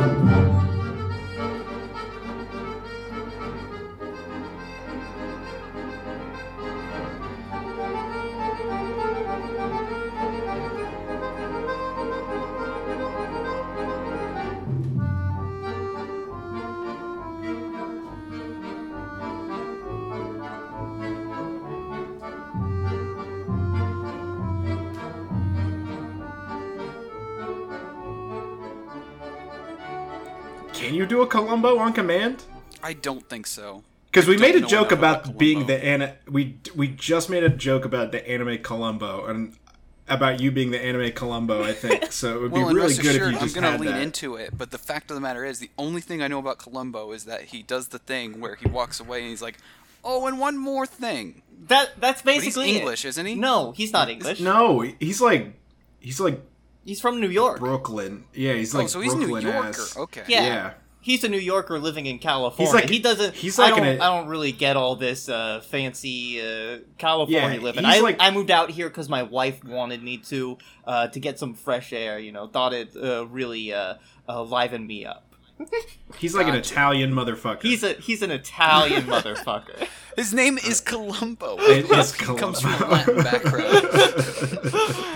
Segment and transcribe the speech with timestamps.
[0.00, 0.49] Can you
[31.30, 32.44] Columbo on command?
[32.82, 33.82] I don't think so.
[34.06, 37.48] Because we made a joke about about being the ana- we we just made a
[37.48, 39.54] joke about the anime Columbo and
[40.08, 41.62] about you being the anime Columbo.
[41.62, 42.36] I think so.
[42.36, 44.02] It would Well, be really good assured, if you just I'm gonna had lean that.
[44.02, 46.58] into it, but the fact of the matter is, the only thing I know about
[46.58, 49.58] Columbo is that he does the thing where he walks away and he's like,
[50.02, 52.78] "Oh, and one more thing." That that's basically it.
[52.78, 53.36] English, isn't he?
[53.36, 54.40] No, he's not English.
[54.40, 55.52] no, he's like
[56.00, 56.40] he's like
[56.84, 57.60] He's from New York.
[57.60, 58.24] Brooklyn.
[58.34, 59.68] Yeah, he's oh, like oh, so he's Brooklyn New Yorker.
[59.68, 59.96] ass.
[59.96, 60.24] Okay.
[60.26, 60.42] Yeah.
[60.46, 60.70] Yeah.
[61.02, 62.74] He's a New Yorker living in California.
[62.74, 63.34] like- he doesn't.
[63.34, 63.86] he's I like don't.
[63.86, 67.84] an- I don't really get all this uh, fancy uh, California Yeah, living.
[67.86, 71.38] I like- I moved out here because my wife wanted me to uh, to get
[71.38, 72.18] some fresh air.
[72.18, 73.94] You know, thought it uh, really uh,
[74.28, 75.29] uh, livened me up.
[76.18, 77.62] He's like an Italian motherfucker.
[77.62, 79.88] He's a he's an Italian motherfucker.
[80.16, 81.56] His name is Columbo.
[81.60, 83.86] It is He comes from a Latin background.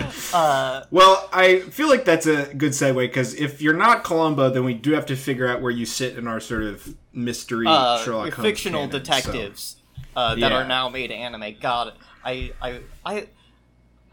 [0.33, 4.63] Uh, Well, I feel like that's a good segue because if you're not Columbo, then
[4.65, 7.99] we do have to figure out where you sit in our sort of mystery uh,
[7.99, 9.77] Sherlock Holmes fictional canon, so- detectives
[10.15, 10.57] uh, that Yeah.
[10.57, 11.55] are now made anime.
[11.61, 13.27] God, I I I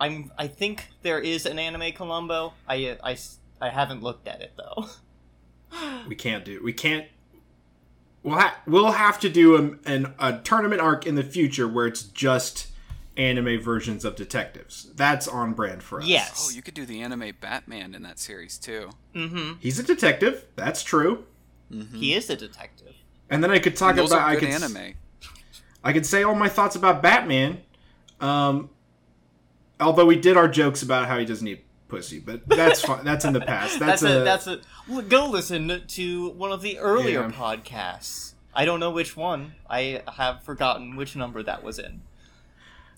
[0.01, 2.53] I'm I think there is an anime Columbo.
[2.69, 2.97] I
[3.61, 4.87] haven't looked at it though.
[6.09, 6.61] we can't do.
[6.63, 7.07] We can't.
[8.23, 11.87] We'll ha- we'll have to do a, an, a tournament arc in the future where
[11.87, 12.69] it's just
[13.17, 14.91] anime versions of detectives.
[14.95, 16.07] That's on brand for us.
[16.07, 16.49] Yes.
[16.49, 18.91] oh, you could do the anime Batman in that series too.
[19.15, 19.55] Mm-hmm.
[19.61, 20.47] he's a detective.
[20.57, 21.25] That's true.
[21.95, 22.95] He is a detective.
[23.31, 24.23] And then I could talk those about.
[24.23, 24.95] are I good could anime.
[25.83, 27.63] I could say all my thoughts about Batman.
[28.21, 28.69] Um,
[29.81, 33.05] although we did our jokes about how he doesn't eat pussy, but that's fine.
[33.05, 33.79] That's in the past.
[33.79, 34.61] That's, That's, a, a, that's a well,
[35.09, 37.31] go listen to one of the earlier Yeah.
[37.31, 38.35] podcasts.
[38.55, 39.55] I don't know which one.
[39.69, 42.03] I have forgotten which number that was in.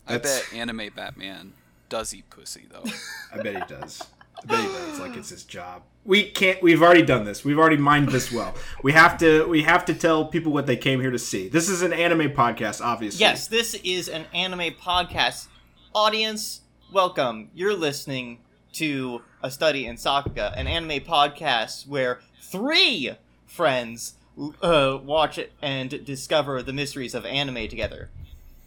[0.07, 1.53] I That's- bet anime Batman
[1.89, 2.85] does eat pussy though.
[3.33, 4.03] I bet he does.
[4.43, 4.99] I bet he does.
[5.01, 5.83] Like it's his job.
[6.05, 6.63] We can't.
[6.63, 7.45] We've already done this.
[7.45, 8.55] We've already mined this well.
[8.83, 9.47] We have to.
[9.49, 11.49] We have to tell people what they came here to see.
[11.49, 13.21] This is an anime podcast, obviously.
[13.21, 15.47] Yes, this is an anime podcast.
[15.95, 16.61] Audience,
[16.93, 17.49] welcome.
[17.55, 18.41] You're listening
[18.75, 23.13] to A Study in Sakuga, an anime podcast where three
[23.47, 24.15] friends
[24.63, 28.11] uh, watch it and discover the mysteries of anime together.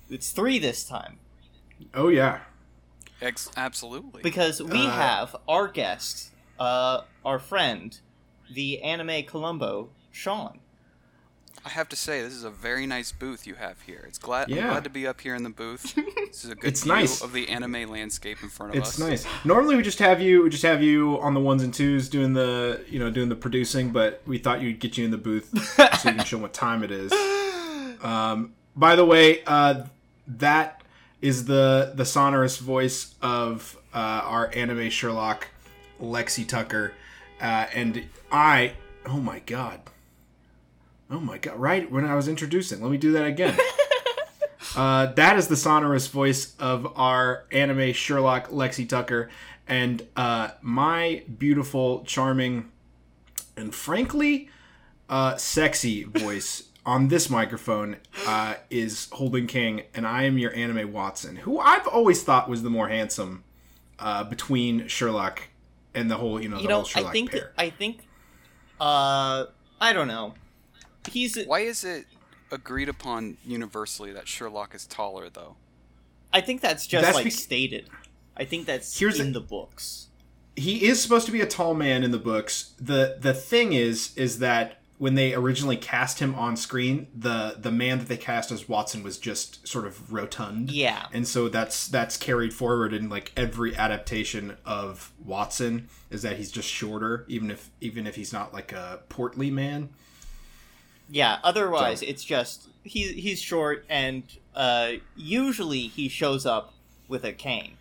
[0.09, 1.18] It's three this time
[1.94, 2.40] Oh yeah.
[3.22, 4.22] Ex- absolutely.
[4.23, 8.00] because we Uh, have our guest, uh, our friend,
[8.50, 10.59] the anime Columbo, Shawn.
[11.66, 14.06] I have to say, this is a very nice booth you have here.
[14.07, 14.66] It's glad Yeah.
[14.66, 15.94] I'm glad to be up here in the booth.
[16.28, 17.22] This is a good It's view nice.
[17.22, 19.00] of the anime landscape in front of It's us.
[19.00, 19.45] It's nice.
[19.45, 22.34] Normally we just have you we just have you on the ones and twos doing
[22.34, 25.50] the you know doing the producing, but we thought you'd get you in the booth
[26.00, 27.12] so you can show what time it is.
[28.01, 29.85] Um, by the way, uh,
[30.28, 30.84] that
[31.19, 35.47] is the the sonorous voice of uh, our anime Sherlock,
[36.00, 36.94] Lexi Tucker,
[37.41, 38.74] uh, and I.
[39.07, 39.81] Oh my god.
[41.09, 41.57] Oh my god!
[41.57, 43.57] Right when I was introducing, let me do that again.
[44.75, 49.28] Uh, that is the sonorous voice of our anime Sherlock Lexi Tucker,
[49.68, 52.69] and uh, my beautiful, charming,
[53.56, 54.50] and frankly,
[55.09, 57.97] uh, sexy voice on this microphone
[58.28, 62.62] uh, is Holden King, and I am your anime Watson, who I've always thought was
[62.62, 63.44] the more handsome
[63.97, 65.41] uh, between Sherlock
[65.95, 67.51] and the whole, you know, the know, whole Sherlock I think pair.
[67.57, 68.07] I think
[68.79, 69.45] uh
[69.81, 70.35] I don't know.
[71.12, 72.06] He's Why is it
[72.51, 75.56] agreed upon universally that Sherlock is taller, though?
[76.34, 77.90] I think that's just That's like bec- stated.
[78.35, 80.07] I think that's Here's in a- the books.
[80.56, 82.74] he is supposed to be a tall man in the books.
[82.80, 87.71] the The thing is, is that when they originally cast him on screen, the the
[87.71, 90.71] man that they cast as Watson was just sort of rotund.
[90.71, 91.06] Yeah.
[91.13, 96.51] and so that's that's carried forward in like every adaptation of Watson is that he's
[96.51, 99.89] just shorter, even if even if he's not like a portly man.
[101.09, 104.24] Yeah, otherwise it's just he he's short and
[104.56, 106.74] uh usually he shows up
[107.07, 107.74] with a cane.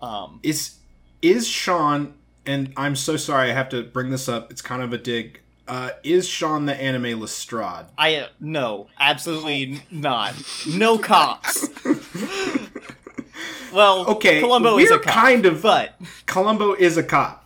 [0.00, 0.76] Um Is
[1.22, 2.14] is Shawn?
[2.44, 4.52] And I'm so sorry I have to bring this up.
[4.52, 5.40] It's kind of a dig.
[5.66, 7.86] Uh, is Shawn the anime Lestrade?
[7.98, 10.34] I uh, no, absolutely not.
[10.64, 11.66] No cops.
[13.72, 15.94] well, Okay, Columbo is a we're cop, kind of- but
[16.26, 17.44] Columbo is a cop.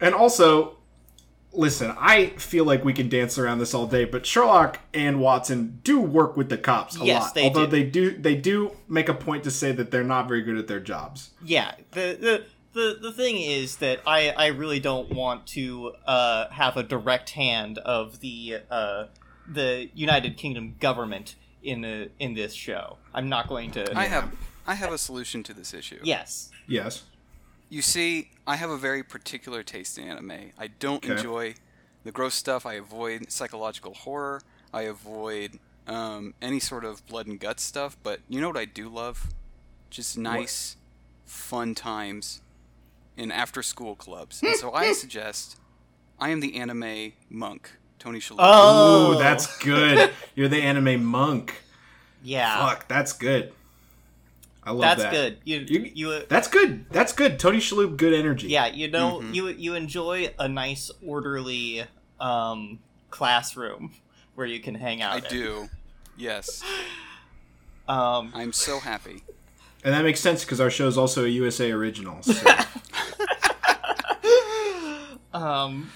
[0.00, 0.75] And also,
[1.56, 5.80] listen, I feel like we can dance around this all day, but Sherlock and Watson
[5.82, 7.34] do work with the cops a Yes, lot.
[7.34, 7.70] they Although do.
[7.72, 10.66] they do they do make a point to say that they're not very good at
[10.68, 11.30] their jobs.
[11.44, 16.50] yeah the the the, the thing is that I, I really don't want to uh,
[16.50, 19.06] have a direct hand of the uh,
[19.48, 22.98] the United Kingdom government in a, in this show.
[23.14, 23.96] I'm not going to.
[23.96, 24.30] I have
[24.66, 26.00] I have a solution to this issue.
[26.02, 26.50] yes.
[26.68, 27.04] Yes.
[27.68, 30.52] You see, I have a very particular taste in anime.
[30.58, 31.14] I don't Okay.
[31.16, 31.54] enjoy
[32.04, 32.64] the gross stuff.
[32.64, 34.40] I avoid psychological horror.
[34.72, 35.58] I avoid
[35.88, 37.96] um, any sort of blood and guts stuff.
[38.02, 39.28] But you know what I do love?
[39.90, 40.76] Just nice,
[41.24, 42.40] fun times
[43.16, 44.42] in after-school clubs.
[44.42, 45.56] And so I suggest
[46.20, 48.36] I am the anime monk, Tony Shalhoub.
[48.38, 50.10] Oh, Ooh, that's good.
[50.36, 51.62] You're the anime monk.
[52.22, 52.64] yeah.
[52.68, 53.52] Fuck, that's good.
[54.66, 55.12] I love That's that.
[55.12, 55.38] good.
[55.44, 56.86] You You- you, That's good.
[56.90, 57.38] That's good.
[57.38, 58.48] Tony Shalhoub, good energy.
[58.48, 58.66] yeah.
[58.66, 59.34] You know Mhm.
[59.34, 61.84] you you enjoy a nice orderly
[62.20, 62.80] um,
[63.10, 63.92] classroom
[64.34, 65.12] where you can hang out.
[65.12, 65.24] I in.
[65.30, 65.68] do.
[66.18, 66.62] Yes,
[67.88, 69.22] Um, I'm so happy.
[69.84, 72.20] And that makes sense because our show is also a USA original.
[72.24, 72.34] So.
[75.32, 75.90] um,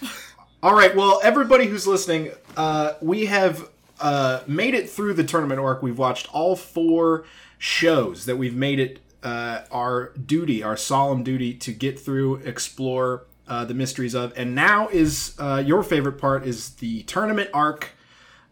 [0.63, 0.95] All right.
[0.95, 3.69] Well, everybody who's listening, uh, we have
[4.01, 5.83] uh, made it through the tournament arc.
[5.83, 7.25] We've watched all four
[7.61, 13.27] shows that we've made it uh, our duty, our solemn duty, to get through, explore
[13.47, 14.33] uh, the mysteries of.
[14.35, 17.91] And now is uh, your favorite part is the tournament arc,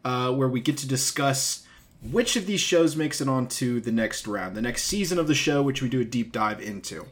[0.04, 1.66] uh, where we get to discuss
[2.02, 5.26] which of these shows makes it on to the next round, the next season of
[5.26, 7.06] the show, which we do a deep dive into.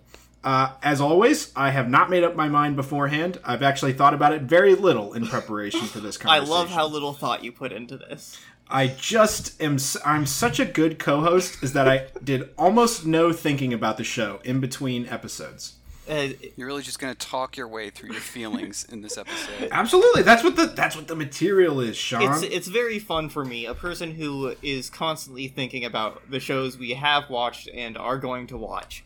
[0.45, 3.41] Uh, as always, I have not made up my mind beforehand.
[3.43, 6.53] I've actually thought about it very little in preparation for this conversation.
[6.53, 8.39] I love how little thought you put into this.
[8.69, 9.79] I just am.
[10.05, 14.41] I'm such a good co-host is that I did almost no thinking about the show
[14.45, 15.75] in between episodes.
[16.09, 19.69] Uh, You're really just gonna talk your way through your feelings in this episode.
[19.73, 22.23] Absolutely, that's what the that's what the material is, Shawn.
[22.23, 26.79] it's it's very fun for me, a person who is constantly thinking about the shows
[26.79, 29.05] we have watched and are going to watch.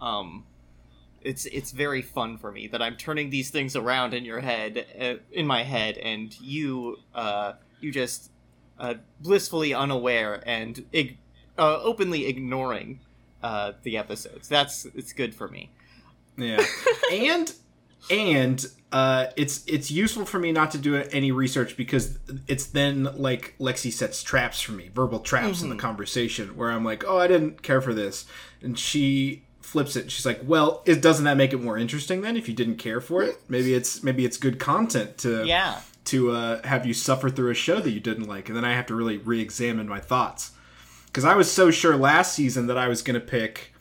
[0.00, 0.44] Um,
[1.22, 4.84] it's it's very fun for me that I'm turning these things around in your head,
[5.00, 8.31] uh, in my head, and you uh, you just
[8.78, 11.18] uh, blissfully unaware and ig-
[11.58, 13.00] uh, openly ignoring
[13.42, 14.48] uh, the episodes.
[14.48, 15.70] That's it's good for me.
[16.36, 16.64] Yeah,
[17.12, 17.52] and
[18.10, 23.08] and uh, it's it's useful for me not to do any research because it's then
[23.16, 27.18] like Lexi sets traps for me, verbal traps in the conversation where I'm like, oh,
[27.18, 28.26] I didn't care for this,
[28.60, 30.10] and she flips it.
[30.10, 33.00] She's like, well, it doesn't that make it more interesting then if you didn't care
[33.00, 33.40] for it?
[33.48, 35.80] Maybe it's maybe it's good content to Yeah.
[36.06, 38.74] To uh, have you suffer through a show that you didn't like, and then I
[38.74, 40.50] have to really re-examine my thoughts.
[41.06, 43.72] Because I was so sure last season that I was going to pick.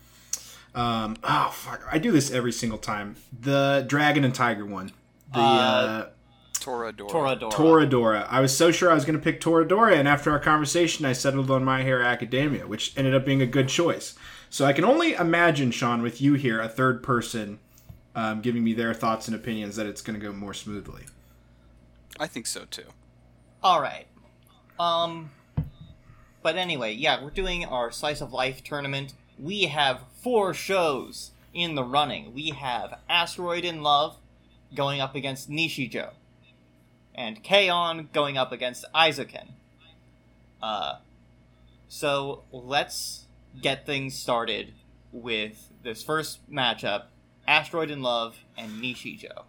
[0.76, 1.82] Um, oh fuck!
[1.92, 3.16] I do this every single time.
[3.38, 4.92] The dragon and tiger one.
[5.34, 6.10] The uh, Uh,
[6.54, 7.10] Toradora.
[7.10, 7.52] Toradora.
[7.52, 8.28] Toradora.
[8.30, 11.14] I was so sure I was going to pick Toradora, and after our conversation, I
[11.14, 14.16] settled on My Hero Academia, which ended up being a good choice.
[14.50, 17.60] So I can only imagine, Shawn, with you here, a third person,
[18.16, 21.04] um, giving me their thoughts and opinions, that it's going to go more smoothly.
[22.22, 22.86] I think so too.
[23.64, 24.06] All right.
[24.80, 25.32] Um.
[26.44, 29.14] But anyway, yeah, we're doing our slice of life tournament.
[29.40, 32.34] We have four shows in the running.
[32.34, 34.18] We have Asteroid in Love
[34.76, 36.12] going up against Nichijou,
[37.16, 38.10] and K-On!
[38.14, 39.48] going up against Eizouken.
[40.62, 40.98] Uh.
[41.88, 43.26] So let's
[43.62, 44.74] get things started
[45.12, 47.06] with this first matchup:
[47.48, 49.44] Asteroid in Love and Nichijou.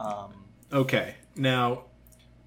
[0.00, 0.46] Um.
[0.72, 1.14] Okay.
[1.40, 1.84] Now,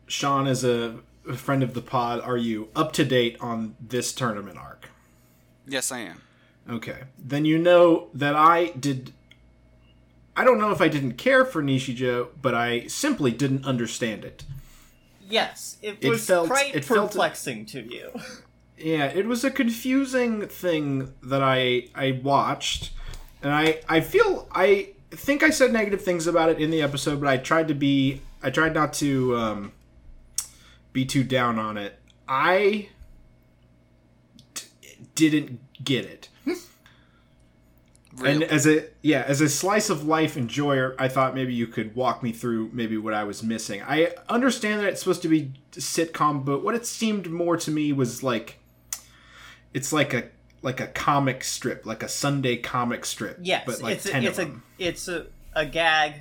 [0.05, 4.13] Shawn, as a a friend of the pod, are you up to date on this
[4.13, 4.89] tournament arc?
[5.65, 6.21] Yes, I am.
[6.69, 7.03] Okay.
[7.17, 9.13] Then you know that I did.
[10.37, 14.43] I don't know if I didn't care for Nichijou, but I simply didn't understand it.
[15.29, 18.11] Yes, it, It was felt- quite it felt- perplexing to you.
[18.77, 22.91] Yeah, it was a confusing thing that I I watched,
[23.41, 27.19] and I I feel I think I said negative things about it in the episode,
[27.21, 29.71] but I tried to be I tried not to um,
[30.91, 31.99] be too down on it.
[32.27, 32.89] I
[34.53, 34.63] d-
[35.15, 36.29] didn't get it.
[38.15, 38.31] Really.
[38.31, 41.95] And as a yeah, as a slice of life enjoyer, I thought maybe you could
[41.95, 43.81] walk me through maybe what I was missing.
[43.81, 47.91] I understand that it's supposed to be sitcom, but what it seemed more to me
[47.91, 48.59] was like
[49.73, 50.25] it's like a
[50.61, 53.39] like a comic strip, like a Sunday comic strip.
[53.41, 54.63] Yes, but like it's a, it's of a them.
[54.77, 56.13] it's a, a gag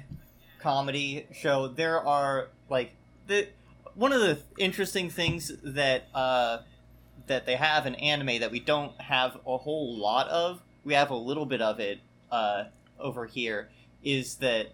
[0.62, 1.68] comedy show.
[1.68, 2.92] There are like
[3.26, 3.48] the
[3.94, 6.58] one of the interesting things that uh,
[7.26, 10.62] that they have in anime that we don't have a whole lot of.
[10.84, 12.00] We have a little bit of it
[12.30, 12.64] uh,
[12.98, 13.68] over here.
[14.02, 14.68] Is that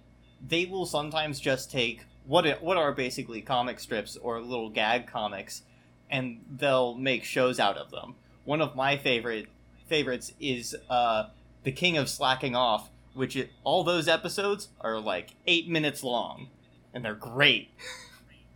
[0.46, 5.06] they will sometimes just take what it, what are basically comic strips or little gag
[5.06, 5.62] comics,
[6.10, 8.14] and they'll make shows out of them.
[8.44, 9.48] One of my favorite
[9.88, 11.24] favorites is uh,
[11.64, 16.48] the King of Slacking Off, which it, all those episodes are like eight minutes long,
[16.94, 17.70] and they're great.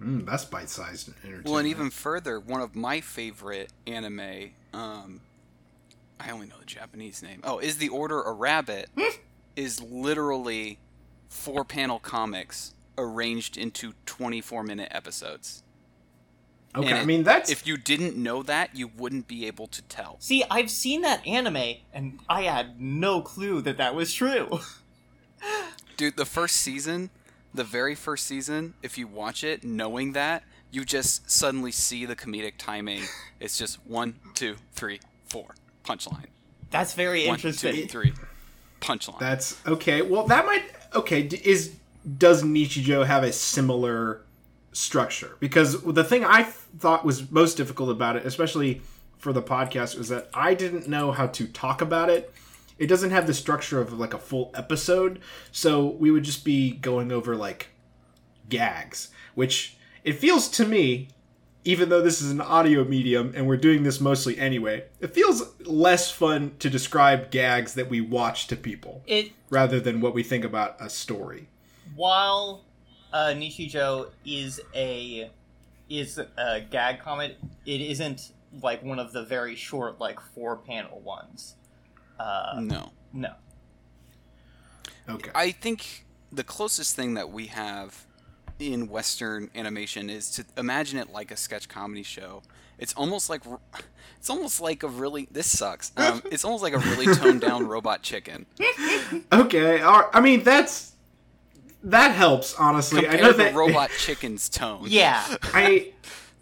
[0.01, 1.45] Mm, that's bite-sized entertainment.
[1.45, 5.21] Well, and even further, one of my favorite anime, um,
[6.19, 7.41] I only know the Japanese name.
[7.45, 8.89] Oh, is the Order a Rabbit?
[9.55, 10.79] is literally
[11.29, 15.63] four panel comics arranged into 24 minute episodes.
[16.77, 19.83] Okay, and I mean that's If you didn't know that, you wouldn't be able to
[19.83, 20.17] tell.
[20.21, 24.61] See, I've seen that anime, and I had no clue that that was true.
[25.97, 27.11] Dude, the first season,
[27.55, 32.17] the very first season, if you watch it knowing that, you just suddenly see the
[32.17, 33.03] comedic timing.
[33.41, 36.27] It's just one, two, three, four, punchline.
[36.71, 37.89] That's very One, two, interesting.
[37.89, 38.13] three,
[38.81, 39.19] punchline.
[39.19, 40.01] That's okay.
[40.03, 40.63] Well, that might
[40.95, 41.23] okay.
[41.23, 41.75] Is
[42.19, 44.23] does Nichijou have a similar
[44.73, 45.37] structure?
[45.41, 48.83] Because the thing I thought was most difficult about it, especially
[49.19, 52.33] for the podcast, was that I didn't know how to talk about it.
[52.79, 55.21] It doesn't have the structure of like a full episode,
[55.53, 57.69] so we would just be going over like
[58.49, 61.09] gags, which it feels to me
[61.65, 65.55] even though this is an audio medium and we're doing this mostly anyway, it feels
[65.61, 70.23] less fun to describe gags that we watch to people It rather than what we
[70.25, 71.49] think about a story.
[71.95, 72.65] while
[73.13, 75.31] uh, Nichijou is a
[75.89, 81.01] is a gag comic, it isn't like one of the very short, like four panel
[81.01, 81.57] ones.
[82.19, 82.91] Uh, no.
[83.13, 83.33] no.
[85.09, 85.31] Okay.
[85.35, 88.07] I think the closest thing that we have
[88.59, 92.43] in Western animation is to imagine it like a sketch comedy show.
[92.79, 93.43] It's almost like
[94.19, 95.93] it's almost like a really this sucks.
[95.97, 98.47] Um, it's almost like a really toned down robot chicken.
[99.33, 99.81] okay.
[99.83, 100.92] all right, I mean that's
[101.85, 103.07] that helps honestly.
[103.07, 104.85] I know Compare the that robot chicken's tone.
[104.87, 105.25] Yeah.
[105.43, 105.93] I,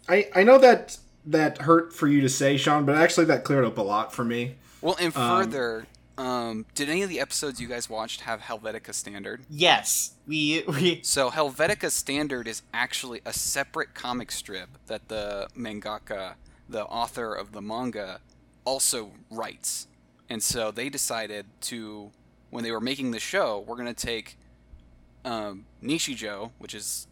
[0.07, 3.65] I I know that that hurt for you to say, Shawn, but actually that cleared
[3.65, 4.55] up a lot for me.
[4.81, 5.85] Well, and further,
[6.17, 9.41] um, did any of the episodes you guys watched have Helvetica Standard?
[9.49, 10.13] yes.
[10.27, 16.33] We we So Helvetica Standard is actually a separate comic strip that the mangaka,
[16.69, 18.19] the author of the manga,
[18.65, 19.87] also writes.
[20.29, 22.11] And so they decided to,
[22.51, 24.37] when they were making the show, we're going to take
[25.25, 27.07] um, Nichijou, which is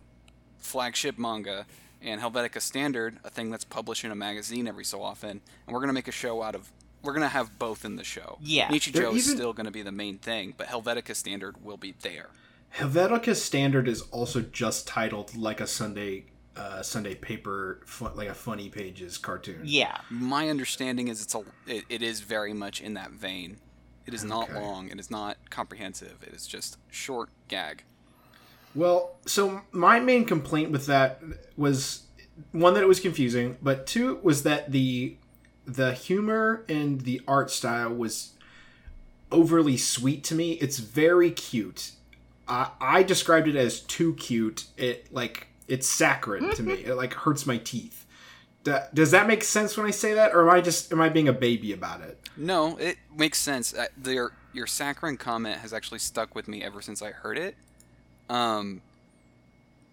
[0.57, 1.65] flagship manga,
[2.01, 5.41] and Helvetica Standard, a thing that's published in a magazine every so often, and
[5.73, 6.69] we're going to make a show out of.
[7.01, 8.37] We're going to have both in the show.
[8.41, 8.67] Yeah.
[8.67, 11.77] Nichijou They're is even- still going to be the main thing, but Helvetica Standard will
[11.77, 12.27] be there.
[12.75, 16.25] Helvetica Standard is also just titled like a Sunday
[16.57, 19.61] uh, Sunday paper, fu- like a funny pages cartoon.
[19.63, 19.99] yeah.
[20.09, 23.57] My understanding is it's a it, it is very much in that vein.
[24.05, 24.89] It is not long.
[24.89, 26.17] It is not comprehensive.
[26.21, 27.83] It is just short gag.
[28.79, 31.21] Well, so my main complaint with that
[31.57, 32.03] was
[32.53, 35.17] one that it was confusing, but two was that the
[35.65, 38.36] the humor and the art style was
[39.33, 40.53] overly sweet to me.
[40.53, 41.91] It's very cute.
[42.48, 44.67] I, I described it as too cute.
[44.77, 46.75] It like it's saccharine to me.
[46.75, 48.05] It like hurts my teeth.
[48.63, 51.27] Does that make sense when I say that, or am I just am I being
[51.27, 52.17] a baby about it?
[52.38, 53.75] No, it makes sense.
[53.98, 57.57] Their your saccharine comment has actually stuck with me ever since I heard it.
[58.29, 58.81] Um,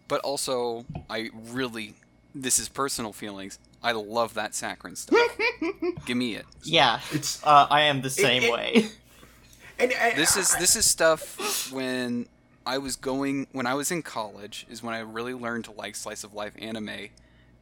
[0.08, 1.94] but also I really
[2.34, 3.58] this is personal feelings.
[3.82, 5.18] I love that saccharine stuff.
[6.06, 6.44] Give me it.
[6.62, 7.00] Yeah.
[7.12, 8.88] It's Uh, I am the same it- way.
[9.78, 12.26] and I, This is this is stuff when
[12.66, 15.94] I was going when I was in college is when I really learned to like
[15.96, 17.08] slice of life anime,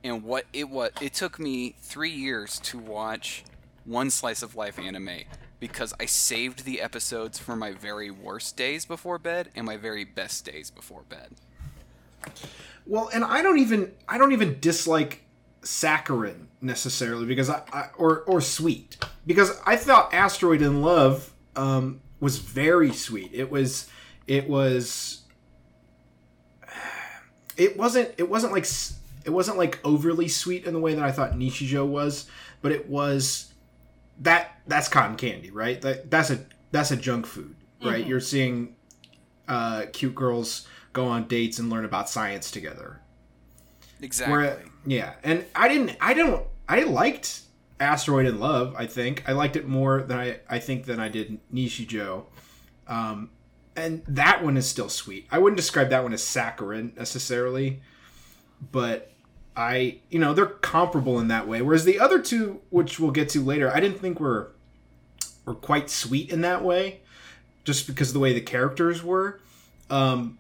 [0.03, 3.45] and what it was it took me three years to watch
[3.85, 5.21] one slice of life anime
[5.65, 10.05] because I saved the episodes for my very worst days before bed and my very
[10.05, 11.31] best days before bed.
[12.85, 15.23] Well, and I don't even I don't even dislike
[15.63, 22.03] saccharin necessarily because I, I or or sweet because I thought Asteroid in Love um,
[22.21, 23.31] was very sweet.
[23.33, 23.89] It was
[24.27, 25.23] it was
[27.57, 28.67] it wasn't it wasn't like
[29.25, 32.29] it wasn't like overly sweet in the way that I thought Nichijou was,
[32.61, 33.54] but it was
[34.21, 35.81] that that's cotton candy, right?
[35.81, 36.41] That that's a
[36.71, 38.07] that's a junk food, right?
[38.07, 38.77] You're seeing
[39.49, 43.01] uh, cute girls go on dates and learn about science together.
[44.01, 44.33] Exactly.
[44.33, 45.97] Where, yeah, and I didn't.
[46.01, 46.47] I don't.
[46.69, 47.43] I liked
[47.81, 48.75] Asteroid in Love.
[48.77, 50.41] I think I liked it more than I.
[50.49, 52.25] I think than I did Nichijou.
[52.87, 53.31] Um,
[53.77, 55.27] and that one is still sweet.
[55.31, 57.83] I wouldn't describe that one as saccharine necessarily,
[58.71, 59.11] but
[59.57, 61.63] I, you know, they're comparable in that way.
[61.63, 64.51] Whereas the other two, which we'll get to later, I didn't think were
[65.45, 67.01] were quite sweet in that way,
[67.65, 69.41] just because of the way the characters were.
[69.91, 70.39] Um,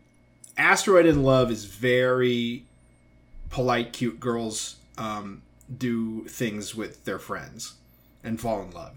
[0.57, 2.65] Asteroid in Love is very
[3.51, 5.43] polite, cute girls um,
[5.79, 7.75] do things with their friends
[8.23, 8.95] and fall in love.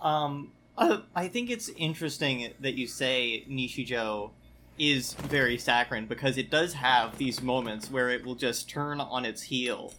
[0.00, 4.30] Um, I, I think it's interesting that you say Nichijou
[4.78, 9.24] is very saccharine because it does have these moments where it will just turn on
[9.24, 9.92] its heel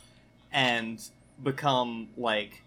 [0.52, 1.10] and
[1.44, 2.62] become like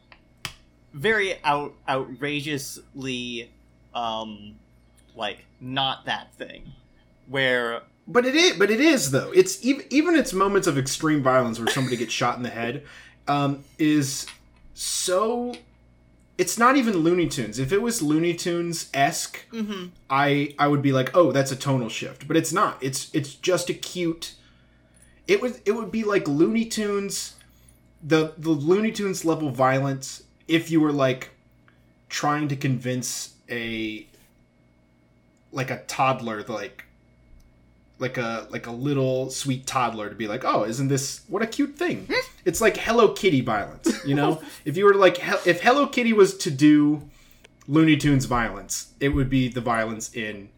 [0.92, 3.50] very out outrageously
[3.94, 4.54] um
[5.14, 6.62] like not that thing
[7.28, 9.32] where But it is, but it is though.
[9.32, 12.84] It's even even its moments of extreme violence where somebody gets shot in the head
[13.28, 14.26] um, is
[14.74, 15.54] so.
[16.38, 17.58] It's not even Looney Tunes.
[17.58, 19.86] If it was Looney Tunes esque, mm-hmm.
[20.10, 22.28] I I would be like, oh, that's a tonal shift.
[22.28, 22.78] But it's not.
[22.82, 24.34] It's it's just a cute.
[25.26, 27.36] It would it would be like Looney Tunes,
[28.02, 30.24] the the Looney Tunes level violence.
[30.46, 31.30] If you were like
[32.08, 34.06] trying to convince a
[35.52, 36.85] like a toddler like
[37.98, 41.46] like a like a little sweet toddler to be like oh isn't this what a
[41.46, 42.08] cute thing
[42.44, 46.36] it's like hello kitty violence you know if you were like if hello kitty was
[46.36, 47.08] to do
[47.66, 50.48] looney tunes violence it would be the violence in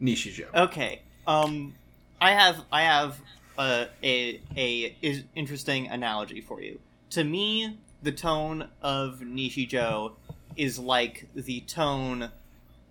[0.00, 1.02] nichijou Okay.
[1.26, 1.74] Um,
[2.20, 3.20] I have I have
[3.58, 6.80] a a a is interesting analogy for you.
[7.10, 10.12] To me, the tone of Nichijou
[10.56, 12.30] is like the tone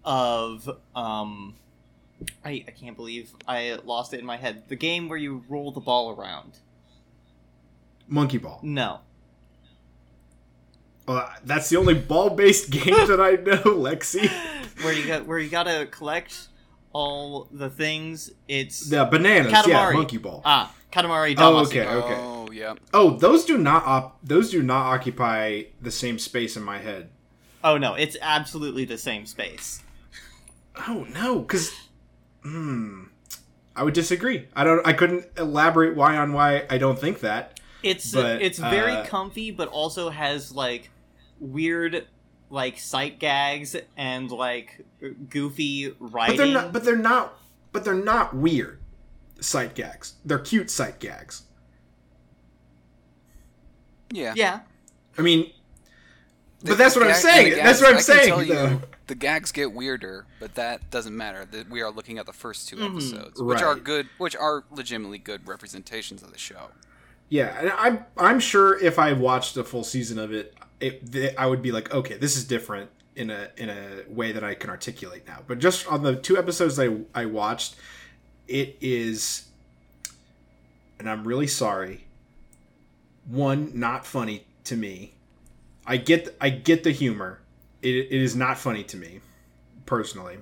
[0.04, 1.56] of um.
[2.44, 4.64] I, I can't believe I lost it in my head.
[4.68, 6.60] The game where you roll the ball around.
[8.08, 9.00] monkey ball No.
[11.08, 14.30] well, that's the only ball-based game that i know lexi
[14.84, 16.48] Where you got where you gotta collect
[16.96, 18.32] all the things.
[18.48, 21.84] It's the bananas yeah monkey ball ah Katamari Oh, Damacy.
[21.86, 22.16] okay.
[22.20, 22.76] Oh, yeah.
[22.94, 27.10] oh those do not op- those do not occupy the same space in my head
[27.66, 29.82] Oh no, it's absolutely the same space.
[30.88, 31.72] Oh no, because
[32.44, 33.04] hmm,
[33.76, 34.48] I would disagree.
[34.56, 34.86] I don't.
[34.86, 37.60] I couldn't elaborate why on why I don't think that.
[37.82, 40.90] It's But, it's very uh, comfy, but also has like
[41.40, 42.08] weird
[42.50, 44.86] like sight gags and like
[45.30, 46.38] goofy But writing.
[46.38, 46.72] they're not.
[46.74, 47.38] But they're not.
[47.72, 48.80] But they're not weird
[49.40, 50.14] sight gags.
[50.24, 51.44] They're cute sight gags.
[54.12, 54.34] Yeah.
[54.36, 54.60] yeah,
[55.18, 55.52] I mean,
[56.60, 57.54] The- but that's what I'm saying.
[57.54, 58.28] and That's what I'm I saying.
[58.30, 58.82] tell you, though.
[59.08, 61.46] The gags get weirder, but that doesn't matter.
[61.46, 62.92] That we are looking at the first 2 Mhm.
[62.92, 66.70] episodes, which are good, which are legitimately good representations of the show.
[67.30, 71.36] Yeah, and I'm I'm sure if I watched a full season of it, it th-
[71.38, 74.54] I would be like, okay, this is different in a in a way that I
[74.54, 75.42] can articulate now.
[75.48, 77.76] But just on the two episodes I I watched,
[78.48, 79.46] it is,
[81.00, 82.06] and I'm really sorry.
[83.26, 85.14] One, not funny to me.
[85.86, 87.40] I get I get the humor.
[87.84, 89.20] It, it is not funny to me,
[89.86, 90.38] personally.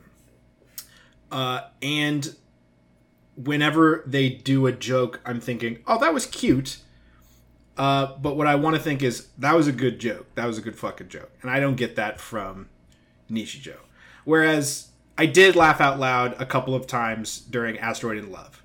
[1.31, 2.35] Uh, and
[3.35, 6.77] whenever they do a joke, I'm thinking, oh, that was cute.
[7.77, 10.27] Uh, but what I want to think is that was a good joke.
[10.35, 12.69] That was a good fucking joke, and I don't get that from
[13.29, 13.77] Nichijou.
[14.25, 18.61] Whereas I did laugh out loud a couple of times during Asteroid in Love,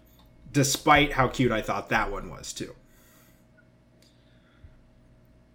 [0.52, 2.74] despite how cute I thought that one was too.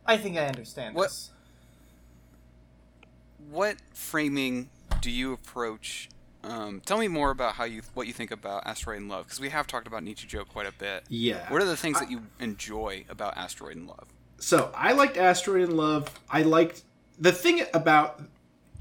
[0.05, 1.30] I think I understand What- this.
[3.51, 4.69] What framing
[5.01, 6.09] do you approach?
[6.41, 9.41] Um, tell me more about how you what you think about Asteroid and Love, because
[9.41, 11.03] we have talked about Nichijou quite a bit.
[11.09, 11.51] Yeah.
[11.51, 14.07] What are the things that you enjoy about Asteroid and Love?
[14.39, 16.17] So I liked Asteroid and Love.
[16.29, 16.83] I liked
[17.19, 18.21] the thing about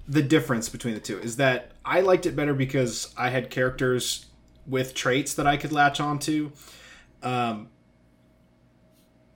[0.07, 4.27] the difference between the two is that I liked it better because I had characters
[4.67, 6.53] with traits that I could latch onto.
[7.25, 7.71] Um,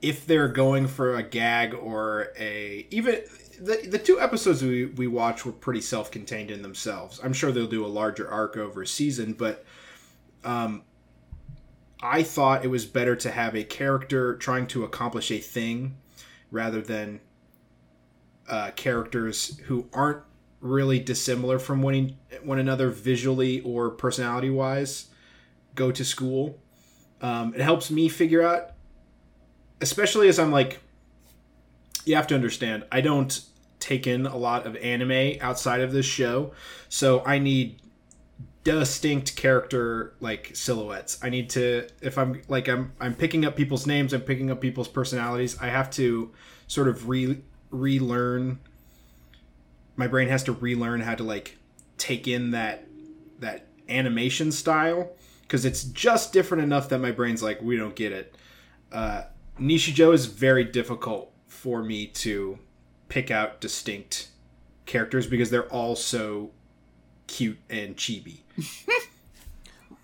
[0.01, 3.21] if they're going for a gag or a even
[3.59, 7.19] the the two episodes we we watched were pretty self contained in themselves.
[7.23, 9.65] I'm sure they'll do a larger arc over a season, but
[10.43, 10.83] um,
[12.01, 15.97] I thought it was better to have a character trying to accomplish a thing
[16.51, 17.19] rather than
[18.47, 20.21] uh, characters who aren't
[20.61, 25.07] really dissimilar from one, one another visually or personality wise
[25.73, 26.59] go to school.
[27.21, 28.71] Um, it helps me figure out,
[29.81, 30.79] especially as I'm like,
[32.05, 33.41] you have to understand, I don't
[33.79, 36.53] take in a lot of anime outside of this show,
[36.89, 37.81] so I need
[38.65, 41.19] distinct character like silhouettes.
[41.21, 44.59] I need to if I'm like I'm I'm picking up people's names, I'm picking up
[44.59, 45.57] people's personalities.
[45.61, 46.31] I have to
[46.67, 48.59] sort of re relearn
[49.95, 51.57] my brain has to relearn how to like
[51.97, 52.87] take in that
[53.39, 55.11] that animation style
[55.43, 58.35] because it's just different enough that my brain's like we don't get it.
[58.91, 59.23] Uh
[59.59, 61.31] Nichijou is very difficult
[61.65, 62.59] for me to
[63.09, 64.27] pick out distinct
[64.85, 66.51] characters because they're all so
[67.25, 68.41] cute and chibi.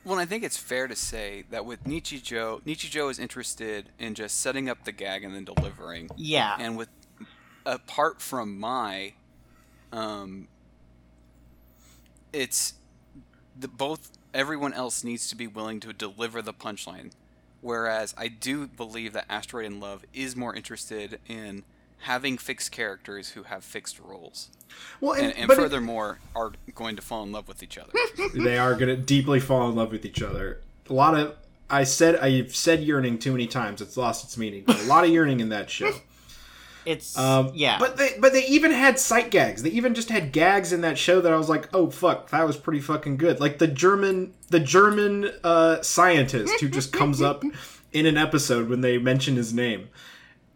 [0.04, 4.42] Well, I think it's fair to say that with Nichijou, Nichijou is interested in just
[4.42, 6.10] setting up the gag and then delivering.
[6.16, 6.56] Yeah.
[6.58, 6.90] And with
[7.68, 9.14] apart from my,
[9.92, 10.48] um,
[12.34, 12.74] it's
[13.56, 17.12] the both everyone else needs to be willing to deliver the punchline,
[17.62, 21.64] whereas I do believe that Asteroid in Love is more interested in
[22.00, 24.50] having fixed characters who have fixed roles,
[25.00, 27.92] Well, and, and it- furthermore are going to fall in love with each other.
[28.34, 30.60] they are gonna deeply fall in love with each other.
[30.90, 31.36] A lot of
[31.70, 33.82] I said I've said yearning too many times.
[33.82, 34.64] It's lost its meaning.
[34.66, 35.92] But a lot of yearning in that show.
[36.86, 37.78] It's Um, yeah.
[37.80, 39.64] But they but they even had sight gags.
[39.64, 42.46] They even just had gags in that show that I was like, oh fuck, that
[42.46, 43.40] was pretty fucking good.
[43.40, 47.44] Like the German the German uh, scientist who just comes up
[47.92, 49.90] in an episode when they mention his name.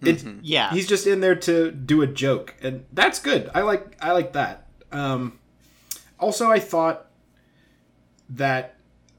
[0.01, 0.71] It's yeah.
[0.71, 3.49] he's just in there to do a joke, and that's good.
[3.53, 4.67] I like I like that.
[4.91, 5.39] Um,
[6.19, 7.07] also, I thought
[8.29, 8.75] that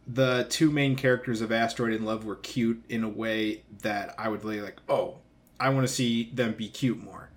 [0.07, 4.29] the two main characters of Asteroid in Love were cute in a way that I
[4.29, 4.81] would really like.
[4.89, 5.19] Oh,
[5.59, 7.29] I want to see them be cute more.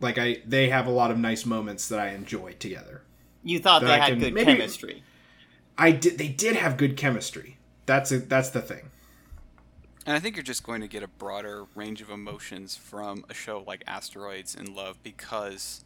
[0.00, 3.02] Like I, they have a lot of nice moments that I enjoy together.
[3.44, 5.02] you thought that they I had can- good maybe- chemistry.
[5.78, 6.16] I did.
[6.16, 7.58] They did have good chemistry.
[7.84, 8.90] That's a, that's the thing.
[10.06, 13.34] And I think you're just going to get a broader range of emotions from a
[13.34, 15.84] show like Asteroids in Love because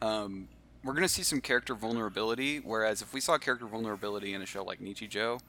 [0.00, 0.48] um,
[0.82, 2.58] we're going to see some character vulnerability.
[2.60, 5.40] Whereas if we saw character vulnerability in a show like Nichijou,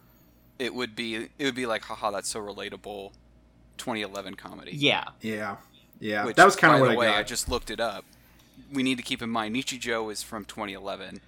[0.58, 3.12] it would be it would be like, haha, that's so relatable.
[3.80, 4.72] 2011 comedy.
[4.74, 5.06] Yeah.
[5.22, 5.56] Yeah,
[6.00, 6.26] yeah.
[6.26, 7.18] Which, that was kind of what the I way, got.
[7.18, 8.06] I just looked it up.
[8.72, 11.22] We need to keep in mind Nichijou is from 2011,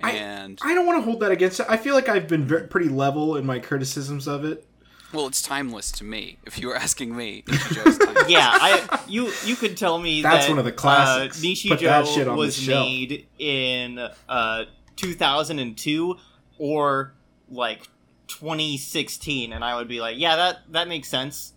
[0.00, 1.66] and I don't want to hold that against it.
[1.68, 4.64] I feel like I've been very, pretty level in my criticisms of it.
[5.12, 6.38] well, it's timeless to me.
[6.44, 8.28] If you were asking me, Nichijou.
[8.28, 11.42] Yeah, I you you could tell me That's that, one of the classics.
[11.44, 14.64] Uh, Put that shit on was made in uh
[14.96, 16.16] 2002
[16.58, 17.12] or
[17.50, 17.88] like
[18.28, 21.52] 2016, and I would be like, yeah, that that makes sense.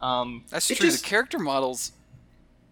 [0.00, 0.76] Um, That's true.
[0.76, 1.92] just- The character models.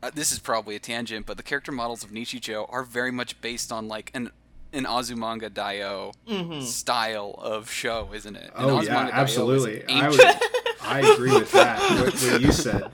[0.01, 3.41] Uh, this is probably a tangent, but the character models of Nichijou are very much
[3.41, 4.31] based on like an
[4.73, 6.63] an Azumanga Daioh mhm.
[6.63, 8.51] style of show, isn't it?
[8.57, 9.85] And Oh Azumanga yeah, Daioh absolutely.
[9.89, 10.21] I would,
[10.83, 11.81] I agree with that.
[12.01, 12.85] What, what you said,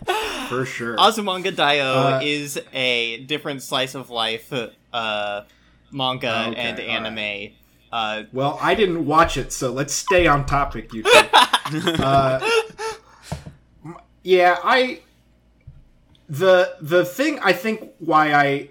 [0.49, 0.97] for sure.
[0.97, 4.53] Azumanga Daioh Uh, is a different slice of life
[4.93, 5.43] uh,
[5.91, 7.53] manga Okay, and all anime.
[7.93, 11.11] Uh, Well, I didn't watch it, so let's stay on topic, you two.
[14.25, 15.01] yeah, I.
[16.29, 18.71] The the thing I think why I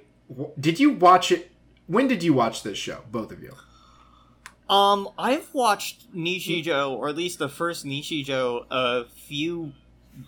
[0.60, 1.52] did you watch it?
[1.88, 3.54] When did you watch this show, both of you?
[4.70, 9.74] Um, I've watched Nichijou, or at least the first Nichijou, a few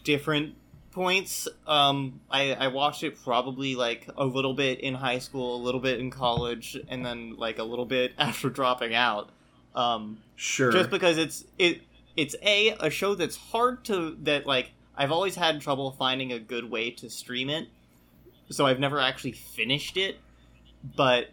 [0.04, 0.54] different
[0.92, 1.48] points.
[1.66, 5.82] Um, I, I watched it probably like a little bit in high school, a little
[5.82, 9.30] bit in college, and then like a little bit after dropping out.
[9.74, 10.72] Um, Sure.
[10.72, 11.82] just because it's it
[12.18, 16.40] it's a a show that's hard to that like I've always had trouble finding a
[16.40, 17.68] good way to stream it,
[18.50, 20.20] so I've never actually finished it.
[20.96, 21.32] But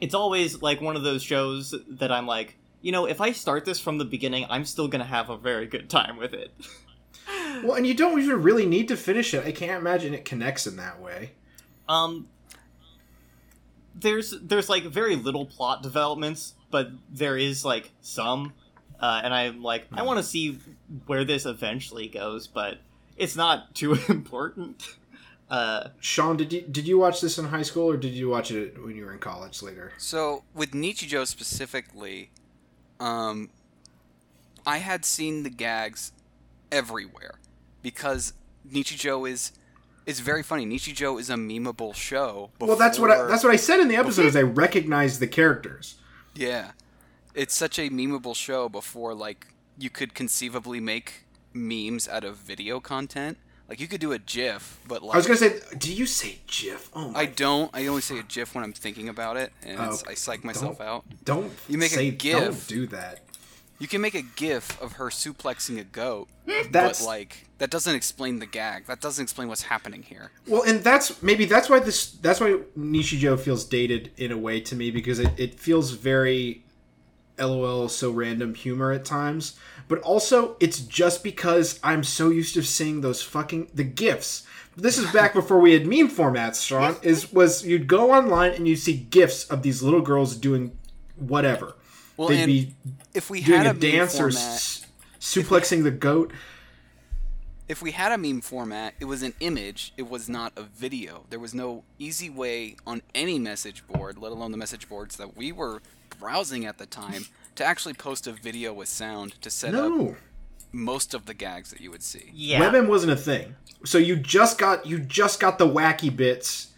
[0.00, 3.64] it's always like one of those shows that I'm like, you know, if I start
[3.64, 6.52] this from the beginning, I'm still gonna have a very good time with it.
[7.62, 9.44] well, and you don't even really need to finish it.
[9.46, 11.32] I can't imagine it connects in that way.
[11.88, 12.28] Um,
[13.94, 18.52] there's there's like very little plot developments, but there is like some,
[19.00, 20.58] uh, and I'm like I want to see
[21.06, 22.78] where this eventually goes, but
[23.16, 24.96] it's not too important.
[25.50, 28.50] Uh, Shawn, did you did you watch this in high school or did you watch
[28.50, 29.92] it when you were in college later?
[29.98, 32.30] So with Nichijou specifically,
[32.98, 33.50] um,
[34.66, 36.12] I had seen the gags
[36.72, 37.38] everywhere
[37.82, 38.32] because
[38.68, 39.52] Nichijou is
[40.06, 40.66] is very funny.
[40.66, 42.50] Nichijou is a memeable show.
[42.58, 44.26] Well, that's what I, that's what I said in the episode.
[44.26, 45.96] Is I recognized the characters.
[46.34, 46.72] Yeah,
[47.34, 52.80] it's such a memeable show before like you could conceivably make memes out of video
[52.80, 53.38] content.
[53.68, 56.38] Like you could do a GIF, but like I was gonna say, do you say
[56.46, 56.90] GIF?
[56.94, 57.20] Oh my!
[57.20, 57.70] I don't.
[57.72, 60.44] I only say a GIF when I'm thinking about it, and it's, Oh, I psych
[60.44, 61.04] myself don't- out.
[61.24, 62.38] don't You make a GIF.
[62.40, 63.20] Don't do that.
[63.78, 66.70] You can make a GIF of her suplexing a goat, hmm.
[66.70, 68.84] That's but like that doesn't explain the gag.
[68.86, 70.30] That doesn't explain what's happening here.
[70.46, 74.60] well, and that's maybe that's why this that's why Nichijou feels dated in a way
[74.60, 76.63] to me because it, it feels very
[77.38, 82.62] LOL so random humor at times, but also it's just because I'm so used to
[82.62, 84.46] seeing those fucking the gifs.
[84.76, 86.96] This is back before we had meme formats, Shawn.
[87.02, 90.76] Is was you'd go online and you'd see gifs of these little girls doing
[91.16, 91.76] whatever.
[92.16, 92.74] Well, They'd be
[93.12, 94.86] if we doing had a, a, dance or s-
[95.20, 96.32] suplexing the goat.
[97.68, 99.92] if we had a meme format, it was an image.
[99.96, 101.24] It was not a video.
[101.30, 105.36] There was no easy way on any message board, let alone the message boards that
[105.36, 105.82] we were
[106.18, 109.92] browsing at the time, to actually post a video with sound to set up
[110.72, 112.30] most of the gags that you would see.
[112.32, 112.60] Yeah.
[112.60, 113.54] WebM wasn't a thing.
[113.84, 116.72] So you just got you just got the wacky bits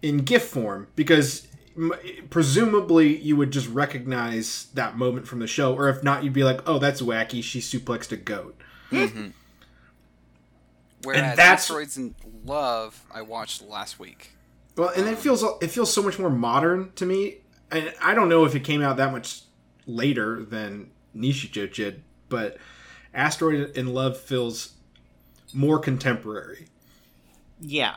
[0.00, 1.92] in GIF form because m-
[2.30, 6.44] presumably you would just recognize that moment from the show, or if not, you'd be
[6.44, 7.42] like, "Oh, that's wacky.
[7.42, 8.58] She suplexed a goat."
[8.90, 9.28] Mm-hmm.
[11.02, 14.30] Whereas that's- Asteroids in Love, I watched last week.
[14.76, 17.38] Well, and it um, feels it feels so much more modern to me.
[17.72, 19.42] And I don't know if it came out that much
[19.86, 22.58] later than Nichijou did, but
[23.14, 24.74] Asteroid in Love feels
[25.54, 26.68] more contemporary.
[27.60, 27.96] Yeah.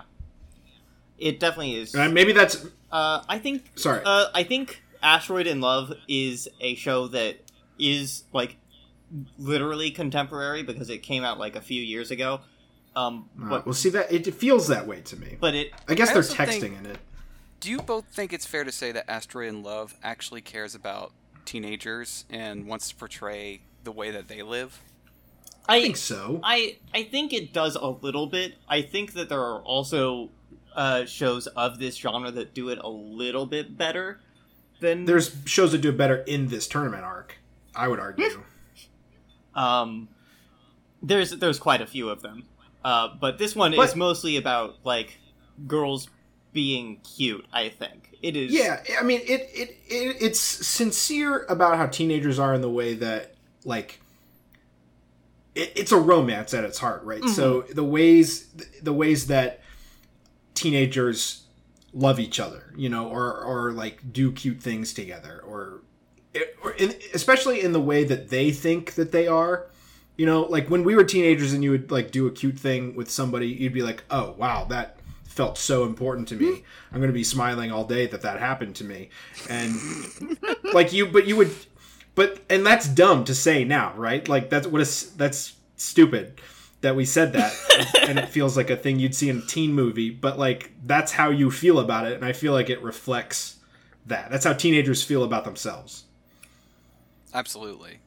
[1.17, 1.93] It definitely is.
[1.95, 3.71] And maybe that's Uh, I think.
[3.75, 4.01] Sorry.
[4.05, 7.37] Uh, I think Asteroid in Love is a show that
[7.77, 8.57] is like
[9.37, 12.41] literally contemporary because it came out like a few years ago.
[12.95, 13.73] Um, uh, but well.
[13.73, 15.37] See that it feels that way to me.
[15.39, 16.97] but it I guess I they're texting think- in it.
[17.59, 21.11] Do you both think it's fair to say that Asteroid in Love actually cares about
[21.45, 24.81] teenagers and wants to portray the way that they live?
[25.67, 26.39] I think so.
[26.43, 28.55] I I think it does a little bit.
[28.69, 30.29] I think that there are also
[30.75, 34.19] uh, shows of this genre that do it a little bit better
[34.79, 37.37] than There's shows that do it better in this tournament arc.
[37.75, 38.43] I would argue.
[39.55, 40.09] Um,
[41.01, 42.43] there's there's quite a few of them,
[42.83, 45.17] uh, but this one is mostly about like
[45.65, 46.09] girls
[46.55, 47.45] being cute.
[47.53, 48.51] I think it is.
[48.51, 52.95] Yeah, I mean, it, it it it's sincere about how teenagers are in the way
[52.95, 53.99] that like
[55.53, 57.23] it, it's a romance at its heart, right?
[57.25, 57.73] So mm-hmm.
[57.73, 58.47] the ways
[58.81, 59.59] the ways that
[60.55, 61.43] teenagers
[61.93, 65.81] love each other, you know, or or like do cute things together, or,
[66.63, 69.67] or in, especially in the way that they think that they are.
[70.17, 72.95] You know, like when we were teenagers and you would like do a cute thing
[72.95, 74.94] with somebody, you'd be like, "Oh, wow, that
[75.35, 76.47] felt so important to me.
[76.47, 76.63] Hmm?
[76.91, 79.09] I'm going to be smiling all day that that happened to me."
[79.49, 79.75] And
[80.73, 81.51] like you but you would
[82.15, 84.27] but and that's dumb to say now, right?
[84.27, 86.39] Like that's what is that's stupid
[86.81, 87.53] that we said that
[88.07, 91.11] and it feels like a thing you'd see in a teen movie, but like that's
[91.11, 93.57] how you feel about it and I feel like it reflects
[94.05, 94.31] that.
[94.31, 96.05] That's how teenagers feel about themselves.
[97.33, 97.99] Absolutely.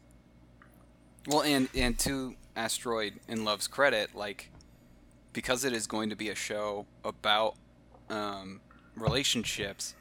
[1.26, 4.50] Well, and and to Asteroid in Love's credit, like
[5.38, 7.54] because it is going to be a show about
[8.10, 8.60] um,
[8.96, 9.94] relationships,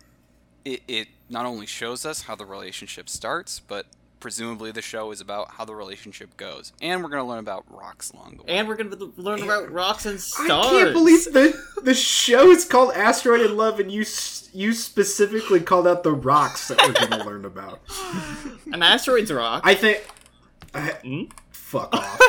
[0.65, 3.85] it, it not only shows us how the relationship starts, but
[4.19, 7.63] presumably the show is about how the relationship goes, and we're going to learn about
[7.69, 8.57] rocks along the way.
[8.57, 10.49] and we're gonna learn about rocks and stars.
[10.49, 14.03] I can't believe the the show is called Asteroid in Love and you
[14.53, 17.79] you specifically called out the rocks that we're going to learn about.
[18.73, 19.61] an asteroid's rock.
[19.63, 20.03] I think
[20.73, 21.23] I, Hmm?
[21.51, 22.19] fuck off.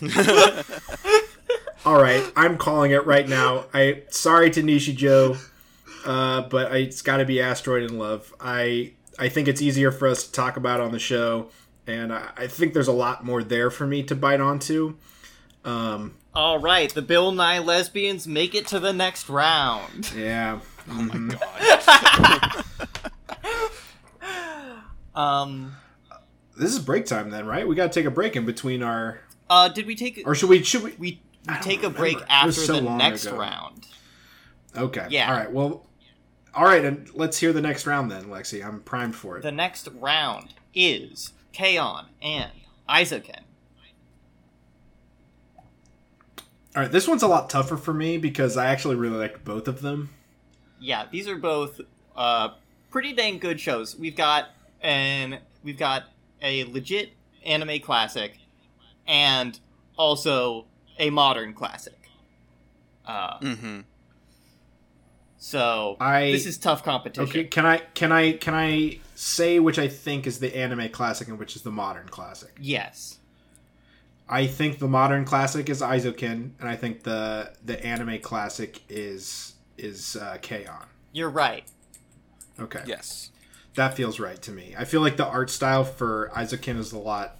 [1.84, 3.64] All right, I'm calling it right now.
[3.72, 5.38] I sorry to Nichijou,
[6.04, 8.34] uh, but I, it's got to be Asteroid in Love.
[8.40, 11.50] I I think it's easier for us to talk about on the show,
[11.86, 14.96] and I, I think there's a lot more there for me to bite onto.
[15.64, 20.12] Um, All right, the Bill Nye lesbians make it to the next round.
[20.16, 20.60] yeah.
[20.90, 22.64] oh my god!
[25.14, 25.74] Um,
[26.56, 27.66] This is break time then, right?
[27.66, 29.18] We got to take a break in between our,
[29.50, 30.62] uh, did we take or should we?
[30.62, 30.92] Should we?
[30.96, 32.32] we, Don't take a break remember.
[32.32, 33.36] After so the next ago.
[33.38, 33.86] round?
[34.76, 35.06] Okay.
[35.10, 35.30] Yeah.
[35.30, 35.52] All right.
[35.52, 35.84] Well.
[36.54, 38.66] All right, and let's hear the next round then, Lexi.
[38.66, 39.42] I'm primed for it.
[39.42, 42.50] The next round is K-On and
[42.88, 43.42] Eizouken.
[46.74, 49.68] All right, this one's a lot tougher for me because I actually really liked both
[49.68, 50.10] of them.
[50.80, 51.80] Yeah, these are both
[52.16, 52.50] uh,
[52.90, 53.96] pretty dang good shows.
[53.96, 54.48] We've got
[54.80, 56.04] an we've got
[56.42, 57.12] a legit
[57.44, 58.38] anime classic,
[59.06, 59.58] and
[59.96, 60.66] also
[60.98, 61.94] a modern classic.
[63.06, 63.80] Uh, mm-hmm.
[65.38, 67.28] so I this is tough competition.
[67.28, 67.44] okay.
[67.44, 71.38] Can I can I can I say which I think is the anime classic and
[71.38, 72.50] which is the modern classic?
[72.60, 73.18] Yes.
[74.28, 79.54] I think the modern classic is Eizouken, and I think the the anime classic is
[79.78, 80.84] is uh, K-On!
[81.12, 81.64] You're right.
[82.60, 83.30] Okay, Yes.
[83.76, 84.74] that feels right to me.
[84.76, 87.37] I feel like the art style for Eizouken is a lot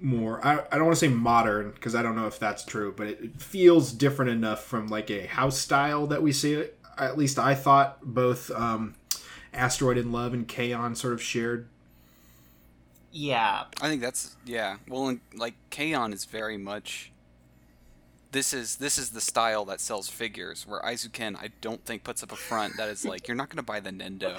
[0.00, 0.44] more.
[0.44, 3.06] I, I don't want to say modern because I don't know if that's true, but
[3.06, 6.64] it, it feels different enough from like a house style that we see.
[6.96, 8.94] At least I thought both um,
[9.52, 10.94] Asteroid in Love and K-On!
[10.94, 11.68] sort of shared.
[13.10, 13.64] Yeah.
[13.80, 14.76] I think that's yeah.
[14.88, 16.12] Well, and, like K-On!
[16.12, 17.12] is very much.
[18.30, 20.66] This is this is the style that sells figures.
[20.66, 23.56] Where Eizouken, I don't think puts up a front that is like you're not going
[23.56, 24.36] to buy the Nendo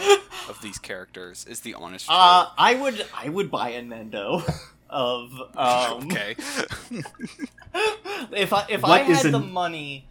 [0.48, 1.45] of these characters.
[1.48, 2.17] Is the honest truth.
[2.17, 4.43] Uh, I would I would buy a Nendo
[4.89, 6.06] of um.
[6.08, 6.36] okay.
[8.34, 10.08] if I if What I is had the money,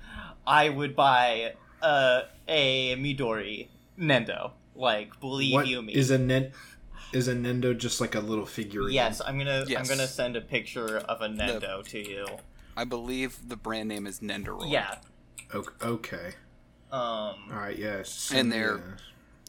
[0.46, 4.52] I would buy uh, a Midori Nendo.
[4.74, 5.92] Like, believe What you me.
[5.94, 6.52] is a nen-
[7.12, 8.92] is a Nendo just like a little figurine?
[8.94, 12.26] Yes, I'm gonna I'm gonna send a picture of a Nendo to you.
[12.76, 14.70] I believe the brand name is Nendoroid.
[14.70, 14.94] Yeah.
[15.82, 16.32] Okay.
[16.92, 17.00] Um.
[17.00, 17.76] All right.
[17.76, 18.30] Yes.
[18.34, 18.98] And they're-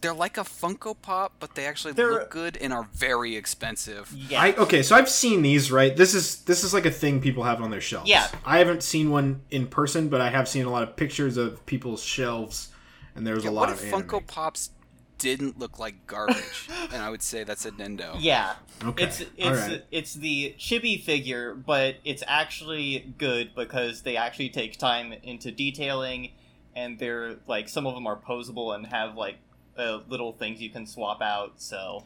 [0.02, 4.14] They're like a Funko Pop, but they actually They're- look good and are very expensive.
[4.14, 4.42] Yeah.
[4.42, 5.96] I okay, so I've seen these, right?
[5.96, 8.10] This is this is like a thing people have on their shelves.
[8.10, 8.28] Yeah.
[8.46, 11.66] I haven't seen one in person, but I have seen a lot of pictures of
[11.66, 12.70] people's shelves,
[13.16, 14.08] and there's Yeah, a lot what of if anime.
[14.08, 14.70] Funko Pops
[15.18, 16.70] didn't look like garbage?
[16.94, 18.16] and I would say that's a Nendo.
[18.20, 18.54] Yeah.
[18.86, 19.04] Okay.
[19.04, 19.84] It's it's All right.
[19.92, 26.32] it's the chibi figure, but it's actually good because they actually take time into detailing,
[26.74, 29.36] and they're like some of them are posable and have like
[29.80, 31.54] uh, little things you can swap out.
[31.62, 32.04] So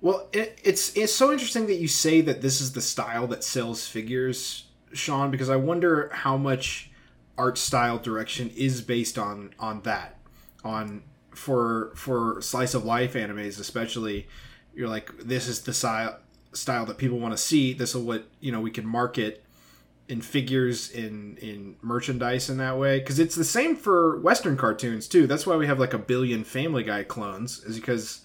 [0.00, 3.44] Well, it, it's it's so interesting that you say that this is the style that
[3.44, 6.90] sells figures, Shawn, because I wonder how much
[7.36, 10.18] art style direction is based on on that,
[10.64, 11.02] on
[11.34, 14.26] for for slice of life animes especially.
[14.74, 16.18] You're like, this is the style
[16.52, 17.72] style that people want to see.
[17.72, 19.44] This is what you know we can market
[20.10, 25.06] in figures in in merchandise in that way because it's the same for western cartoons
[25.06, 28.22] too that's why we have like a billion family guy clones is because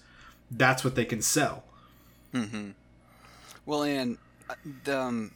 [0.50, 1.62] that's what they can sell
[2.36, 2.70] Mm-hmm.
[3.64, 4.18] Well, and
[4.48, 5.30] uh, the, um,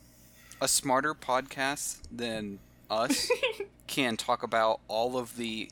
[0.60, 2.58] a smarter podcast than
[2.90, 3.30] us
[3.86, 5.70] can talk about all of the.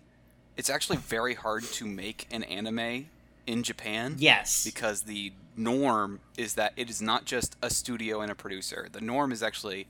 [0.56, 3.06] It's actually very hard to make an anime
[3.46, 8.30] in Japan yes, because the norm is that it is not just a studio and
[8.30, 8.88] a producer.
[8.90, 9.86] The norm is actually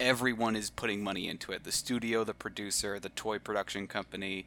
[0.00, 1.64] everyone is putting money into it.
[1.64, 4.46] The studio, the producer, the toy production company.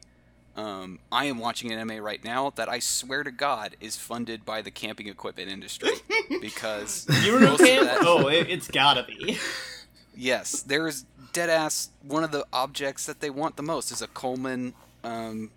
[0.54, 4.44] Um, I am watching an anime right now that I swear to God is funded
[4.44, 5.92] by the camping equipment industry
[6.42, 7.86] because most of Yuru Camp.
[7.86, 9.38] that- oh, it, it's gotta be.
[10.14, 11.88] yes, there's dead ass.
[12.06, 15.50] One of the objects that they want the most is a Coleman um,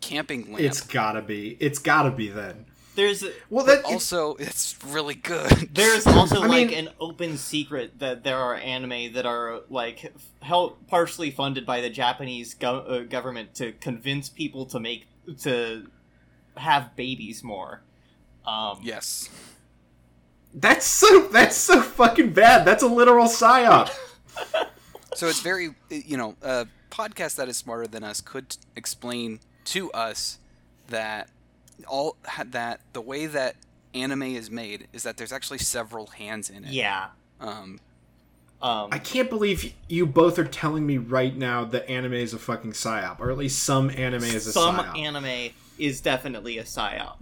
[0.00, 0.60] camping lamp.
[0.60, 2.64] it's gotta be it's gotta be then
[2.96, 5.70] There's well that also, it's really good.
[5.74, 10.12] There's also I like mean- an open secret that there are anime that are like
[10.42, 15.06] help partially funded by the Japanese go- uh, government to convince people to make
[15.42, 15.86] to
[16.56, 17.82] have babies more.
[18.46, 19.28] Um, yes.
[20.54, 23.90] that's so that's so fucking bad that's a literal psyop
[25.16, 29.90] So it's very, you know, a podcast that is smarter than us could explain to
[29.92, 30.38] us
[30.88, 31.30] that
[31.88, 32.16] all
[32.50, 33.56] that the way that
[33.94, 36.70] anime is made is that there's actually several hands in it.
[36.72, 37.08] yeah.
[37.40, 37.80] Um,
[38.62, 42.38] Um, i can't believe you both are telling me right now that anime is a
[42.38, 46.56] fucking psyop or at least some anime is a some psyop Some anime is definitely
[46.56, 47.16] a psyop.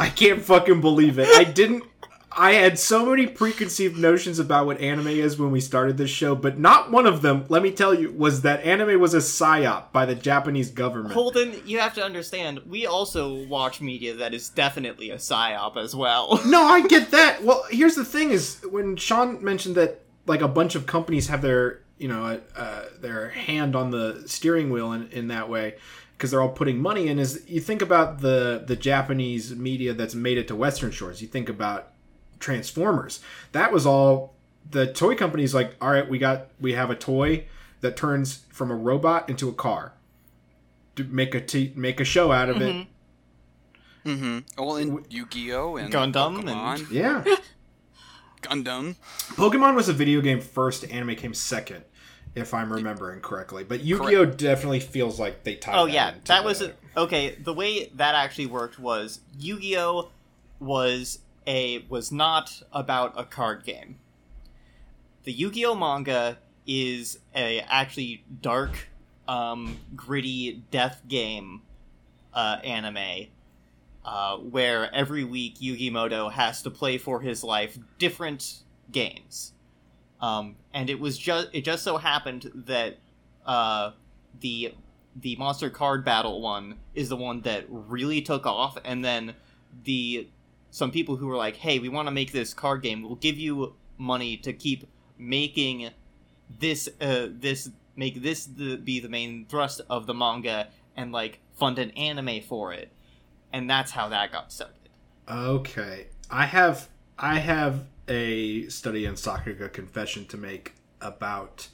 [0.00, 1.84] i can't fucking believe it i didn't
[2.32, 6.34] i had so many preconceived notions about what anime is when we started this show
[6.34, 9.90] but not one of them let me tell you was that anime was a psyop
[9.92, 14.48] by the japanese government Holden, you have to understand, we also watch media that is
[14.48, 16.40] definitely a psyop as well.
[16.50, 17.44] No, I get that.
[17.44, 21.42] Well, here's the thing: is when Shawn mentioned that like a bunch of companies have
[21.42, 25.74] their you know uh, their hand on the steering wheel in, in that way
[26.16, 27.18] because they're all putting money in.
[27.18, 31.22] Is you think about the the Japanese media that's made it to Western shores?
[31.22, 31.92] You think about
[32.40, 33.20] Transformers.
[33.52, 34.34] That was all
[34.68, 35.54] the toy companies.
[35.54, 37.44] Like, all right, we got we have a toy
[37.80, 39.92] that turns from a robot into a car.
[40.96, 42.86] To make a t- make a show out of it.
[44.04, 44.38] mm-hmm.
[44.62, 47.24] Well, in Yu-Gi-Oh and Gundam and- Yeah.
[48.42, 48.96] Gundam.
[49.34, 50.84] Pokemon was a video game first.
[50.90, 51.84] Anime came second,
[52.34, 53.64] if I'm remembering correctly.
[53.64, 55.76] But Yu-Gi-Oh definitely feels like they tied.
[55.78, 56.76] Oh that yeah, that was together.
[56.96, 57.34] okay.
[57.36, 60.08] The way that actually worked was Yu-Gi-Oh
[60.58, 63.98] was a was not about a card game.
[65.24, 68.88] The Yu-Gi-Oh manga is a actually dark,
[69.28, 71.62] um, gritty death game
[72.32, 73.26] uh, anime.
[74.02, 79.52] Uh, where every week Yugi Moto has to play for his life different games,
[80.22, 82.96] um, and it was just it just so happened that
[83.44, 83.90] uh,
[84.40, 84.74] the
[85.16, 89.34] the monster card battle one is the one that really took off and then
[89.84, 90.28] the
[90.70, 93.38] some people who were like hey we want to make this card game we'll give
[93.38, 94.86] you money to keep
[95.18, 95.90] making
[96.58, 101.40] this uh this make this the, be the main thrust of the manga and like
[101.54, 102.90] fund an anime for it
[103.52, 104.80] and that's how that got started
[105.30, 111.68] Okay, I have I have a study in Sakuga confession to make about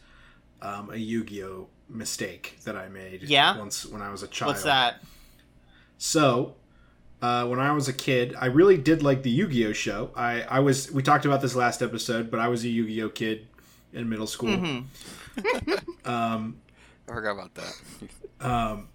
[0.60, 3.22] um, a Yu-Gi-Oh mistake that I made.
[3.22, 3.56] Yeah?
[3.56, 4.50] Once when I was a child.
[4.50, 5.02] what's that
[5.96, 6.56] So,
[7.22, 10.10] uh, when I was a kid, I really did like the Yu-Gi-Oh show.
[10.14, 13.46] I, I was we talked about this last episode, but I was a Yu-Gi-Oh kid
[13.92, 14.50] in middle school.
[14.50, 14.84] Mhm.
[16.06, 16.56] Um,
[17.08, 17.74] I forgot about that.
[18.40, 18.88] um,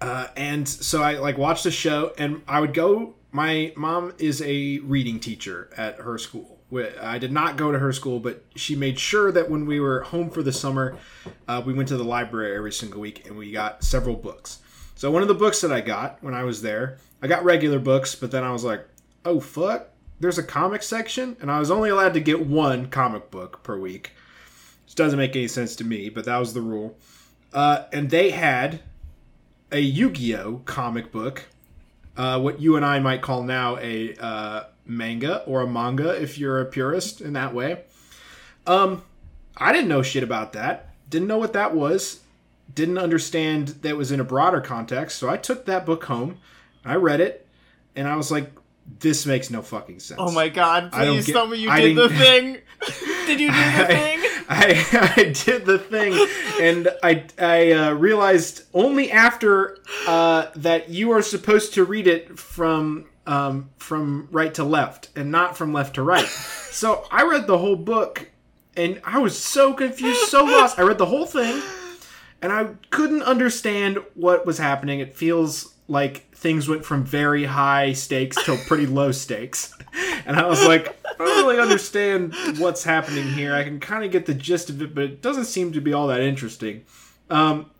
[0.00, 4.40] uh, and so I like watched the show, and I would go my mom is
[4.42, 6.58] a reading teacher at her school.
[7.00, 10.00] I did not go to her school, but she made sure that when we were
[10.02, 10.96] home for the summer,
[11.46, 14.58] uh, we went to the library every single week and we got several books.
[14.96, 17.78] So one of the books that I got when I was there, I got regular
[17.78, 18.88] books, but then I was like,
[19.26, 23.30] oh fuck, there's a comic section, and I was only allowed to get one comic
[23.30, 24.12] book per week.
[24.84, 26.96] Which doesn't make any sense to me, but that was the rule.
[27.52, 28.80] Uh, and they had
[29.70, 31.44] a Yu-Gi-Oh comic book,
[32.16, 36.38] uh, what you and I might call now a uh, manga or a manga if
[36.38, 37.82] you're a purist in that way.
[38.66, 39.02] Um,
[39.58, 40.94] I didn't know shit about that.
[41.10, 42.20] Didn't know what that was.
[42.74, 45.18] Didn't understand that it was in a broader context.
[45.18, 46.38] So I took that book home.
[46.84, 47.46] I read it,
[47.94, 48.52] and I was like,
[49.00, 52.08] "This makes no fucking sense." Oh my god, please tell me you I did the
[52.10, 52.58] thing!
[53.26, 54.18] did you do the thing?
[54.48, 56.14] I, I did the thing,
[56.60, 62.38] and I I uh, realized only after uh, that you are supposed to read it
[62.38, 66.26] from um, from right to left and not from left to right.
[66.26, 68.30] So I read the whole book,
[68.76, 70.78] and I was so confused, so lost.
[70.78, 71.60] I read the whole thing,
[72.42, 75.00] and I couldn't understand what was happening.
[75.00, 79.72] It feels like things went from very high stakes to pretty low stakes.
[80.26, 83.54] And I was like, I don't really understand what's happening here.
[83.54, 85.92] I can kind of get the gist of it, but it doesn't seem to be
[85.92, 86.84] all that interesting.
[87.30, 87.70] Um,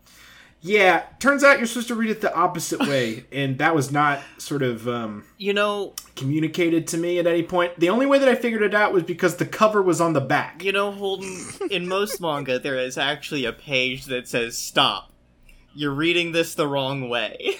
[0.60, 4.20] yeah, turns out you're supposed to read it the opposite way, and that was not
[4.38, 7.78] sort of um, You know, communicated to me at any point.
[7.78, 10.20] The only way that I figured it out was because the cover was on the
[10.20, 10.64] back.
[10.64, 11.38] you know, Holden,
[11.70, 15.12] in most manga, there is actually a page that says, Stop.
[15.74, 17.56] You're reading this the wrong way.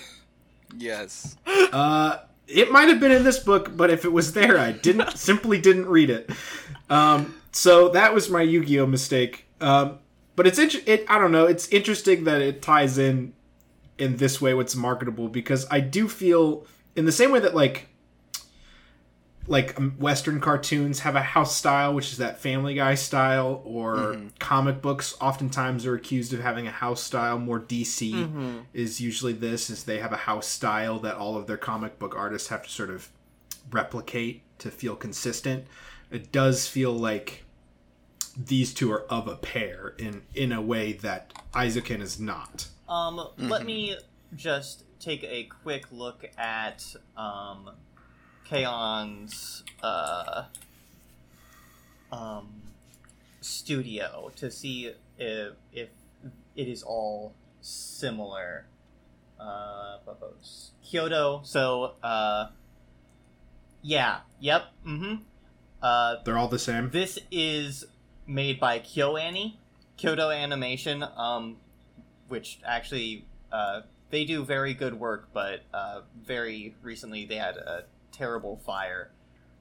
[0.76, 1.36] Yes.
[1.46, 5.16] Uh, it might have been in this book, but if it was there, I didn't
[5.18, 6.30] simply didn't read it.
[6.90, 9.46] Um, so that was my Yu-Gi-Oh mistake.
[9.60, 9.98] Um,
[10.34, 11.46] but it's int- it I don't know.
[11.46, 13.32] It's interesting that it ties in
[13.98, 17.88] in this way what's marketable because I do feel in the same way that like
[19.48, 24.18] like um, Western cartoons have a house style, which is that Family Guy style, or
[24.38, 27.38] comic books oftentimes are accused of having a house style.
[27.38, 31.56] More DC is usually this, is they have a house style that all of their
[31.56, 33.08] comic book artists have to sort of
[33.70, 35.66] replicate to feel consistent.
[36.10, 37.44] It does feel like
[38.36, 42.68] these two are of a pair in in a way that Eizouken is not.
[42.88, 43.96] Um, let me
[44.34, 46.84] just take a quick look at
[47.16, 47.70] um,
[48.48, 50.44] K-On's uh,
[52.12, 52.62] um,
[53.40, 55.88] studio to see if, if
[56.54, 58.66] it is all similar.
[59.38, 59.98] Uh,
[60.82, 61.40] Kyoto.
[61.44, 62.48] So, uh,
[63.82, 65.16] yeah, yep, mm-hmm.
[65.82, 66.90] Uh, They're all the same.
[66.90, 67.84] this is
[68.26, 69.54] made by KyoAni,
[69.96, 71.56] Kyoto Animation, um,
[72.28, 77.84] which actually uh, they do very good work, but uh, very recently they had a
[78.16, 79.10] terrible fire.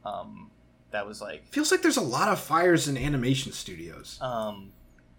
[0.05, 0.51] Um,
[0.91, 4.17] that was like Feels like there's a lot of fires in animation studios.
[4.21, 4.71] um,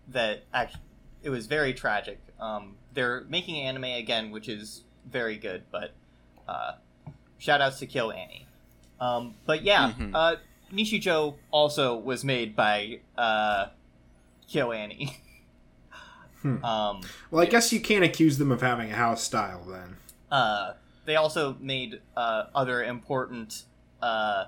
[0.09, 0.77] that act-
[1.23, 2.21] it was very tragic.
[2.41, 5.93] Um, they're making anime again, which is very good, but
[6.49, 6.73] uh,
[7.39, 8.45] shout outs to KyoAni.
[9.01, 10.13] Um, but yeah, Mhm.
[10.15, 10.37] uh,
[10.73, 13.67] Nichijou also was made by uh,
[14.51, 15.13] KyoAni.
[16.43, 16.63] Hmm.
[16.65, 19.97] um, Well, I guess you can't accuse them of having a house style then.
[20.31, 20.75] uh,
[21.07, 23.63] they also made uh, other important
[24.03, 24.47] uh,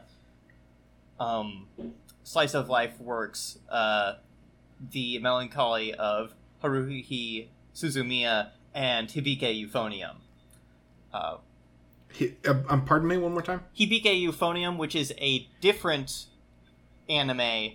[1.19, 1.67] um,
[2.25, 3.59] slice of life works.
[3.71, 4.15] Uh,
[4.93, 10.17] the Melancholy of Haruhi Suzumiya and Hibike Euphonium.
[11.13, 11.39] Uh,
[12.13, 13.63] He, uh, um, pardon me one more time.
[13.77, 16.27] Hibike Euphonium, which is a different
[17.09, 17.73] anime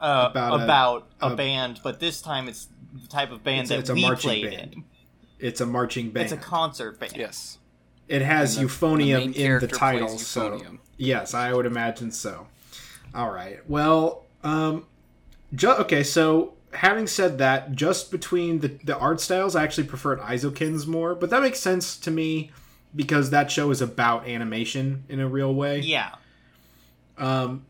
[0.00, 2.68] uh, About about, a- a, a- band, but this time it's
[3.00, 4.72] the type of band It's- that it's a we marching played band.
[4.74, 4.84] in.
[5.38, 6.24] It's a marching band.
[6.24, 7.12] It's a concert band.
[7.16, 7.57] Yes.
[8.08, 10.78] It has the- euphonium the in the title, so euphonium.
[10.96, 12.46] yes, I would imagine so.
[13.14, 13.58] All right.
[13.68, 14.86] Well, um,
[15.54, 16.02] ju- okay.
[16.02, 21.14] So having said that, just between the the art styles, I actually preferred Eizouken's more,
[21.14, 22.50] but that makes sense to me
[22.96, 25.80] because that show is about animation in a real way.
[25.80, 26.14] Yeah.
[27.18, 27.64] um,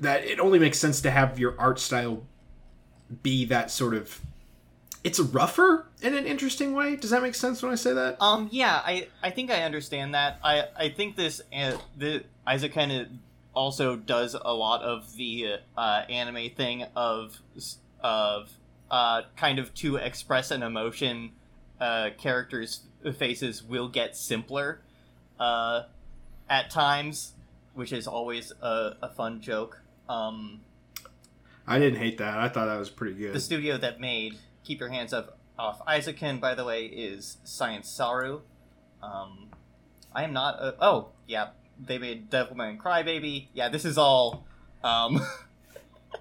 [0.00, 2.22] that it only makes sense to have your art style
[3.22, 4.20] be that sort of
[5.04, 8.48] it's rougher in an interesting way does that make sense when i say that Um.
[8.50, 8.80] Yeah.
[8.84, 9.08] I.
[9.22, 10.38] I think I understand that.
[10.42, 10.64] I.
[10.76, 11.40] I think this.
[11.54, 13.06] Uh, the Isaac kind of
[13.54, 17.38] also does a lot of the uh, anime thing of
[18.02, 18.50] of
[18.90, 21.32] uh, kind of to express an emotion.
[21.80, 22.80] Uh, characters'
[23.18, 24.80] faces will get simpler
[25.38, 25.82] uh,
[26.48, 27.32] at times,
[27.74, 29.80] which is always a, a fun joke.
[30.08, 30.60] Um,
[31.66, 34.34] i didn't hate that i thought that was pretty good the studio that made
[34.64, 38.40] Keep Your Hands Up Off Eizouken, by the way, is Science Saru.
[39.02, 39.50] Um,
[40.12, 40.54] I am not.
[40.60, 41.48] A, oh, yeah.
[41.78, 43.48] they made Devilman Crybaby.
[43.52, 44.46] Yeah, this is all.
[44.82, 45.20] Um,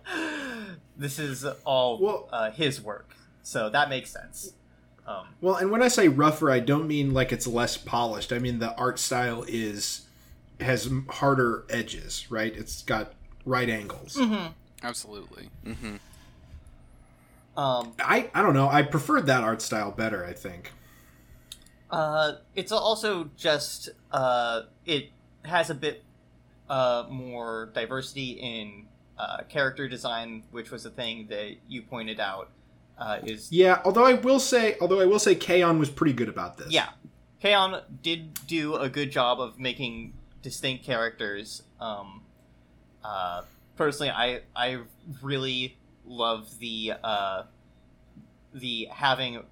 [0.98, 4.54] this is all Well- uh, his work, so that makes sense.
[5.06, 8.32] Um, Well, and when I say rougher, I don't mean like it's less polished.
[8.32, 10.08] I mean the art style is
[10.62, 12.56] has harder edges, right?
[12.56, 13.14] It's got
[13.46, 14.18] right angles.
[14.82, 15.50] Absolutely.
[15.66, 15.96] hmm
[17.58, 18.70] um, I I don't know.
[18.70, 20.26] I preferred that art style better.
[20.26, 20.72] I think.
[21.90, 25.10] Uh, it's also just uh, it
[25.46, 26.04] has a bit
[26.70, 28.88] uh, more diversity in
[29.18, 32.50] uh, character design, which was a thing that you pointed out.
[32.98, 36.30] Uh, is Yeah, although I will say, although I will say, K-On was pretty good
[36.30, 36.72] about this.
[36.72, 36.90] yeah,
[37.42, 41.64] K-On did do a good job of making distinct characters.
[41.80, 42.22] Um,
[43.04, 43.44] uh,
[43.76, 44.80] personally, I I
[45.22, 47.44] really love the uh,
[48.54, 49.44] the having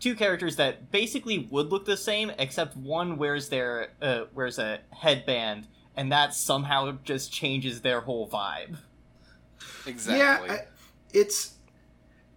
[0.00, 4.80] two characters that basically would look the same, except one wears their uh, wears a
[4.90, 8.76] headband, and that somehow just changes their whole vibe.
[9.86, 10.48] Exactly.
[10.48, 10.66] Yeah, I,
[11.12, 11.54] it's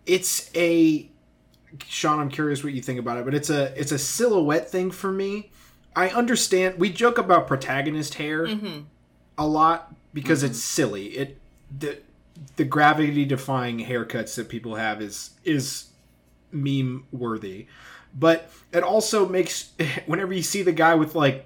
[0.06, 1.10] it's a
[1.86, 2.20] Shawn.
[2.20, 5.12] I'm curious what you think about it, but it's a it's a silhouette thing for
[5.12, 5.52] me.
[5.96, 6.80] I understand.
[6.80, 8.82] We joke about protagonist hair Mm-hmm.
[9.38, 11.08] a lot because it's silly.
[11.08, 11.38] It
[11.78, 12.00] the
[12.56, 15.88] the gravity defying haircuts that people have is is
[16.52, 17.68] meme worthy,
[18.18, 19.72] but it also makes
[20.06, 21.46] whenever you see the guy with like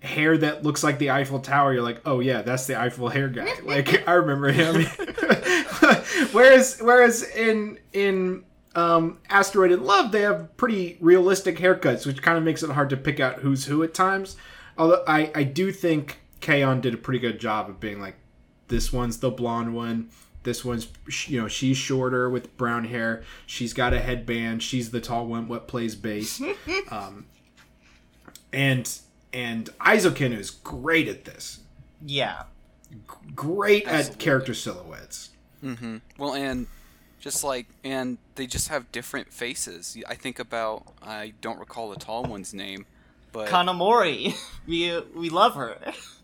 [0.00, 3.28] hair that looks like the Eiffel Tower, you're like, oh yeah, that's the Eiffel hair
[3.28, 3.52] guy.
[3.64, 4.84] like I remember him.
[6.32, 12.38] whereas whereas in in um, Asteroid in Love, they have pretty realistic haircuts, which kind
[12.38, 14.36] of makes it hard to pick out who's who at times.
[14.78, 18.16] Although I, I do think K-On did a pretty good job of being like,
[18.70, 20.08] this one's the blonde one.
[20.42, 20.88] This one's,
[21.26, 23.22] you know, she's shorter with brown hair.
[23.44, 24.62] She's got a headband.
[24.62, 25.46] She's the tall one.
[25.48, 26.40] What plays bass?
[26.90, 27.26] um,
[28.52, 28.90] and
[29.32, 31.60] and Eizouken is great at this.
[32.04, 32.44] Yeah,
[33.34, 35.30] Great at character silhouettes.
[35.60, 36.66] hmm Well, and
[37.20, 39.96] just like, and they just have different faces.
[40.08, 42.86] I think about, I don't recall the tall one's name,
[43.32, 44.34] but Kanamori,
[44.66, 45.76] we we love her.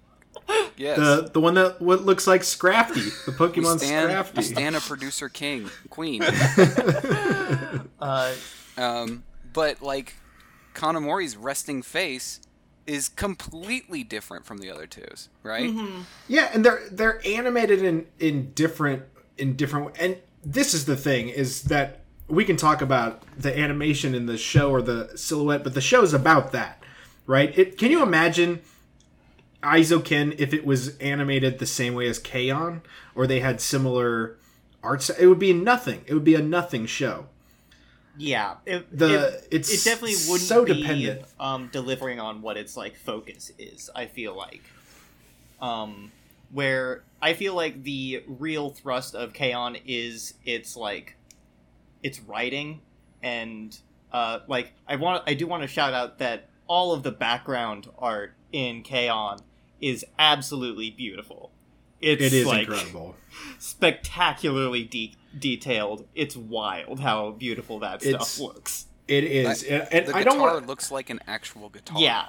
[0.77, 4.45] yes, The the one that what looks like Scrafty, the Pokemon stand, we Scrafty.
[4.45, 6.23] stand a producer king, queen.
[8.01, 8.35] Uh,
[8.77, 10.15] Um, but like
[10.75, 12.41] Kanamori's resting face
[12.87, 15.71] is completely different from the other two's, right?
[16.29, 19.03] Yeah, and they're they're animated in in different
[19.39, 24.15] in different and this is the thing is that we can talk about the animation
[24.15, 26.83] in the show or the silhouette, but the show is about that,
[27.27, 27.57] right?
[27.59, 28.61] It can you imagine
[29.63, 32.83] Eizouken if it was animated the same way as K-On
[33.15, 34.37] or they had similar
[34.83, 35.11] arts?
[35.11, 36.03] It would be nothing.
[36.07, 37.27] It would be a nothing show.
[38.19, 41.23] yeah, it, The- it, it's it definitely wouldn't so be dependent.
[41.41, 43.91] um, delivering on what its like focus is.
[43.95, 44.63] I feel like,
[45.61, 46.13] um,
[46.53, 51.17] where I feel like the real thrust of K-On is its like
[52.03, 52.81] its writing
[53.23, 53.77] and
[54.13, 57.89] uh, like I want I do want to shout out that all of the background
[57.99, 59.39] art in K-On
[59.81, 61.51] is absolutely beautiful.
[62.01, 63.17] It's It is like, incredible.
[63.59, 66.07] spectacularly de- detailed.
[66.15, 68.87] It's wild how beautiful that stuff looks.
[69.09, 69.63] It is.
[69.63, 72.01] Like, and and The I don't guitar want looks like an actual guitar.
[72.01, 72.27] Yeah.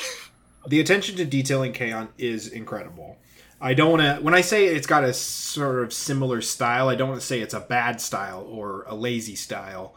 [0.66, 3.16] the attention to detail in K-On is incredible.
[3.60, 6.94] I don't want to when I say it's got a sort of similar style, I
[6.94, 9.94] don't want to say it's a bad style or a lazy style.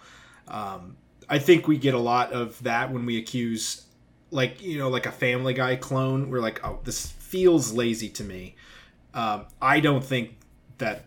[0.48, 0.98] Um,
[1.30, 3.86] I think we get a lot of that when we accuse,
[4.34, 6.30] like you know, like a Family Guy clone.
[6.30, 8.56] We're like, oh, this feels lazy to me.
[9.14, 10.38] Um, I don't think
[10.80, 11.06] that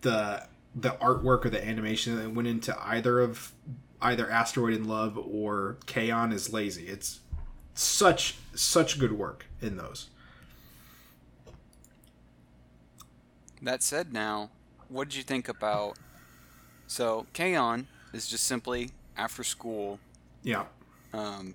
[0.00, 3.52] the the artwork or the animation that went into either of
[4.00, 6.86] either Asteroid in Love or K-On is lazy.
[6.86, 7.20] It's
[7.74, 10.08] such such good work in those.
[13.60, 14.50] That said, now,
[14.88, 15.98] what did you think about?
[16.86, 19.98] So, K-On is just simply after school.
[20.44, 20.66] Yeah.
[21.12, 21.54] Um,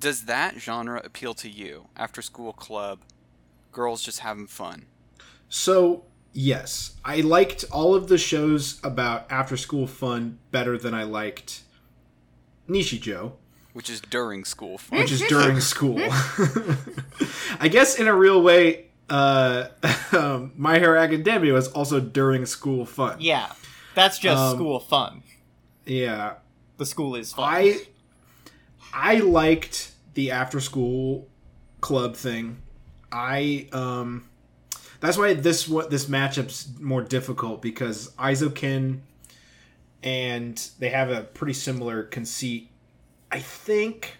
[0.00, 1.86] does that genre appeal to you?
[1.96, 3.00] After school club,
[3.72, 4.86] girls just having fun.
[5.48, 11.04] So yes, I liked all of the shows about after school fun better than I
[11.04, 11.62] liked
[12.68, 13.32] Nichijou,
[13.72, 14.98] Which is during school fun.
[15.00, 15.98] which is during school.
[17.60, 19.68] I guess in a real way, uh,
[20.12, 23.16] um, My Hero Academia was also during school fun.
[23.20, 23.52] Yeah.
[23.94, 25.22] That's just Um, school fun.
[25.84, 26.34] Yeah.
[26.78, 27.44] The school is fun.
[27.52, 27.80] I
[28.92, 31.28] I liked the after school
[31.80, 32.62] club thing.
[33.12, 34.28] I um
[35.00, 39.00] that's why this what this matchup's more difficult because Eizouken
[40.02, 42.70] and they have a pretty similar conceit.
[43.30, 44.16] I think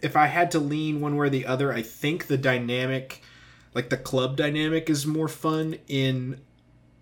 [0.00, 3.22] if I had to lean one way or the other, I think the dynamic,
[3.74, 6.40] like the club dynamic, is more fun in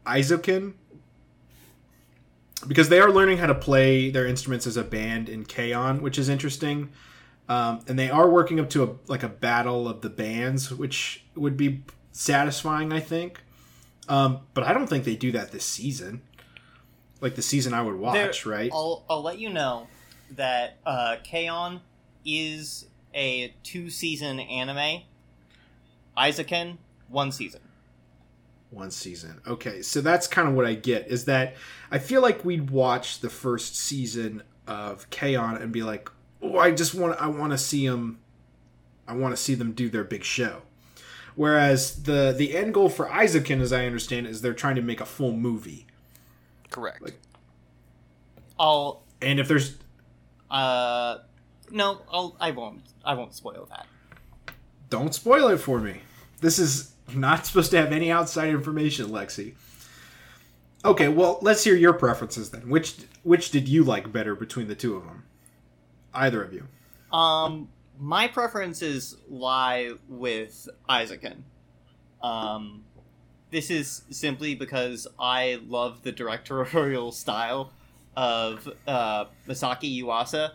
[0.07, 0.75] Eizouken
[2.67, 6.19] because they are learning how to play their instruments as a band in K-On, which
[6.19, 6.91] is interesting.
[7.49, 11.25] Um, and they are working up to a like a battle of the bands, which
[11.35, 11.83] would be
[12.13, 13.41] satisfying, I think.
[14.09, 16.23] Um, but I don't think they do that this season.
[17.21, 18.71] Like the season I would watch, There- right?
[18.73, 19.87] I'll I'll let you know
[20.37, 21.81] that uh, K-On
[22.25, 25.03] is a two season anime.
[26.17, 26.79] Eizouken
[27.09, 27.61] one season.
[28.71, 29.41] One season.
[29.47, 31.55] Okay, so that's kind of what I get is that
[31.91, 36.11] I feel like we'd watch the first season of K-On and be like,
[36.43, 38.19] "Oh, I just want I want to see them
[39.07, 40.63] I want to see them do their big show."
[41.35, 44.83] Whereas the the end goal for Eizouken as I understand it, is they're trying to
[44.83, 45.87] make a full movie.
[46.71, 47.01] Correct.
[47.01, 47.19] Like-
[48.59, 49.77] I'll And if there's
[50.51, 51.19] uh
[51.71, 53.87] no I'll I won't I won't spoil that.
[54.91, 56.01] don't spoil it for me.
[56.41, 59.55] This is not supposed to have any outside information, Lexi.
[60.85, 62.69] Okay, well, let's hear your preferences then.
[62.69, 65.25] Which which did you like better between the two of them?
[66.15, 66.67] Either of you.
[67.17, 71.39] Um, my preferences lie with Eizouken.
[72.23, 72.85] Um,
[73.51, 77.73] this is simply because I love the directorial style
[78.17, 80.53] of uh, Masaki Yuasa.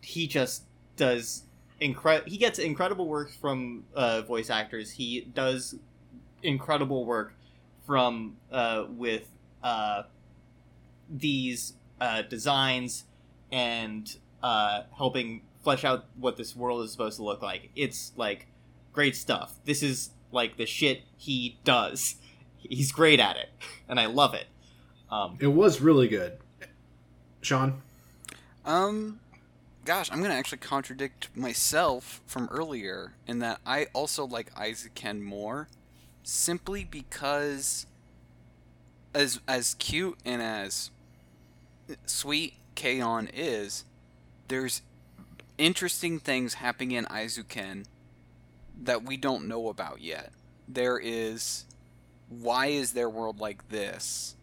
[0.00, 0.64] He just
[0.96, 1.44] does
[1.80, 4.90] incre- He gets incredible work from uh, voice actors.
[4.90, 5.74] He does
[6.46, 7.34] incredible work
[7.86, 9.28] from uh, with
[9.62, 10.04] uh,
[11.10, 13.04] these uh, designs
[13.52, 17.70] and uh, helping flesh out what this world is supposed to look like.
[17.74, 18.46] It's like
[18.92, 19.54] great stuff.
[19.64, 22.16] This is like the shit he does.
[22.58, 23.50] He's great at it,
[23.88, 24.46] and I love it.
[25.10, 26.38] Um, It was really good.
[27.40, 27.80] Shawn?
[28.64, 29.20] Um,
[29.84, 35.68] gosh, I'm gonna actually contradict myself from earlier in that I also like Eizouken more,
[36.26, 37.86] simply because
[39.14, 40.90] as as cute and as
[42.04, 43.84] sweet K-On is,
[44.48, 44.82] there's
[45.56, 47.84] interesting things happening in Eizouken
[48.82, 50.32] that we don't know about yet.
[50.68, 51.64] There is
[52.28, 54.34] why is their world like this?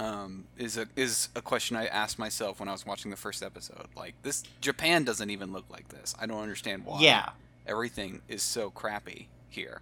[0.00, 3.42] um, is a is a question I asked myself when I was watching the first
[3.42, 3.86] episode.
[3.96, 6.14] Like this, Japan doesn't even look like this.
[6.20, 7.00] I don't understand why.
[7.00, 7.30] yeah,
[7.66, 9.80] everything is so crappy here.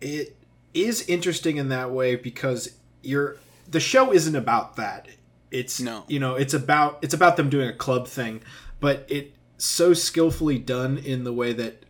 [0.00, 0.36] It
[0.76, 3.36] is interesting in that way because you're
[3.68, 5.08] the show isn't about that.
[5.50, 6.04] It's No.
[6.08, 8.42] you know, it's about it's about them doing a club thing,
[8.80, 11.84] but it so skillfully done in the way that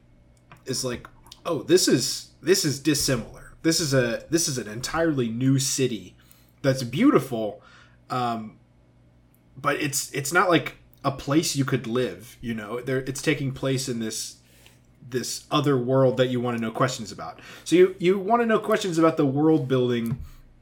[0.66, 1.08] is like,
[1.44, 3.52] oh, this is this is dissimilar.
[3.62, 6.14] This is a this is an entirely new city
[6.62, 7.62] that's beautiful,
[8.10, 8.58] um,
[9.56, 12.36] but it's it's not like a place you could live.
[12.40, 14.36] You know, there it's taking place in this
[15.08, 17.40] this other world that you want to know questions about.
[17.64, 20.18] So you you want to know questions about the world building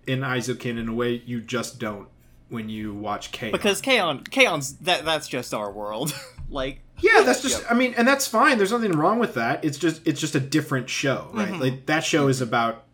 [0.07, 2.09] in Eizouken in a way you just don't
[2.49, 3.51] when you watch K.
[3.51, 6.14] because K-On, K-On's that that's just our world.
[6.51, 8.59] like, yeah, that's just I mean, and that's fine.
[8.59, 9.64] There's nothing wrong with that.
[9.64, 11.49] It's just it's just a different show, right?
[11.49, 11.61] Mhm.
[11.61, 12.84] Like that show is about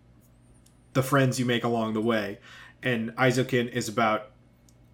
[0.93, 2.39] the friends you make along the way,
[2.83, 4.31] and Eizouken is about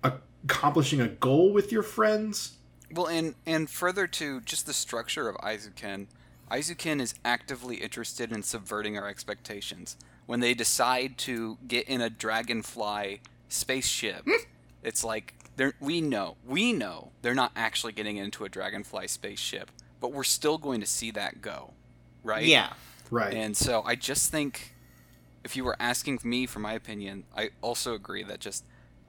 [0.03, 2.53] accomplishing a goal with your friends.
[2.93, 6.07] Well, and and further to just the structure of Eizouken,
[6.51, 9.97] Eizouken is actively interested in subverting our expectations.
[10.27, 14.45] When they decide to get in a dragonfly spaceship, hmm.
[14.83, 19.71] it's like they're we know we know they're not actually getting into a dragonfly spaceship,
[20.01, 21.73] but we're still going to see that go,
[22.23, 22.45] right?
[22.45, 22.73] yeah,
[23.11, 23.35] Right.
[23.35, 24.75] And so I just think,
[25.45, 28.65] if you were asking me for my opinion, I also agree that just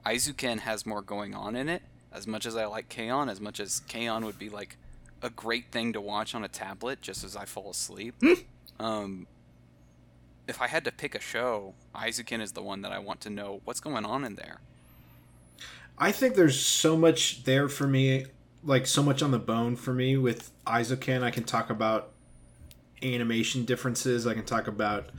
[0.06, 1.82] Eizouken has more going on in it.
[2.12, 4.76] As much as I like K-On, as much as K-On would be like
[5.22, 8.14] a great thing to watch on a tablet just as I fall asleep.
[8.80, 9.26] um,
[10.46, 13.30] if I had to pick a show, Eizouken is the one that I want to
[13.30, 14.60] know what's going on in there.
[15.98, 18.26] I think there's so much there for me,
[18.62, 21.22] like so much on the bone for me with Eizouken.
[21.22, 22.12] I can talk about
[23.02, 24.26] animation differences.
[24.26, 25.10] I can talk about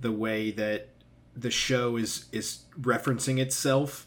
[0.00, 0.88] the way that
[1.36, 4.06] the show is is referencing itself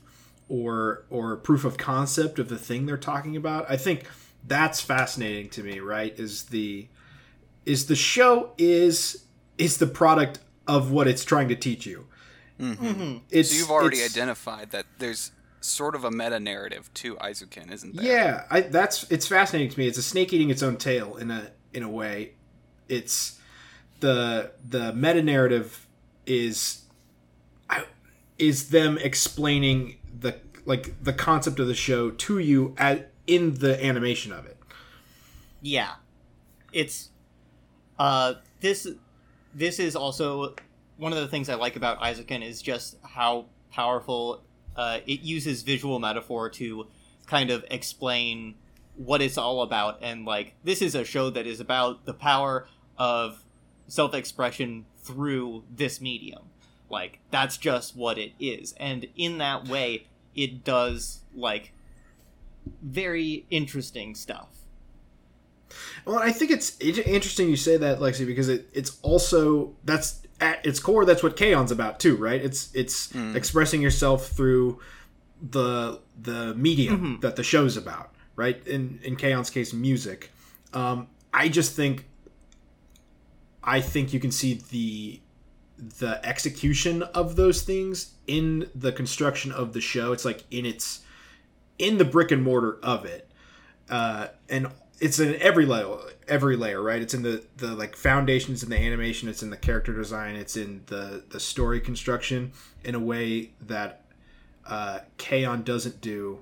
[0.50, 3.70] or or proof of concept of the thing they're talking about.
[3.70, 4.06] I think
[4.46, 6.18] that's fascinating to me, right?
[6.20, 6.88] Is the
[7.66, 9.24] is the show is
[9.58, 12.08] is the product of what it's trying to teach you.
[12.60, 15.32] hmm It's so you've already it's- identified that there's
[15.62, 18.06] sort of a meta narrative to Eizouken, isn't there?
[18.06, 19.88] Yeah, I, that's it's fascinating to me.
[19.88, 22.34] It's a snake eating its own tail in a in a way.
[22.90, 23.40] It's
[24.02, 25.88] the the meta narrative
[26.26, 26.82] is
[28.40, 30.36] is them explaining the
[30.66, 34.58] like the concept of the show to you at in the animation of it.
[35.62, 35.94] yeah.
[36.72, 37.10] it's
[38.00, 38.88] uh this
[39.54, 40.56] this is also
[40.98, 44.44] one of the things I like about Eizouken is just how powerful
[44.76, 46.88] uh, it uses visual metaphor to
[47.28, 48.56] kind of explain
[48.96, 52.68] what it's all about and like this is a show that is about the power
[52.98, 53.44] of
[53.88, 56.44] self-expression through this medium
[56.90, 60.06] like that's just what it is and in that way
[60.36, 61.74] it does like
[62.82, 64.50] very interesting stuff
[66.06, 70.66] Well, I think it's interesting you say that, Lexi, because it, it's also that's at
[70.66, 72.44] its core that's what K-on's about too, right?
[72.44, 74.80] It's it's expressing yourself through
[75.42, 78.66] the the medium that the show's about, right?
[78.68, 80.32] In in K-on's case, music.
[80.74, 82.06] Um, I just think
[83.64, 85.22] I think you can see the
[86.00, 90.14] the execution of those things in the construction of the show.
[90.14, 91.03] It's like in its
[91.78, 93.30] in the brick and mortar of it
[93.90, 94.68] uh, and
[95.00, 95.98] it's in every layer
[96.28, 97.02] every layer right?
[97.02, 100.56] It's in the the like foundations in the animation it's in the character design it's
[100.56, 102.54] in the the story construction
[102.84, 104.02] in a way that
[104.66, 106.40] uh K-On doesn't do.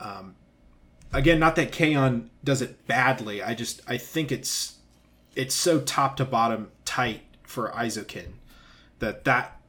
[0.00, 0.36] Um
[1.12, 4.78] again not that K-On does it badly i just i think it's
[5.36, 8.34] it's so top to bottom tight for Eizouken
[8.98, 9.60] that that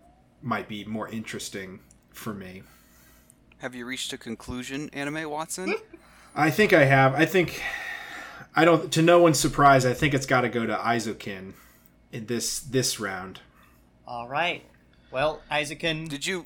[0.42, 1.80] might be more interesting
[2.12, 2.64] for me
[3.60, 5.76] Have you reached a conclusion, Anime Watson?
[6.36, 7.16] I think I have.
[7.16, 7.62] I think
[8.56, 8.92] I don't.
[8.92, 11.54] To no one's surprise, I think it's got to go to Eizouken
[12.12, 13.42] in this this round.
[14.08, 14.64] all right
[15.12, 16.46] well Eizouken Did you?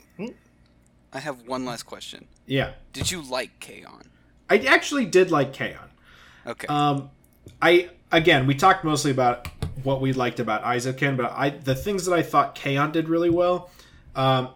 [1.12, 2.28] I have one last question.
[2.46, 4.04] Yeah, Did you like K-On?
[4.50, 5.90] I actually did like K-On.
[6.48, 6.68] Okay.
[6.68, 7.10] Um,
[7.62, 9.48] I again, we talked mostly about
[9.84, 13.30] what we liked about Eizouken, but I the things that I thought K-On did really
[13.30, 13.70] well,
[14.16, 14.50] um,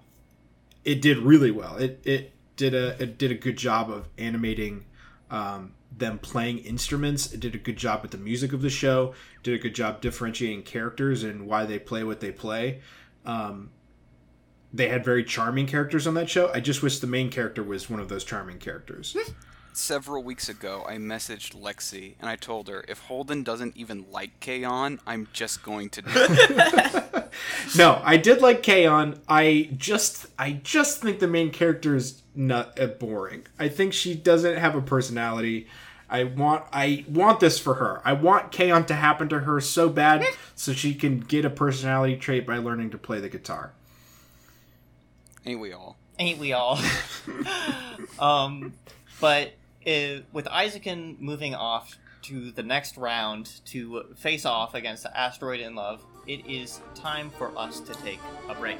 [0.84, 1.78] it did really well.
[1.78, 4.86] It it did a it did a good job of animating
[5.30, 7.34] um, them playing instruments.
[7.34, 9.14] It did a good job with the music of the show.
[9.42, 12.82] Did a good job differentiating characters and why they play what they play.
[13.26, 13.72] Um,
[14.74, 16.52] they had very charming characters on that show.
[16.54, 19.16] I just wish the main character was one of those charming characters.
[19.76, 24.40] Several weeks ago, I messaged Lexi and I told her if Holden doesn't even like
[24.40, 26.02] K-On, I'm just going to.
[26.02, 27.24] die."
[27.76, 29.20] no, I did like K-On.
[29.28, 33.48] I just I just think the main character is not uh, boring.
[33.58, 35.68] I think she doesn't have a personality.
[36.10, 38.02] I want I want this for her.
[38.06, 40.24] I want K-On to happen to her so bad
[40.56, 43.74] so she can get a personality trait by learning to play the guitar.
[45.46, 45.98] Ain't we all?
[46.20, 46.80] ain't we all?
[48.20, 48.74] um,
[49.20, 49.54] but
[49.88, 55.60] uh, with Eizouken moving off to the next round to face off against the Asteroid
[55.60, 58.20] in Love, it is time for us to take
[58.50, 58.80] a break.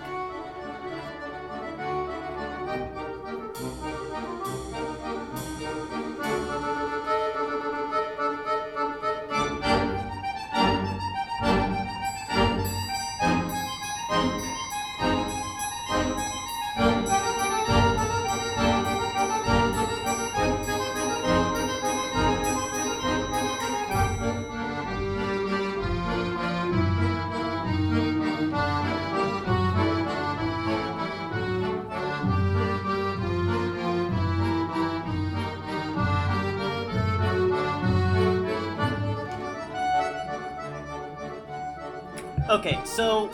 [42.54, 43.32] Okay, so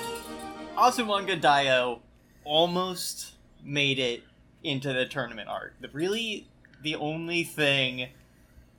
[0.77, 1.99] Azumanga Daioh
[2.45, 4.23] almost made it
[4.63, 5.73] into the tournament arc.
[5.81, 6.47] The really
[6.81, 8.07] the only thing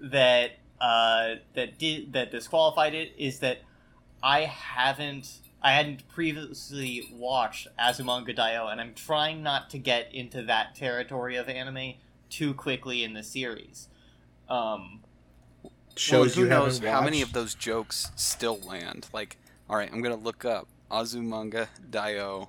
[0.01, 3.59] that uh, that did that disqualified it is that
[4.23, 10.41] I haven't I hadn't previously watched Azumanga Daioh, and I'm trying not to get into
[10.45, 11.97] that territory of anime
[12.31, 13.89] too quickly in the series.
[14.49, 15.01] Um,
[15.97, 19.09] Shows well, who you knows haven't how many of those jokes still land?
[19.13, 19.37] Like,
[19.71, 22.49] all right, I'm gonna look up Azumanga Daioh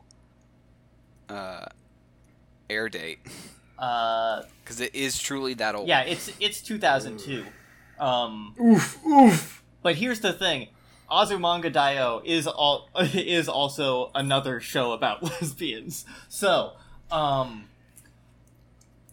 [1.30, 1.66] uh,
[2.70, 3.20] air date
[3.78, 5.88] uh, because it is truly that old.
[5.88, 7.46] yeah, it's it's 2002.
[8.00, 9.64] Um, Oof, oof.
[9.84, 10.70] But here's the thing:
[11.12, 16.06] Azumanga Daioh is all is also another show about lesbians.
[16.28, 16.74] So,
[17.12, 17.66] um,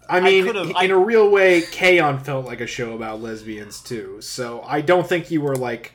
[0.08, 3.82] I mean, could've- in I- a real way, K-On felt like a show about lesbians
[3.82, 4.22] too.
[4.22, 5.92] So I don't think you were like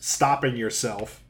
[0.00, 1.21] stopping yourself.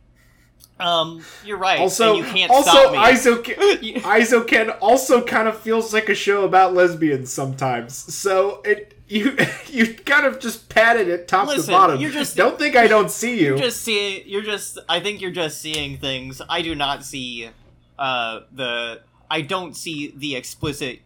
[0.80, 1.78] Um, you're right.
[1.78, 2.92] Also, and you can't also.
[2.94, 3.54] Eizouken,
[4.02, 7.94] Eizouken also kind of feels like a show about lesbians sometimes.
[7.94, 9.36] So it you
[9.68, 12.00] you kind of just padded it top to bottom.
[12.00, 13.48] you're just- don't think I don't see you.
[13.52, 14.22] You're just seeing.
[14.26, 14.78] You're just.
[14.88, 16.40] I think you're just seeing things.
[16.48, 17.50] I do not see
[17.98, 19.02] uh, the.
[19.30, 21.00] I don't see the explicit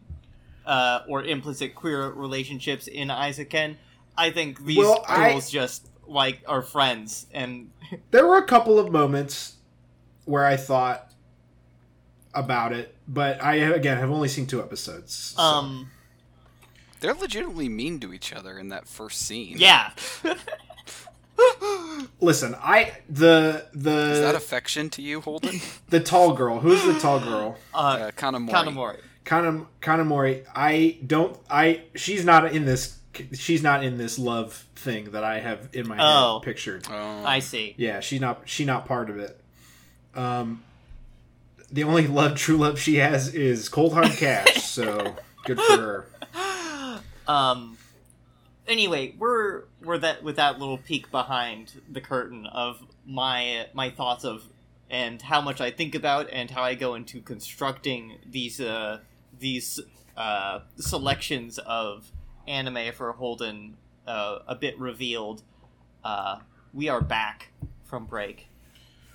[0.64, 3.76] uh, or implicit queer relationships in Eizouken.
[4.16, 7.68] I think these Well, I- girls just like are friends and
[8.12, 9.55] There were a couple of moments
[10.26, 11.10] where I thought
[12.34, 15.14] about it, but I again have only seen two episodes.
[15.34, 15.90] so- um
[17.00, 19.56] They're legitimately mean to each other in that first scene.
[19.58, 19.90] yeah.
[22.20, 25.60] listen, I the the Is that affection to you, Holden?
[25.88, 26.60] the tall girl.
[26.60, 27.56] Who's the tall girl?
[27.74, 28.50] Uh uh, Kanamori.
[28.50, 28.96] Kanamori.
[29.24, 30.44] Kana Kanamori.
[30.54, 31.38] I don't.
[31.50, 32.98] I she's not in this.
[33.34, 36.34] She's not in this love thing that I have in my Oh.
[36.38, 36.86] head pictured.
[36.90, 37.24] Oh.
[37.24, 37.74] I see.
[37.78, 39.40] Yeah, she's not She's not part of it.
[40.16, 40.62] Um,
[41.70, 44.62] the only love, true love she has is cold hard cash.
[44.62, 46.06] so good for her.
[47.28, 47.76] Um.
[48.68, 54.24] Anyway, we're we're that with that little peek behind the curtain of my my thoughts
[54.24, 54.44] of
[54.88, 59.00] and how much I think about and how I go into constructing these uh
[59.36, 59.80] these
[60.16, 62.12] uh selections of
[62.46, 65.42] anime for Holden uh, a bit revealed.
[66.04, 66.38] Uh,
[66.72, 67.50] we are back
[67.84, 68.48] from break.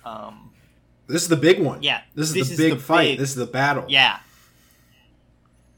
[0.04, 0.50] Um,
[1.06, 1.82] This is the big one.
[1.82, 3.02] Yeah, This is this the is big the fight.
[3.02, 3.84] big- This is the battle.
[3.88, 4.20] Yeah.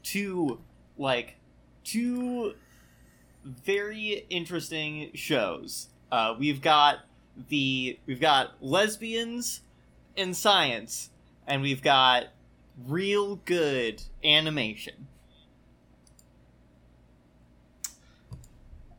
[0.03, 0.59] Two,
[0.97, 1.35] like,
[1.83, 2.53] two
[3.43, 5.87] very interesting shows.
[6.11, 6.99] Uh, we've got
[7.49, 9.61] the we've got lesbians
[10.15, 11.09] in science,
[11.47, 12.25] and we've got
[12.87, 15.07] real good animation.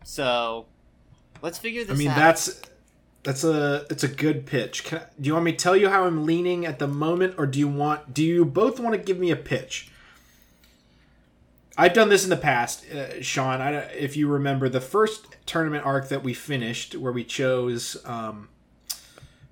[0.05, 0.67] So,
[1.43, 1.91] let's figure this.
[1.91, 1.95] Out.
[1.95, 2.17] I mean out.
[2.17, 2.61] that's
[3.27, 4.85] that's a it's a good pitch.
[4.85, 7.45] Can do you want me to tell you how I'm leaning at the moment, or
[7.47, 9.91] do you want do you both want to give me a pitch?
[11.77, 13.61] I've done this in the past, uh, Shawn.
[13.61, 18.49] I, if you remember the first tournament arc that we finished, where we chose um,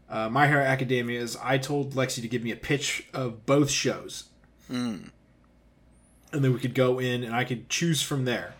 [0.08, 3.70] uh, My Hero Academia, is I told Lexi to give me a pitch of both
[3.70, 4.24] shows,
[4.70, 5.10] Mm.
[6.32, 8.54] and then we could go in and I could choose from there.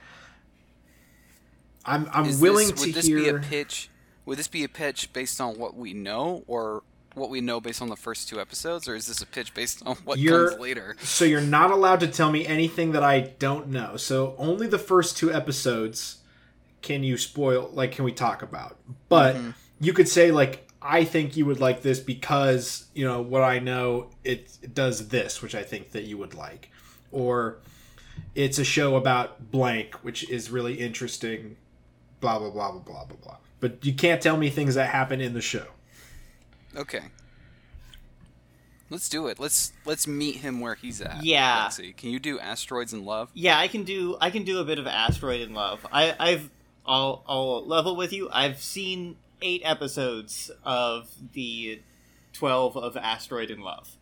[1.87, 3.19] I'm I'm Is willing this, to would this hear.
[3.19, 3.89] be a pitch?
[4.27, 6.83] Would this be a pitch based on what we know, or
[7.15, 9.83] what we know based on the first two episodes, or is this a pitch based
[9.87, 10.97] on what You're- comes later?
[11.03, 13.97] So you're not allowed to tell me anything that I don't know.
[13.97, 16.19] So only the first two episodes
[16.83, 18.79] can you spoil like can we talk about.
[19.09, 19.51] But mm-hmm.
[19.81, 23.59] you could say like I think you would like this because, you know, what I
[23.59, 26.71] know it, it does this, which I think that you would like.
[27.11, 27.61] Or
[28.35, 31.57] it's a show about blank, which is really interesting,
[32.21, 33.37] blah blah blah blah blah blah blah.
[33.65, 35.65] But you can't tell me things that happen in the show.
[36.77, 37.05] Okay.
[38.91, 39.41] Let's do it.
[39.41, 41.25] Let's let's meet him where he's at.
[41.25, 41.63] Yeah.
[41.63, 41.95] Let's see.
[41.95, 43.31] Can you do asteroids in love?
[43.33, 45.87] Yeah, I can do I can do a bit of Asteroid in Love.
[45.91, 46.51] I, I've
[46.85, 48.29] I'll I'll level with you.
[48.31, 51.81] I've seen eight episodes of the
[52.35, 53.97] twelve of Asteroid in Love.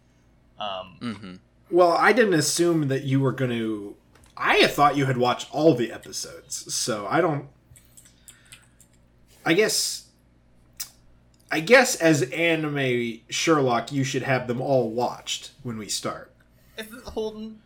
[0.59, 1.35] Um, Mm-hmm.
[1.71, 3.95] Well, I didn't assume that you were going to.
[4.37, 7.47] I thought you had watched all the episodes, so I don't.
[9.45, 10.07] I guess.
[11.51, 16.33] I guess as anime Sherlock, you should have them all watched when we start.
[16.79, 17.61] is this Holden?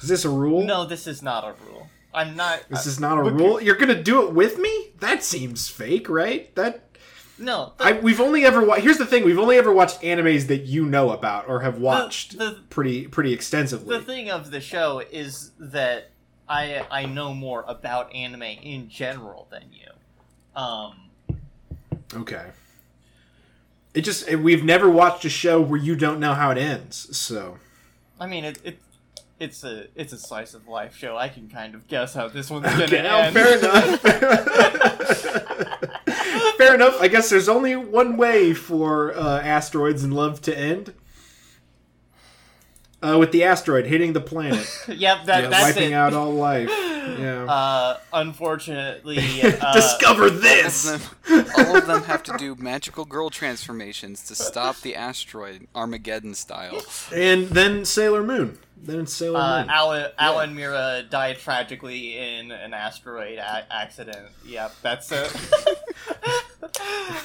[0.00, 0.62] Is this a rule?
[0.62, 1.88] No, this is not a rule.
[2.14, 2.62] I'm not.
[2.70, 3.60] This is not a rule.
[3.60, 4.92] You're gonna do it with me?
[5.00, 6.54] That seems fake, right?
[6.54, 6.84] That
[7.38, 7.72] no.
[7.78, 10.62] The, I we've only ever wa- here's the thing: we've only ever watched animes that
[10.62, 13.98] you know about or have watched the- pretty pretty extensively.
[13.98, 16.10] the thing of the show is that
[16.48, 19.88] I I know more about anime in general than you.
[20.56, 20.94] Um,
[22.14, 22.46] Okay.
[23.94, 27.16] It just it- we've never watched a show where you don't know how it ends.
[27.16, 27.58] So
[28.20, 28.58] I mean it.
[28.64, 28.78] it
[29.38, 31.16] it's a it's a slice of life show.
[31.16, 33.34] I can kind of guess how this one's gonna oh, end.
[33.34, 34.00] fair enough.
[36.56, 36.98] fair enough.
[37.00, 40.94] I guess there's only one way for uh, asteroids and love to end.
[43.02, 45.94] Uh, with the asteroid hitting the planet, yep, that, yeah, that's wiping it.
[45.94, 46.70] out all life.
[47.18, 47.44] Yeah.
[47.44, 50.84] Uh, unfortunately, uh, Discover All of, this.
[50.84, 56.34] them, all of them have to do magical girl transformations to stop the asteroid, Armageddon
[56.34, 56.82] style.
[57.14, 58.58] And then Sailor Moon.
[58.76, 59.70] Then it's Sailor uh, Moon.
[59.70, 64.28] Alan, Alan Mira died tragically in an asteroid a- accident.
[64.44, 65.34] Yep, that's it.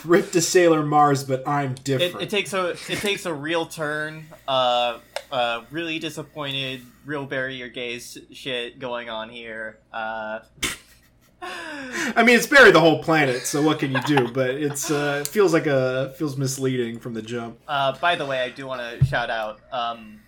[0.05, 1.83] Rip to Sailor Mars, but I'm it.
[1.83, 2.21] different.
[2.21, 4.25] It takes a it takes a real turn.
[4.47, 4.99] Uh,
[5.31, 6.81] uh, really disappointed.
[7.05, 9.79] Real bury your gays shit going on here.
[9.93, 10.39] Uh,
[11.41, 14.27] I mean, it's buried the whole planet, so what can you do?
[14.27, 17.59] But it's uh, it feels like a feels misleading from the jump.
[17.67, 20.19] Uh, by the way, I do want to shout out um,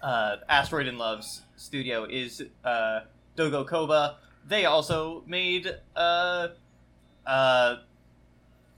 [0.00, 3.00] uh, Asteroid in Love's studio is uh,
[3.36, 4.14] Doga Kobo.
[4.46, 6.48] They also made uh,
[7.30, 7.76] uh,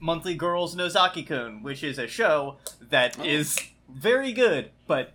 [0.00, 2.56] Monthly Girls Nozaki-kun, which is a show
[2.90, 3.24] that Oh.
[3.24, 5.12] is very good, but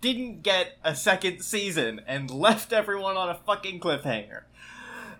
[0.00, 4.42] didn't get a second season and left everyone on a fucking cliffhanger.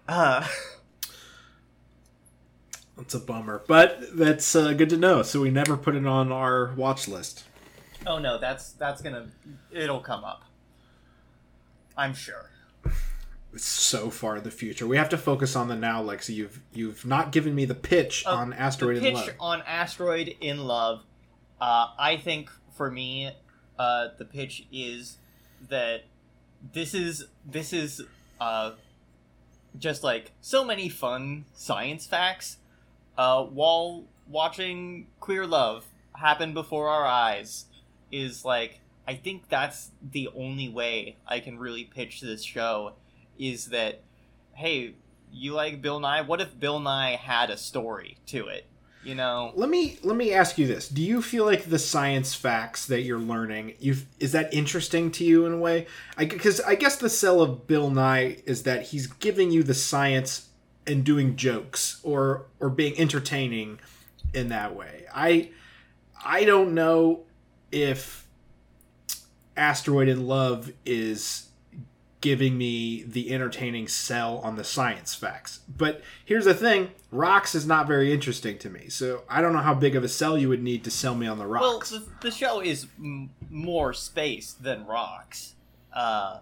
[0.08, 0.46] Uh,
[2.96, 5.22] That's a bummer, but that's uh, good to know.
[5.22, 7.44] So we never put it on our watch list.
[8.06, 9.28] Oh no, that's that's gonna
[9.70, 10.42] it'll come up.
[11.96, 12.50] I'm sure.
[13.56, 14.86] So far the future.
[14.86, 16.34] We have to focus on the now, Lexi.
[16.34, 19.30] You've you've not given me the pitch Uh, on Asteroid the in Love.
[19.40, 21.04] on Asteroid in Love.
[21.60, 23.30] Uh, I think for me,
[23.78, 25.18] uh, the pitch is
[25.68, 26.04] that
[26.72, 28.00] this is this is
[28.40, 28.72] uh,
[29.78, 32.56] just like so many fun science facts
[33.18, 37.66] uh, while watching Queer Love happen before our eyes.
[38.10, 42.94] Is like I think that's the only way I can really pitch this show.
[43.42, 44.02] Is that
[44.54, 44.94] hey,
[45.32, 46.20] you like Bill Nye?
[46.20, 48.66] What if Bill Nye had a story to it?
[49.04, 52.36] You know, Let me let me ask you this: Do you feel like the science
[52.36, 55.88] facts that you're learning, you is that interesting to you in a way?
[56.16, 59.74] I Because I, guess the sell of Bill Nye is that he's giving you the
[59.74, 60.50] science
[60.86, 63.80] and doing jokes or or being entertaining
[64.34, 65.06] in that way.
[65.12, 65.50] I
[66.24, 67.24] I don't know
[67.72, 68.28] if
[69.56, 71.48] Asteroid in Love is
[72.22, 75.60] giving me the entertaining sell on the science facts.
[75.68, 78.88] But here's the thing rocks is not very interesting to me.
[78.88, 81.26] So I don't know how big of a sell you would need to sell me
[81.26, 81.90] on the well, rocks.
[81.90, 85.54] the, the show is m- more space than rocks.
[85.92, 86.38] Uh,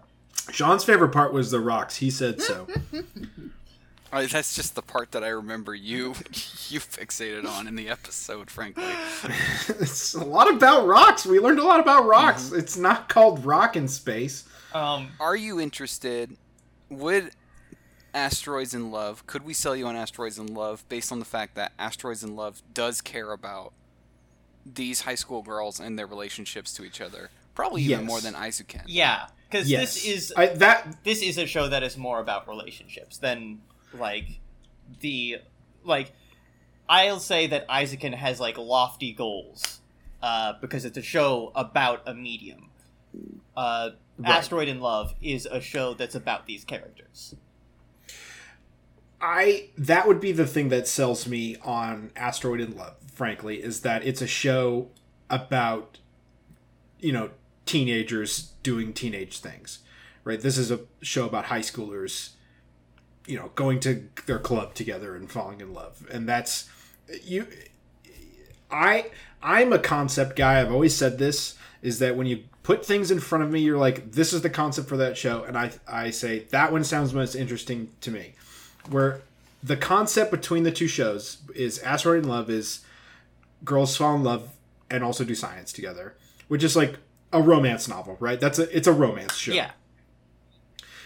[0.51, 1.97] Shawn's favorite part was the rocks.
[1.97, 2.67] He said so.
[4.11, 6.09] That's just the part that I remember you
[6.69, 8.83] you fixated on in the episode, frankly.
[9.67, 11.25] it's a lot about rocks.
[11.25, 12.51] We learned a lot about rocks.
[12.51, 14.47] It's not called rock in space.
[14.73, 16.37] Um, Are you interested?
[16.89, 17.31] Would
[18.13, 21.55] Asteroids in Love, could we sell you on Asteroids in Love based on the fact
[21.55, 23.73] that Asteroids in Love does care about
[24.65, 27.29] these high school girls and their relationships to each other?
[27.55, 28.07] Probably even Yes.
[28.07, 28.83] more than Eizouken.
[28.87, 31.03] yeah, because Yes, this is I, that.
[31.03, 33.61] this is a show that is more about relationships than
[33.93, 34.39] like
[35.01, 35.37] the
[35.83, 36.11] like.
[36.89, 39.79] I'll say that Eizouken has like lofty goals
[40.21, 42.69] uh, because it's a show about a medium.
[43.55, 43.91] Uh,
[44.21, 44.31] Right.
[44.31, 47.35] Asteroid in Love is a show that's about these characters.
[49.19, 53.81] I that would be the thing that sells me on Asteroid in Love, frankly, is
[53.81, 54.89] that it's a show
[55.29, 55.99] about
[56.99, 57.31] you know,
[57.65, 59.79] teenagers doing teenage things.
[60.23, 60.39] Right?
[60.39, 62.31] This is a show about high schoolers
[63.27, 66.07] you know, going to their club together and falling in love.
[66.11, 66.69] And that's
[67.23, 67.47] you
[68.69, 69.11] I
[69.41, 70.59] I'm a concept guy.
[70.59, 73.77] I've always said this is that when you put things in front of me, you're
[73.77, 77.13] like, this is the concept for that show, and I I say that one sounds
[77.13, 78.33] most interesting to me.
[78.89, 79.21] Where
[79.63, 82.81] the concept between the two shows is Asteroid in Love is
[83.63, 84.49] girls fall in love
[84.89, 86.15] and also do science together,
[86.47, 86.97] which is like
[87.31, 88.39] a romance novel, right?
[88.39, 89.53] That's a it's a romance show.
[89.53, 89.71] Yeah.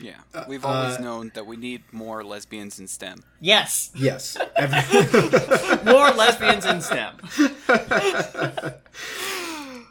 [0.01, 0.15] Yeah.
[0.47, 3.23] We've always uh, known that we need more lesbians in STEM.
[3.39, 3.91] Yes.
[3.95, 4.37] Yes.
[5.85, 7.15] More lesbians in STEM.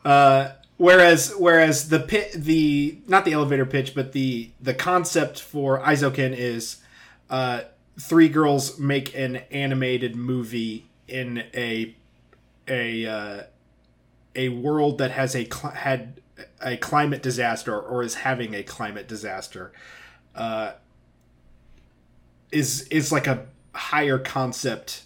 [0.04, 5.80] Uh, whereas whereas the pit the not the elevator pitch but the the concept for
[5.80, 6.78] Eizouken is
[7.30, 7.62] uh,
[7.98, 11.94] three girls make an animated movie in a
[12.68, 13.42] a uh,
[14.34, 16.20] a world that has a cl- had
[16.60, 19.72] a climate disaster or is having a climate disaster
[20.34, 20.72] uh,
[22.50, 25.02] is is like a higher concept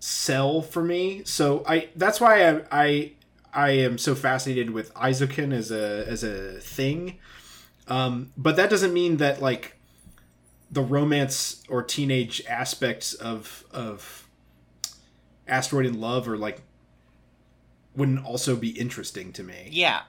[0.00, 1.22] sell for me.
[1.24, 3.12] So I that's why I I
[3.52, 7.18] I am so fascinated with Eizouken as a as a thing.
[7.88, 9.76] Um, but that doesn't mean that like
[10.70, 14.26] the romance or teenage aspects of of
[15.46, 16.62] Asteroid in Love or like
[17.94, 19.68] wouldn't also be interesting to me.
[19.70, 20.02] Yeah.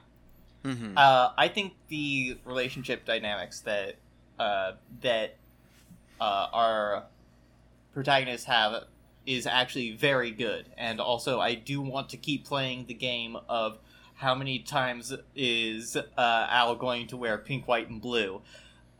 [0.64, 0.96] Mm-hmm.
[0.96, 3.96] Uh, I think the relationship dynamics that
[4.38, 4.72] uh,
[5.02, 5.36] that
[6.20, 7.04] uh, our
[7.92, 8.84] protagonists have
[9.26, 13.78] is actually very good, and also I do want to keep playing the game of
[14.16, 18.40] how many times is uh, Al going to wear pink, white, and blue.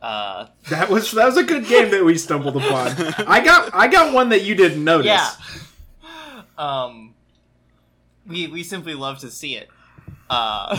[0.01, 2.91] Uh, That was that was a good game that we stumbled upon.
[3.27, 5.07] I got I got one that you didn't notice.
[5.07, 5.31] yeah.
[6.57, 7.13] Um,
[8.27, 9.69] we we simply love to see it.
[10.29, 10.75] Uh,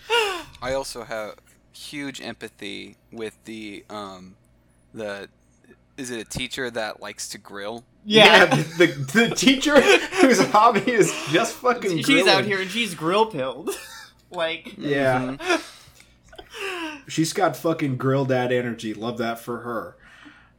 [0.62, 1.34] I also have
[1.72, 4.36] huge empathy with the um
[4.92, 5.28] the
[6.00, 7.84] is it a teacher that likes to grill?
[8.04, 8.56] Yeah, the,
[9.12, 9.80] the, the teacher
[10.20, 11.98] whose hobby is just fucking.
[11.98, 12.28] she's grilling.
[12.28, 13.70] out here and she's grill pilled.
[14.30, 15.60] like, Yeah, Mhm.
[17.08, 18.94] she's got fucking grill dad energy.
[18.94, 19.96] Love that for her.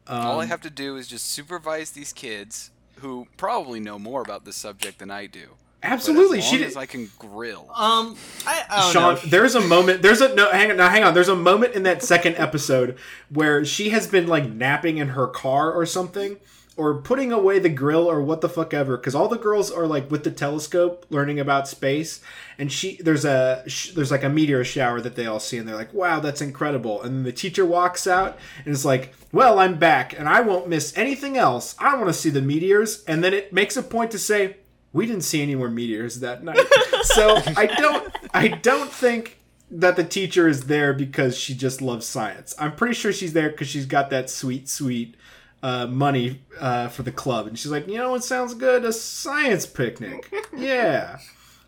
[0.07, 4.21] Um, All I have to do is just supervise these kids who probably know more
[4.21, 5.55] about this subject than I do.
[5.82, 6.38] But absolutely.
[6.39, 6.67] as She long did.
[6.67, 7.69] as I can grill.
[7.75, 8.15] um,
[8.45, 9.21] I, I don't Shawn, know.
[9.25, 10.01] there's a moment.
[10.01, 10.51] There's a no.
[10.51, 10.77] Hang on.
[10.77, 11.13] Now, hang on.
[11.13, 12.97] There's a moment in that second episode
[13.29, 16.38] where she has been like napping in her car or something,
[16.77, 19.86] or putting away the grill or what the fuck ever because all the girls are
[19.88, 22.21] like with the telescope learning about space
[22.57, 25.67] and she there's a sh- there's like a meteor shower that they all see and
[25.67, 29.59] they're like wow that's incredible and then the teacher walks out and is like well
[29.59, 33.21] i'm back and i won't miss anything else i want to see the meteors and
[33.23, 34.55] then it makes a point to say
[34.93, 36.57] we didn't see any more meteors that night
[37.03, 39.39] so i don't i don't think
[39.69, 43.49] that the teacher is there because she just loves science i'm pretty sure she's there
[43.49, 45.15] because she's got that sweet sweet
[45.63, 48.83] uh, money uh, for the club, and she's like, you know what sounds good?
[48.83, 50.33] A science picnic.
[50.57, 51.19] yeah,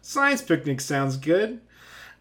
[0.02, 1.62] science picnic sounds good.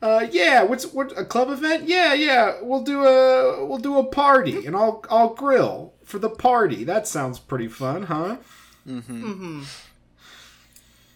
[0.02, 1.88] Uh, yeah, what's what a club event?
[1.88, 6.28] Yeah, yeah, we'll do a we'll do a party, and I'll I'll grill for the
[6.28, 6.84] party.
[6.84, 8.36] That sounds pretty fun, huh?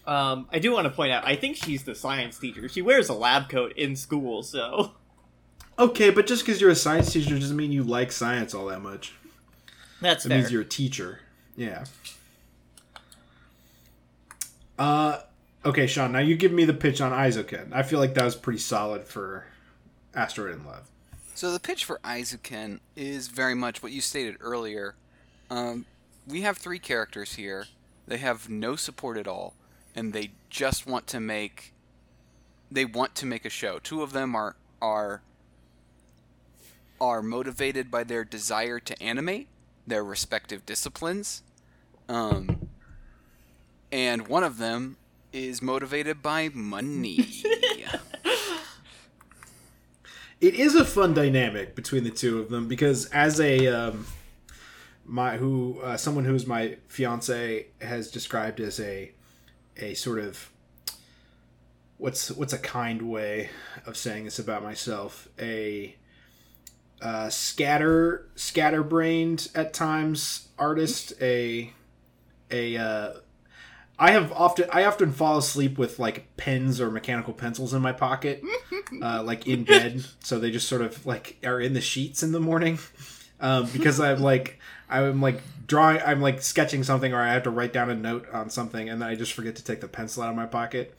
[0.07, 2.69] Um, I do want to point out, I think she's the science teacher.
[2.69, 4.93] She wears a lab coat in school, so
[5.79, 8.81] Okay, but just because you're a science teacher doesn't mean you like science all that
[8.81, 9.15] much.
[10.01, 10.39] that's It fair.
[10.39, 11.21] means you're a teacher.
[11.57, 11.85] Yeah.
[14.79, 15.21] Uh,
[15.65, 16.13] okay, Shawn.
[16.13, 17.73] Now you give me the pitch on Eizouken.
[17.73, 19.47] I feel like that was pretty solid for
[20.15, 20.89] Asteroid in Love.
[21.35, 24.95] So the pitch for Eizouken is very much what you stated earlier.
[25.51, 25.85] Um,
[26.27, 27.67] we have three characters here.
[28.07, 29.55] They have no support at all,
[29.97, 31.73] and they just want to make.
[32.71, 33.79] They want to make a show.
[33.79, 35.23] Two of them are are
[37.01, 39.49] are motivated by their desire to animate
[39.87, 41.43] their respective disciplines,
[42.09, 42.69] um,
[43.91, 44.99] and one of them
[45.33, 47.27] is motivated by money.
[50.39, 54.07] It is a fun dynamic between the two of them because as a um,
[55.07, 59.13] my who uh, someone who's my fiance has described as a
[59.79, 60.51] a sort of
[61.99, 63.51] what's what's a kind way
[63.87, 65.29] of saying this about myself?
[65.39, 65.97] A
[67.01, 71.73] uh, scatter scatterbrained at times artist a
[72.51, 73.13] a uh,
[73.99, 77.93] I have often I often fall asleep with like pens or mechanical pencils in my
[77.93, 78.43] pocket,
[79.03, 82.33] uh, like in bed, so they just sort of like are in the sheets in
[82.33, 82.79] the morning,
[83.41, 84.59] um, because I'm like
[84.89, 88.27] I'm like drawing I'm like sketching something or I have to write down a note
[88.33, 90.97] on something and then I just forget to take the pencil out of my pocket.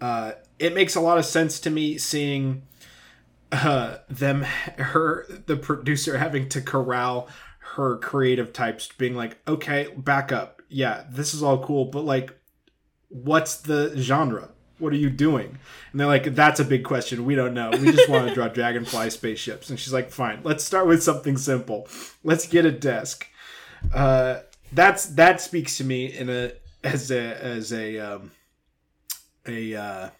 [0.00, 2.62] Uh, it makes a lot of sense to me seeing
[3.52, 4.42] uh, them
[4.78, 7.28] her the producer having to corral
[7.74, 10.62] her creative types being like okay back up.
[10.68, 12.36] Yeah this is all cool but like
[13.08, 14.50] what's the genre?
[14.78, 15.58] What are you doing?
[15.92, 17.24] And they're like that's a big question.
[17.24, 17.70] We don't know.
[17.70, 19.70] We just want to draw dragonfly spaceships.
[19.70, 20.40] And she's like fine.
[20.42, 21.88] Let's start with something simple.
[22.24, 23.28] Let's get a desk
[23.92, 24.40] uh
[24.72, 26.52] that's that speaks to me in a
[26.84, 28.30] as a as a um
[29.46, 30.10] a uh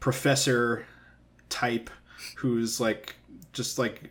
[0.00, 0.86] professor
[1.48, 1.90] type
[2.36, 3.16] who's like
[3.52, 4.10] just like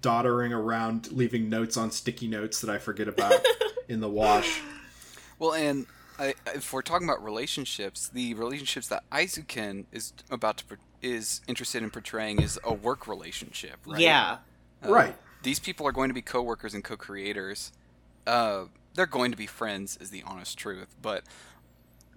[0.00, 3.34] doddering around leaving notes on sticky notes that I forget about
[3.88, 4.60] in the wash.
[5.38, 5.86] Well, and
[6.18, 10.64] I, if we're talking about relationships, the relationships that Eizouken is about to
[11.02, 14.00] is interested in portraying is a work relationship, right?
[14.00, 14.38] Yeah.
[14.82, 15.16] Uh, right.
[15.42, 17.72] These people are going to be coworkers and co-creators.
[18.26, 18.64] Uh,
[18.94, 20.94] they're going to be friends, is the honest truth.
[21.00, 21.24] But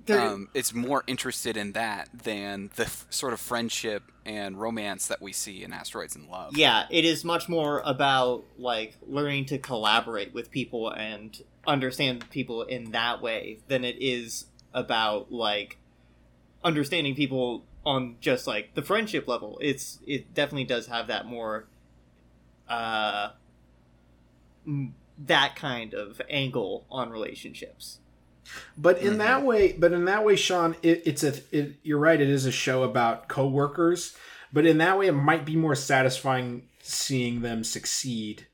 [0.09, 5.21] um, it's more interested in that than the f- sort of friendship and romance that
[5.21, 6.55] we see in Asteroids in Love.
[6.55, 12.63] Yeah, it is much more about like learning to collaborate with people and understand people
[12.63, 15.77] in that way than it is about like
[16.63, 19.57] understanding people on just like the friendship level.
[19.61, 21.65] It's it definitely does have that more
[22.67, 23.29] uh
[24.65, 27.99] m- that kind of angle on relationships.
[28.77, 29.17] But in mm-hmm.
[29.19, 31.33] that way, but in that way, Sean, it, it's a.
[31.51, 32.19] It, you're right.
[32.19, 34.15] It is a show about coworkers,
[34.53, 38.47] but in that way, it might be more satisfying seeing them succeed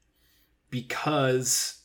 [0.72, 1.84] because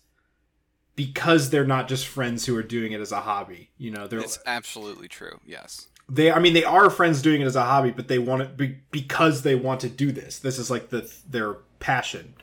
[0.97, 3.71] because they're not just friends who are doing it as a hobby.
[3.77, 5.41] You know, they're It's absolutely true.
[5.47, 5.89] Yes.
[6.09, 6.33] they.
[6.33, 8.79] I mean, they are friends doing it as a hobby, but they want it be,
[8.91, 10.39] because they want to do this.
[10.39, 12.35] This is like the their passion.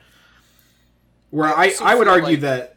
[1.30, 2.76] Where I I I, would argue like- that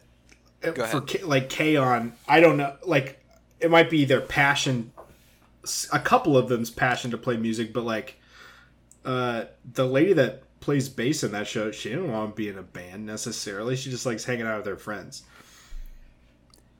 [0.90, 1.00] for.
[1.02, 3.22] K, like K-On, I don't know, like
[3.60, 4.92] it might be their passion.
[5.92, 8.16] A couple of them's passion to play music, but like
[9.04, 12.58] uh the lady that plays bass in that show, she didn't want to be in
[12.58, 13.76] a band necessarily.
[13.76, 15.22] She just likes hanging out with her friends.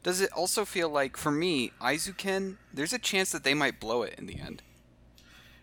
[0.02, 4.02] Does it also feel like, for me, Eizouken, there's a chance that they might blow
[4.02, 4.62] it in the end?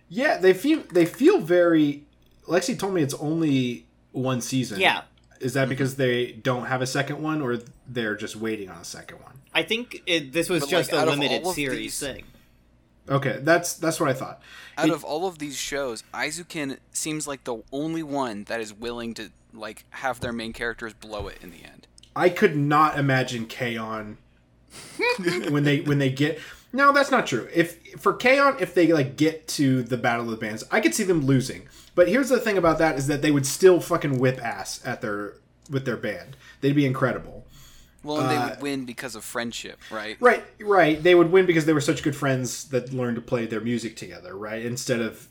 [0.10, 2.04] Yeah, they feel they feel very.
[2.48, 4.80] Lexi told me it's only one season.
[4.80, 5.02] Yeah.
[5.40, 8.86] Is that because they don't have a second one, or they're just waiting on a
[8.86, 9.34] second one?
[9.54, 12.24] I think it, this was But, just like, a limited series these- thing.
[13.10, 14.42] Okay, that's that's what I thought.
[14.78, 18.74] Out It- of all of these shows, Eizouken seems like the only one that is
[18.74, 21.88] willing to like have their main characters blow it in the end.
[22.16, 24.18] I could not imagine K-On
[25.50, 26.40] when they when they get
[26.74, 28.58] no that's not true if for K-On!
[28.60, 31.68] if they like get to the battle of the bands i could see them losing
[31.98, 35.02] but here's the thing about that is that they would still fucking whip ass at
[35.02, 35.34] their
[35.68, 36.38] with their band.
[36.62, 37.48] They'd be incredible.
[38.04, 40.16] Well, and they would uh, win because of friendship, right?
[40.20, 41.02] right right.
[41.02, 43.96] They would win because they were such good friends that learned to play their music
[43.96, 44.64] together right?
[44.64, 45.28] Instead of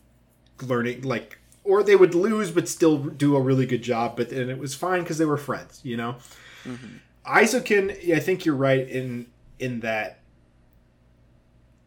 [0.60, 4.50] learning like or they would lose but still do a really good job but and
[4.50, 6.16] it was fine because they were friends you know?
[6.64, 6.96] Mm-hmm.
[7.26, 9.26] Eizouken, I think you're right in
[9.60, 10.18] in that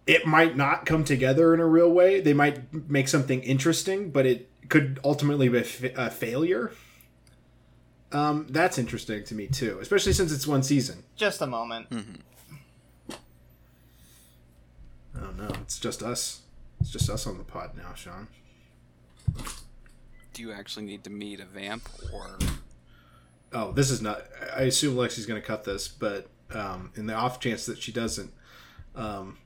[0.08, 2.20] it might not come together in a real way.
[2.20, 5.60] They might make something interesting, but it could ultimately be
[5.96, 6.72] a, failure.
[8.12, 11.04] Um, that's interesting to me too, especially since it's one season.
[11.16, 11.88] Just a moment.
[15.16, 16.42] Oh no, it's just us.
[16.80, 18.28] It's just us on the pod now, Shawn.
[20.34, 22.38] Do you actually need to meet a vamp or?
[23.52, 24.24] Oh, this is not.
[24.56, 27.92] I assume Lexi's going to cut this, but um, in the off chance that she
[27.92, 28.32] doesn't,
[28.96, 29.38] um,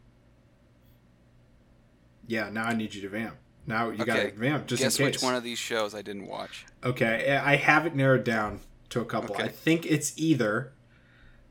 [2.27, 3.37] yeah, now I need you to vamp.
[3.65, 5.15] Now you got to Okay, vamp just Guess in case.
[5.15, 6.65] which one of these shows I didn't watch?
[6.83, 8.59] Okay, I have it narrowed down
[8.89, 9.35] to a couple.
[9.35, 9.43] Okay.
[9.43, 10.73] I think it's either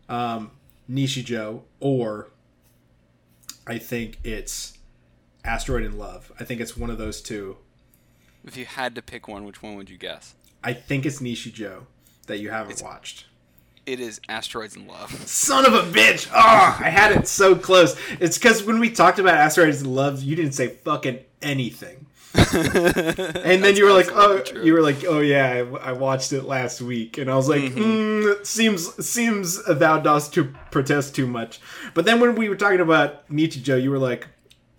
[0.08, 0.50] um,
[0.90, 2.30] Nichijou or
[3.66, 4.78] I think it's
[5.44, 6.30] Asteroid in Love.
[6.38, 7.56] I think it's one of those two.
[8.44, 10.34] If you had to pick one, which one would you guess?
[10.64, 11.86] I think it's Nichijou
[12.26, 13.26] that you haven't watched.
[13.84, 15.10] It is Asteroids in Love.
[15.26, 16.28] Son of a bitch!
[16.32, 17.96] Oh, I had it so close.
[18.20, 22.06] It's because when we talked about Asteroids in Love, you didn't say fucking anything.
[22.34, 24.64] and then you were like, "Oh, true.
[24.64, 27.60] you were like, oh yeah, I, I watched it last week," and I was like,
[27.62, 27.80] Mm-hmm.
[27.82, 31.60] mm, it "Seems seems thou dost to protest too much."
[31.92, 34.28] But then when we were talking about Nichijou, you were like,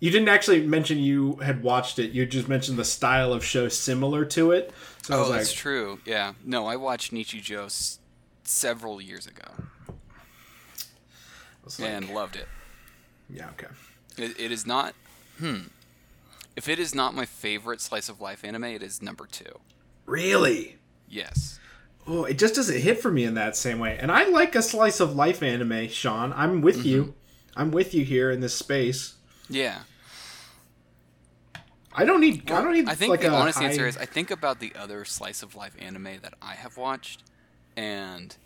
[0.00, 2.10] you didn't actually mention you had watched it.
[2.10, 4.72] You just mentioned the style of show similar to it.
[5.02, 6.00] So I Oh, was that's true.
[6.04, 6.32] Yeah.
[6.44, 7.70] No, I watched Nichijou
[8.44, 9.44] several years ago
[11.78, 12.46] like, and loved it.
[13.30, 13.66] yeah, okay.
[14.18, 14.38] it.
[14.38, 14.94] It is not.
[15.38, 15.62] Hmm.
[16.56, 19.58] If it is not my favorite slice of life anime, it is number two.
[20.06, 20.76] Really?
[21.08, 21.58] Yes.
[22.06, 23.96] Oh, it just doesn't hit for me in that same way.
[23.98, 26.32] And I like a slice of life anime, Shawn.
[26.36, 26.88] I'm with Mm-hmm.
[26.88, 27.14] you.
[27.56, 29.14] I'm with you here in this space.
[29.48, 29.78] Yeah.
[31.92, 32.50] I don't need.
[32.50, 32.88] I don't need.
[32.88, 35.54] I think like the honest high- answer is I think about the other slice of
[35.54, 37.22] life anime that I have watched,
[37.76, 38.36] and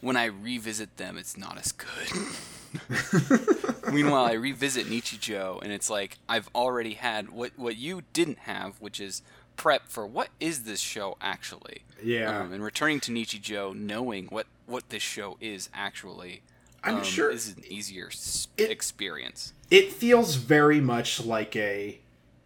[0.00, 1.88] when I revisit them, it's not as good.
[3.92, 8.80] Meanwhile, I revisit Nichijou, and it's like I've already had what what you didn't have,
[8.80, 9.22] which is
[9.56, 11.82] prep for what is this show actually.
[12.02, 12.40] Yeah.
[12.40, 16.42] Um, and returning to Nichijou, knowing what what this show is actually.
[16.82, 18.08] I'm um, sure- is an easier
[18.56, 19.52] It- experience.
[19.70, 22.00] it feels very much like a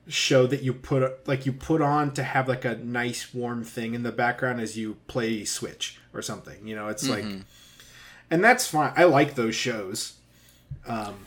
[0.09, 3.95] show that you put like you put on to have like a nice warm thing
[3.95, 6.67] in the background as you play Switch or something.
[6.67, 7.25] You know, it's like,
[8.31, 8.93] and that's fine.
[8.97, 10.15] I like those shows.
[10.87, 11.27] Um,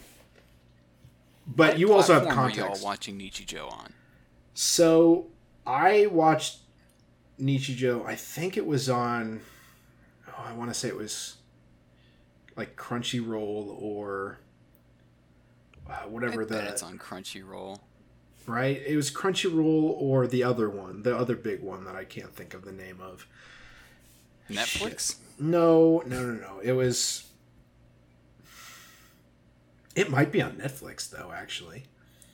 [1.46, 2.82] but What you also have platform were context.
[2.82, 3.94] y'all watching Nichijou on?
[4.54, 5.28] So
[5.66, 6.58] I watched
[7.40, 8.06] Nichijou.
[8.06, 9.42] I think it was on.
[10.28, 11.38] Oh, I want to say it was
[12.56, 14.40] like Crunchyroll or
[15.90, 17.80] uh, whatever I the it's on Crunchyroll.
[18.46, 18.82] right.
[18.86, 22.54] It was Crunchyroll or the other one, the other big one that I can't think
[22.54, 23.28] of the name of.
[24.50, 25.16] Netflix?
[25.40, 26.60] No, no, no, no.
[26.64, 27.28] It was.
[29.96, 31.32] It might be on Netflix though.
[31.34, 31.84] Actually.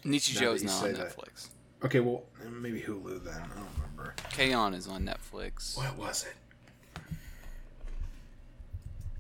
[0.06, 1.16] Nichijou is not on that.
[1.16, 1.50] Netflix.
[1.84, 3.36] Okay, well maybe Hulu then.
[3.36, 4.16] I don't remember.
[4.32, 4.74] K-On!
[4.74, 5.78] is on Netflix.
[5.78, 7.04] What was it?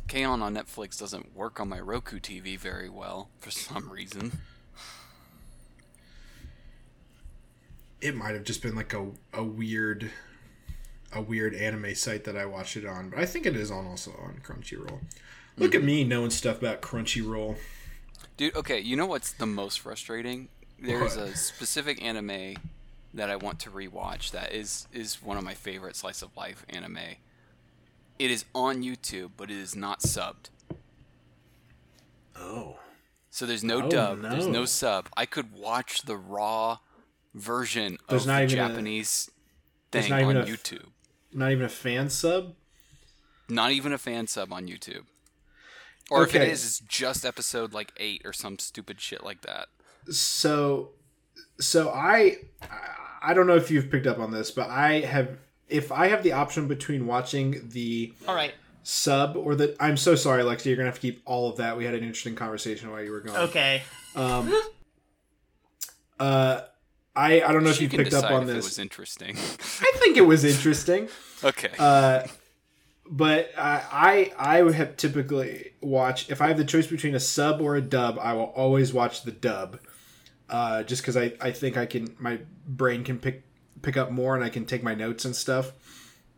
[0.07, 0.41] K-On!
[0.41, 4.39] on Netflix doesn't work on my Roku TV very well for some reason.
[8.03, 10.11] it might have just been like a, a weird
[11.15, 13.85] a weird anime site that I watched it on, but I think it is on
[13.85, 14.99] also on Crunchyroll.
[14.99, 15.61] Hmm.
[15.63, 17.57] Look at me knowing stuff about Crunchyroll.
[18.37, 20.49] Dude, okay, you know what's the most frustrating?
[20.79, 21.27] There's What?
[21.29, 22.55] a specific anime
[23.13, 26.65] that I want to rewatch that is is one of my favorite slice of life
[26.69, 26.97] anime.
[28.19, 30.49] It is on YouTube, but it is not subbed.
[32.35, 32.77] Oh.
[33.29, 34.51] So there's no Oh, dub, there's no.
[34.61, 35.09] no sub.
[35.17, 36.77] I could watch the raw
[37.33, 39.31] version There's of not the even a- Japanese
[39.91, 40.87] there's thing not on a- YouTube.
[41.33, 42.55] Not even a fan sub?
[43.49, 45.05] Not even a fan sub on YouTube.
[46.09, 49.67] Or if it is, it's just episode like eight or some stupid shit like that.
[50.09, 50.89] So
[51.59, 52.37] so I
[53.21, 55.37] I don't know if you've picked up on this, but I have
[55.69, 58.53] if I have the option between watching the All right.
[58.83, 61.77] sub or the I'm so sorry, Lexi, you're gonna have to keep all of that.
[61.77, 63.37] We had an interesting conversation while you were gone.
[63.47, 63.81] Okay.
[64.15, 64.53] Um
[66.19, 66.61] uh
[67.15, 68.65] I, I don't know if you can picked up on if it this.
[68.65, 69.35] was interesting.
[69.37, 71.09] I think it was interesting.
[71.43, 71.69] okay.
[71.77, 72.23] Uh,
[73.09, 77.61] but I I would have typically watch if I have the choice between a sub
[77.61, 79.79] or a dub, I will always watch the dub,
[80.49, 83.43] uh, just because I I think I can my brain can pick
[83.81, 85.73] pick up more and I can take my notes and stuff.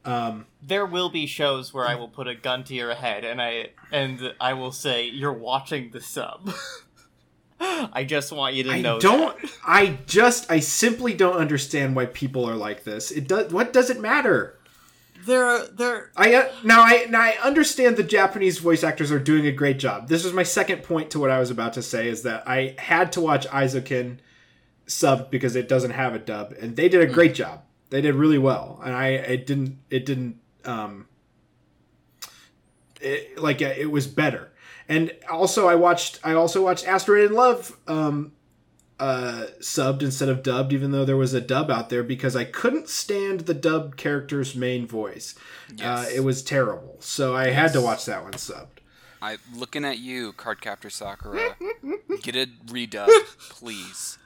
[0.04, 3.42] Um, There will be shows where I will put a gun to your head and
[3.42, 6.52] I and I will say you're watching the sub.
[7.60, 9.00] I just want you to know I know.
[9.00, 9.42] don't.
[9.42, 9.52] that.
[9.66, 10.52] I just.
[10.52, 13.12] I simply don't understand why people are like this.
[13.12, 13.52] It does.
[13.52, 14.60] What does it matter?
[15.26, 16.12] There, are there.
[16.16, 19.80] I uh, now I now I understand the Japanese voice actors are doing a great
[19.80, 20.08] job.
[20.08, 22.76] This was my second point to what I was about to say is that I
[22.78, 24.20] had to watch Eizouken
[24.86, 27.64] subbed because it doesn't have a dub, and they did a great job.
[27.90, 31.08] They did really well, and I it didn't it didn't um
[33.02, 34.52] it, like uh, it was better.
[34.88, 38.34] And also I watched I also watched Asteroid in Love um
[39.00, 42.46] uh subbed instead of dubbed even though there was a dub out there because I
[42.46, 45.36] couldn't stand the dubbed character's main voice.
[45.82, 46.98] Uh, it was terrible.
[47.00, 48.80] So I had to watch that one subbed.
[49.22, 51.58] I looking at you, Cardcaptor Sakura.
[52.22, 53.10] Get a redub,
[53.50, 54.18] please.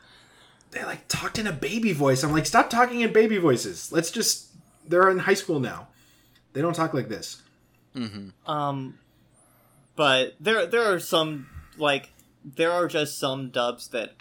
[0.71, 2.23] They like talked in a baby voice.
[2.23, 3.91] I'm like, stop talking in baby voices.
[3.91, 4.49] Let's just
[4.87, 5.87] they're in high school now.
[6.53, 7.41] They don't talk like this.
[8.45, 8.97] Um,
[9.99, 11.47] but there, there are some
[11.77, 12.13] like
[12.45, 14.13] there are just some dubs that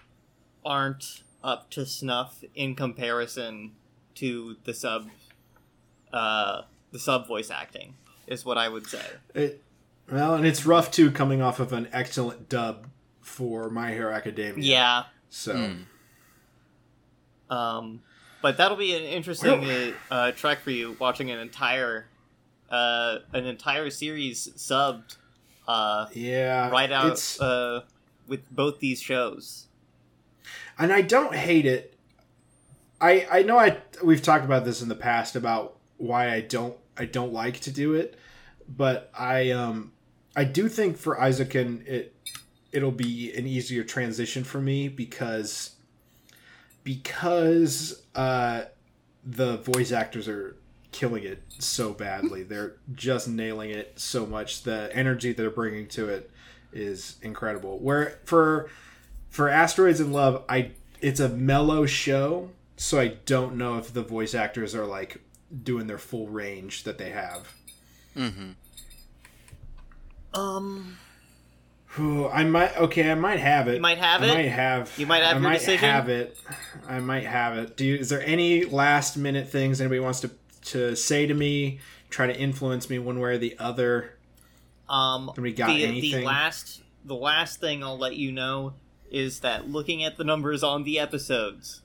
[0.65, 3.77] aren't up to snuff in comparison
[4.17, 5.09] to the sub,
[6.13, 7.95] uh, the sub voice acting
[8.27, 9.05] is what I would say.
[9.37, 9.63] It,
[10.11, 12.89] well, and it's rough too, coming off of an excellent dub
[13.21, 14.65] for My Hero Academia.
[14.65, 15.03] Yeah.
[15.31, 15.85] So Mm.
[17.55, 18.03] Um,
[18.43, 22.09] but that'll be an interesting uh, trek for you watching an entire,
[22.69, 25.19] uh, an entire series subbed,
[25.69, 27.81] uh, yeah, right out uh,
[28.27, 29.67] with both these shows.
[30.79, 31.95] and I don't hate it.
[33.01, 36.77] I I know I we've talked about this in the past about why I don't
[36.97, 38.17] I don't like to do it,
[38.67, 39.93] but I um
[40.35, 42.15] I do think for Eizouken it
[42.73, 45.77] it'll be an easier transition for me because
[46.83, 48.65] because uh
[49.25, 50.57] the voice actors are
[50.93, 52.43] killing it so badly.
[52.45, 54.63] They're just nailing it so much.
[54.63, 56.31] The energy that they're bringing to it
[56.73, 57.79] is incredible.
[57.79, 58.69] Where for
[59.29, 64.03] for Asteroids in Love, I it's a mellow show, so I don't know if the
[64.03, 65.23] voice actors are like
[65.63, 67.55] doing their full range that they have.
[68.17, 68.51] Mm-hmm.
[70.35, 70.99] Um,
[71.99, 73.77] Ooh, I might okay, I might have it.
[73.77, 74.35] You might have I it?
[74.35, 74.93] might have.
[74.99, 75.89] You might have I your might decision?
[75.89, 76.39] have it.
[76.87, 77.77] I might have it.
[77.77, 80.31] Do you, is there any last minute things anybody wants to
[80.69, 81.81] to say to me?
[82.11, 84.17] Try to influence me one way or the other.
[84.89, 88.75] um, we got the, the last, the last thing I'll let you know
[89.11, 91.83] is that looking at the numbers on the episodes,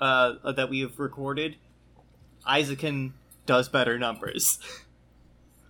[0.00, 1.56] uh, that we have recorded,
[2.48, 3.12] Eizouken
[3.46, 4.58] does better numbers.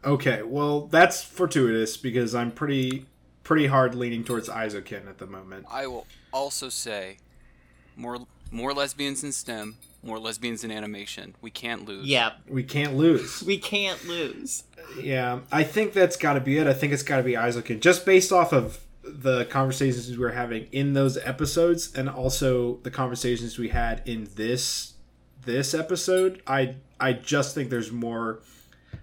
[0.04, 3.06] Okay, well that's fortuitous because I'm pretty
[3.44, 5.66] pretty hard leaning towards Eizouken at the moment.
[5.70, 7.18] I will also say,
[7.94, 8.18] more
[8.50, 11.34] more lesbians in STEM, more lesbians in animation.
[11.40, 12.06] We can't lose.
[12.06, 13.42] yeah, We can't lose.
[13.42, 14.64] we can't lose.
[15.00, 16.66] Yeah, I think that's got to be it.
[16.66, 20.32] I think it's got to be Eizouken, just based off of the conversations we were
[20.32, 24.94] having in those episodes, and also the conversations we had in this
[25.44, 26.42] this episode.
[26.46, 28.40] I I just think there's more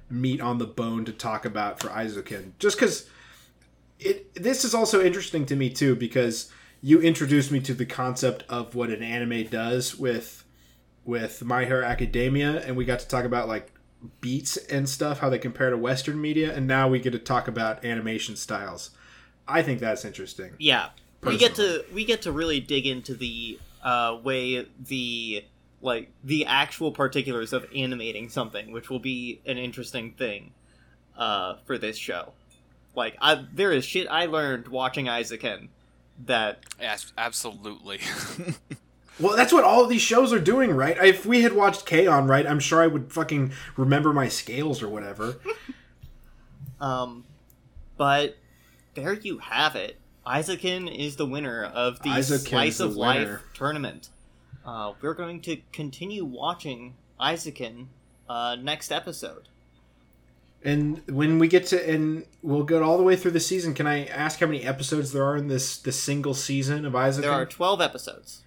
[0.09, 3.09] meat on the bone to talk about for Eizouken, just because
[3.99, 4.33] it.
[4.35, 6.51] This is also interesting to me too because
[6.81, 10.38] you introduced me to the concept of what an anime does with
[11.09, 13.71] with My Hero Academia, and we got to talk about like
[14.21, 17.47] beats and stuff, how they compare to Western media, and now we get to talk
[17.47, 18.91] about animation styles.
[19.47, 20.51] I think that's interesting.
[20.59, 20.89] Yeah,
[21.23, 25.43] we get to we get to really dig into the uh, way the
[25.81, 30.51] like the actual particulars of animating something, which will be an interesting thing
[31.17, 32.33] uh, for this show.
[32.95, 35.69] Like, I, there is shit I learned watching Eizouken
[36.25, 37.99] that Yes, absolutely.
[39.19, 40.97] Well, that's what all of these shows are doing, right?
[41.03, 42.27] If we had watched K-On!
[42.27, 45.35] right, I'm sure I would fucking remember my scales or whatever.
[46.81, 47.25] Um,
[47.97, 48.37] but
[48.95, 49.97] there you have it.
[50.25, 53.41] Eizouken is the winner of the Eizouken is Slice of Life winner.
[53.53, 54.09] tournament.
[54.65, 57.87] Uh, we're going to continue watching Eizouken
[58.29, 59.49] uh, next episode.
[60.63, 63.87] and when we get to and we'll go all the way through the season, can
[63.87, 67.23] I ask how many episodes there are in this this single season of Isaac?
[67.23, 68.43] There are 12 episodes.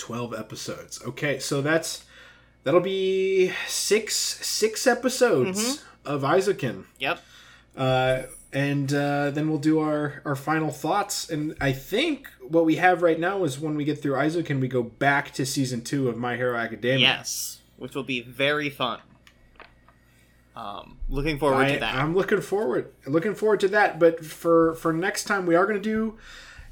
[0.00, 1.00] 12 episodes.
[1.04, 2.04] Okay, so that's
[2.64, 6.84] that'll be 6 6 episodes of Eizouken.
[6.98, 7.20] Yep.
[7.76, 8.22] Uh,
[8.52, 11.30] and uh, then we'll do our, our final thoughts.
[11.30, 14.66] And I think what we have right now is when we get through Eizouken we
[14.66, 16.98] go back to season two of My Hero Academia.
[16.98, 17.60] Yes.
[17.76, 19.00] Which will be very fun.
[20.56, 21.94] Um, looking forward I, to that.
[21.94, 23.98] I'm looking forward, looking forward to that.
[23.98, 26.18] But for for next time, we are going to do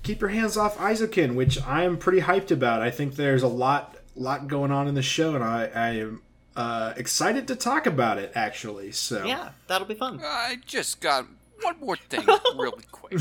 [0.09, 2.81] keep your hands off Eizouken, which I am pretty hyped about.
[2.81, 6.23] I think there's a lot lot going on in the show, and I, I am
[6.57, 8.33] uh, excited to talk about it.
[8.35, 10.19] Actually, so yeah, that'll be fun.
[10.25, 11.27] I just got
[11.61, 12.27] one more thing,
[12.57, 13.21] really quick.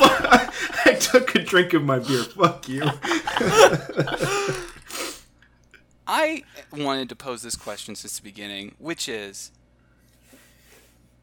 [0.00, 2.24] I took a drink of my beer.
[2.24, 2.84] Fuck you.
[6.06, 6.42] I
[6.72, 9.52] wanted to pose this question since the beginning, which is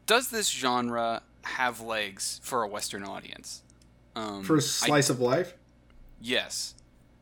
[0.06, 3.64] Does this genre have legs for a Western audience?
[4.16, 5.54] Um, For a I- slice of life.
[6.20, 6.74] Yes.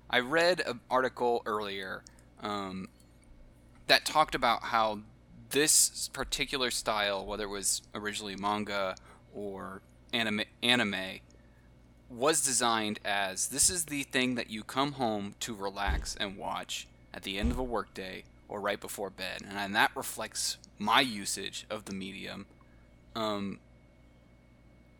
[0.09, 2.03] I read an article earlier
[2.41, 2.89] um,
[3.89, 5.01] that talked about how
[5.51, 8.95] this particular style, whether it was originally manga
[9.35, 11.19] or anime, anime,
[12.09, 16.87] was designed as this is the thing that you come home to relax and watch
[17.13, 21.01] at the end of a workday or right before bed, and, and that reflects my
[21.01, 22.47] usage of the medium.
[23.17, 23.59] Um,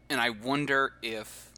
[0.09, 1.51] and I wonder if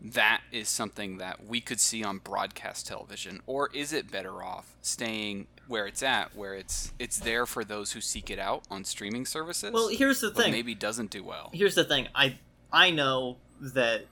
[0.00, 4.76] that is something that we could see on broadcast television or is it better off
[4.82, 8.84] staying where it's at where it's it's there for those who seek it out on
[8.84, 10.52] streaming services Well, here's the thing.
[10.52, 12.08] maybe doesn't do well Here's the thing.
[12.14, 12.38] I
[12.72, 14.04] I know that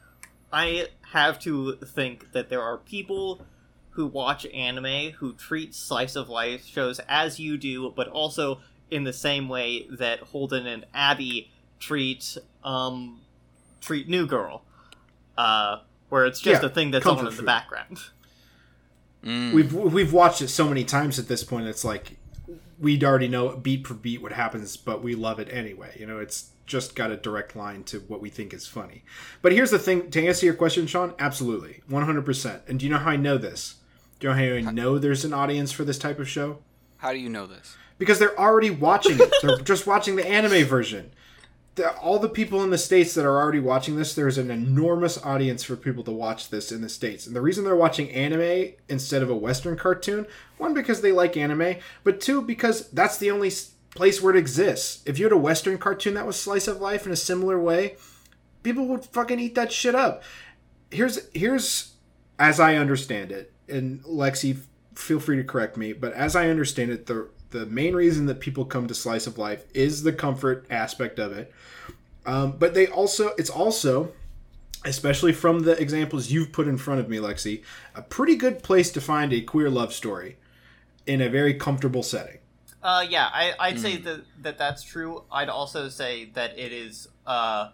[0.52, 3.44] I have to think that there are people
[3.90, 9.04] who watch anime who treat slice of life shows as you do, but also in
[9.04, 13.20] the same way that Holden and Abby treat um
[13.80, 14.64] treat New Girl.
[15.36, 15.78] Uh
[16.08, 17.98] where it's just Yeah, a thing that's on comfort in the background.
[19.24, 19.54] Mm.
[19.54, 21.66] We've we've watched it so many times at this point.
[21.66, 22.18] It's like
[22.78, 25.96] we'd already know beat for beat what happens, but we love it anyway.
[25.98, 29.02] You know, it's just got a direct line to what we think is funny.
[29.40, 32.64] But here's the thing: to answer your question, Shawn, absolutely, one hundred percent.
[32.68, 33.76] And do you know how I know this?
[34.20, 36.58] Do you know how I know there's an audience for this type of show?
[36.98, 39.32] how do you know this Because they're already watching it.
[39.42, 41.12] they're just watching the anime version.
[41.76, 45.22] The, all the people in the states that are already watching this, there's an enormous
[45.24, 47.26] audience for people to watch this in the states.
[47.26, 50.26] And the reason they're watching anime instead of a Western cartoon,
[50.56, 53.50] one because they like anime, but two because that's the only
[53.94, 55.02] place where it exists.
[55.06, 57.96] If you had a Western cartoon that was slice of life in a similar way,
[58.62, 60.22] people would fucking eat that shit up.
[60.90, 61.94] Here's here's
[62.38, 64.58] as I understand it, and Lexi,
[64.94, 68.40] feel free to correct me, but as I understand it, the the main reason that
[68.40, 71.52] people come to slice of life is the comfort aspect of it.
[72.26, 74.12] Um, but they also it's also
[74.84, 77.62] especially from the examples you've put in front of me, Lexi,
[77.94, 80.36] a pretty good place to find a queer love story
[81.06, 82.38] in a very comfortable setting.
[82.82, 84.04] Uh, yeah, I, I'd say Hmm.
[84.04, 85.22] that, that that's true.
[85.32, 87.70] I'd also say that it is uh,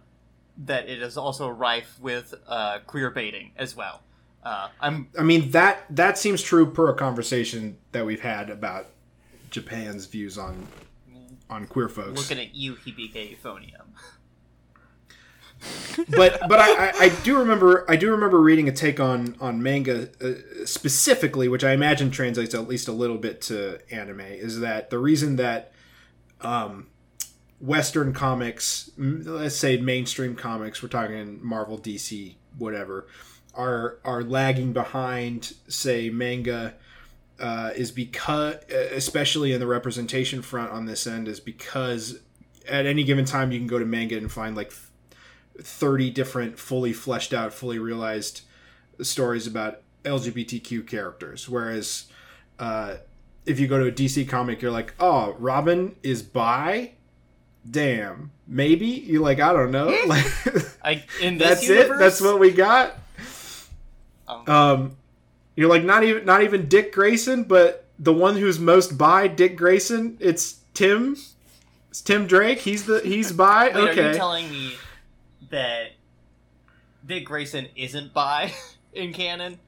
[0.66, 4.02] that it is also rife with uh, queer baiting as well.
[4.44, 8.86] Uh, I'm I mean that that seems true per a conversation that we've had about
[9.50, 10.66] Japan's views on
[11.48, 12.20] on queer folks.
[12.20, 13.86] looking at you, Hibike Euphonium.
[16.16, 19.62] but but I, I, I do remember I do remember reading a take on on
[19.62, 24.60] manga uh, specifically, which I imagine translates at least a little bit to anime, is
[24.60, 25.72] that the reason that
[26.40, 26.86] um,
[27.60, 33.06] Western comics, let's say mainstream comics, we're talking Marvel, DC, whatever,
[33.54, 36.74] are are lagging behind, say manga.
[37.40, 42.20] Uh, is because, especially in the representation front on this end, is because
[42.68, 44.72] at any given time you can go to manga and find like
[45.58, 48.42] 30 different fully fleshed out fully realized
[49.02, 51.48] stories about lgbtq characters.
[51.48, 52.06] Whereas
[52.58, 52.96] uh,
[53.46, 56.92] if you go to a dc comic you're like oh robin is bi?
[57.70, 58.30] Damn.
[58.46, 58.86] Maybe?
[58.86, 59.88] You're like i don't know.
[60.06, 60.26] Like
[60.82, 61.04] I
[61.36, 61.98] that's universe, it?
[61.98, 62.98] That's what we got?
[64.28, 64.96] Um, um
[65.60, 69.56] you're like not even not even dick grayson but the one who's most by dick
[69.56, 71.16] grayson it's tim
[71.90, 73.66] it's tim drake he's the he's by.
[73.66, 74.74] Wait, are you telling me
[75.50, 75.92] that
[77.04, 78.52] Dick Grayson isn't by
[78.92, 79.58] in canon?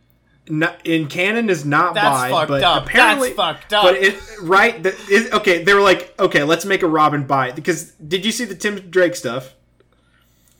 [0.49, 2.87] not, in canon is not That's bi, fucked but up.
[2.87, 3.85] apparently, That's fucked up.
[3.85, 4.83] but it right.
[4.83, 8.33] The, is, okay, they were like, okay, let's make a Robin by because did you
[8.33, 9.55] see the Tim Drake stuff?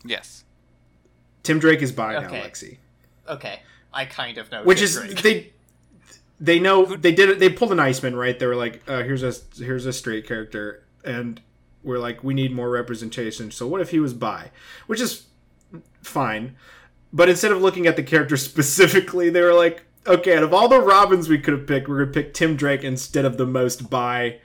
[0.05, 0.43] yes
[1.43, 2.77] Tim Drake is bi now, Lexi,
[3.29, 3.61] okay,
[3.93, 4.63] I kind of know.
[4.63, 5.21] which is Drake.
[5.21, 5.53] they
[6.39, 7.39] they know they did it.
[7.39, 8.37] They pulled an Iceman, right?
[8.37, 11.41] They were like, uh, here's a here's a straight character, and
[11.83, 13.51] we're like, we need more representation.
[13.51, 14.51] So what if he was bi?
[14.87, 15.27] Which is
[16.01, 16.55] fine.
[17.11, 20.67] But instead of looking at the character specifically, they were like, okay, out of all
[20.67, 23.89] the Robins we could have picked, we're gonna pick Tim Drake instead of the most
[23.89, 24.39] bi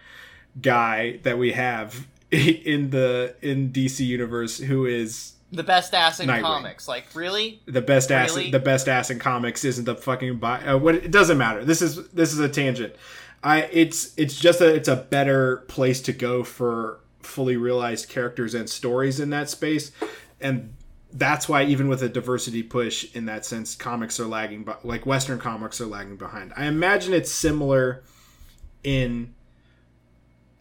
[0.61, 6.29] guy that we have in the in DC universe, who is the best ass in
[6.29, 6.43] Nightwing.
[6.43, 6.89] comics.
[6.89, 7.62] Like, really?
[7.66, 8.37] the best ass.
[8.37, 8.51] Really?
[8.51, 10.65] The best ass in comics isn't the fucking bi.
[10.65, 11.65] Uh, what it doesn't matter.
[11.65, 12.95] This is this is a tangent.
[13.43, 18.55] I it's it's just a it's a better place to go for fully realized characters
[18.55, 19.93] and stories in that space,
[20.41, 20.75] and
[21.12, 25.07] that's why even with a diversity push in that sense, comics are lagging, but like
[25.07, 26.53] Western comics are lagging behind.
[26.57, 28.03] I imagine it's similar
[28.85, 29.35] in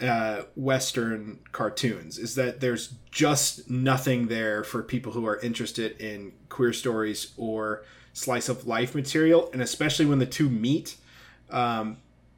[0.01, 6.33] uh, Western cartoons is that there's just nothing there for people who are interested in
[6.49, 7.83] queer stories or
[8.13, 10.97] slice of life material, and especially when the two meet,
[11.49, 11.97] um,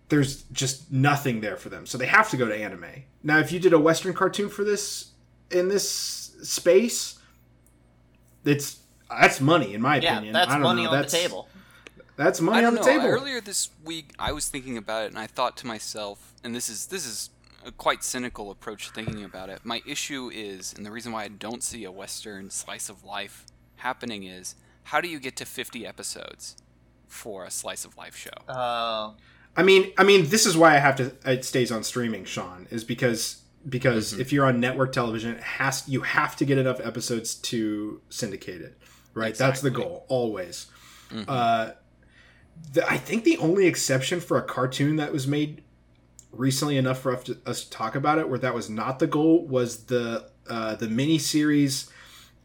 [0.10, 1.86] there's just nothing there for them.
[1.86, 3.04] So they have to go to anime.
[3.24, 5.12] Now, if you did a Western cartoon for this
[5.52, 5.90] in this
[6.44, 7.20] space,
[8.46, 8.80] it's
[9.10, 10.34] that's money in my Yeah, opinion.
[10.34, 10.92] that's I don't money know.
[10.92, 11.48] on that's, the table.
[12.16, 12.86] That's I money don't on the know.
[12.86, 13.06] table.
[13.08, 16.70] Earlier this week, I was thinking about it, and I thought to myself, and this
[16.70, 17.30] is this is
[17.66, 19.60] a quite cynical approach to thinking about it.
[19.64, 23.46] My issue is, and the reason why I don't see a Western slice of life
[23.78, 26.56] happening is, how do you get to 50 episodes
[27.08, 28.30] for a slice of life show?
[28.52, 29.12] Uh,
[29.58, 31.12] I mean, I mean, this is why I have to.
[31.26, 34.22] It stays on streaming, Shawn, is because because Mm-hmm.
[34.22, 38.62] if you're on network television, it has you have to get enough episodes to syndicate
[38.62, 38.78] it,
[39.14, 39.36] right?
[39.36, 39.84] That's the Exactly.
[39.84, 39.90] Mm-hmm.
[39.90, 40.68] goal always.
[41.28, 41.72] Uh,
[42.74, 45.64] the, I think the only exception for a cartoon that was made
[46.32, 49.08] recently enough for us to, us to talk about it, where that was not the
[49.08, 51.90] goal, was the uh, the mini series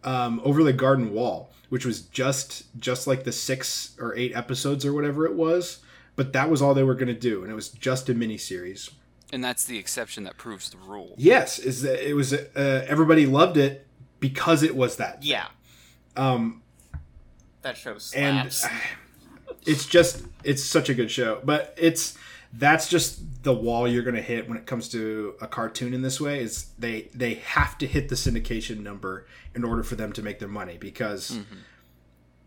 [0.03, 4.85] um, over the garden wall, which was just just like the six or eight episodes
[4.85, 5.79] or whatever it was.
[6.17, 8.39] But that was all they were going to do, and it was just a mini
[8.39, 8.91] series.
[9.33, 11.15] And that's the exception that proves the rule.
[11.17, 13.87] Yes, is that it was uh, everybody loved it
[14.21, 15.25] because it was that.
[15.25, 15.49] yeah,
[16.17, 16.63] Um,
[17.63, 18.55] that show and
[19.67, 22.17] it's just it's such a good show but it's
[22.57, 26.21] that's just the wall you're gonna hit when it comes to a cartoon in this
[26.21, 30.23] way is they they have to hit the syndication number in order for them to
[30.23, 31.57] make their money because mm-hmm.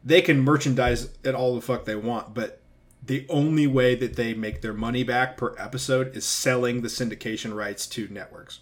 [0.03, 2.61] they can merchandise it all the fuck they want but
[3.07, 7.55] the only way that they make their money back per episode is selling the syndication
[7.55, 8.59] rights to networks.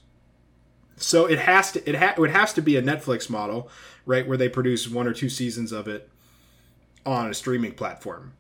[0.98, 3.70] So it has to it, ha- it has to be a netflix model
[4.06, 6.10] right where they produce one or two seasons of it
[7.06, 8.34] on a streaming platform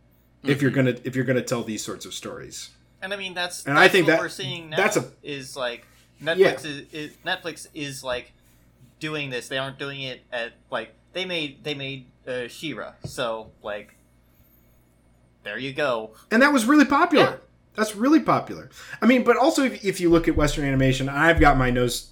[0.44, 0.86] if you're mm-hmm.
[0.86, 2.69] gonna if you're gonna tell these sorts of stories
[3.06, 5.11] And I mean that's And that's I think what that- we're seeing now that's a-
[5.23, 5.86] is like
[6.22, 6.53] Netflix Yeah.
[6.56, 8.32] is, is Netflix is like
[8.99, 9.48] doing this.
[9.48, 12.94] They aren't doing it at like they made they made uh, She-Ra.
[13.06, 13.94] So like
[15.44, 16.11] there you go.
[16.32, 17.36] and that was really popular Yeah.
[17.76, 18.69] that's really popular
[19.02, 22.10] i mean but also if, if you look at western animation i've got my nose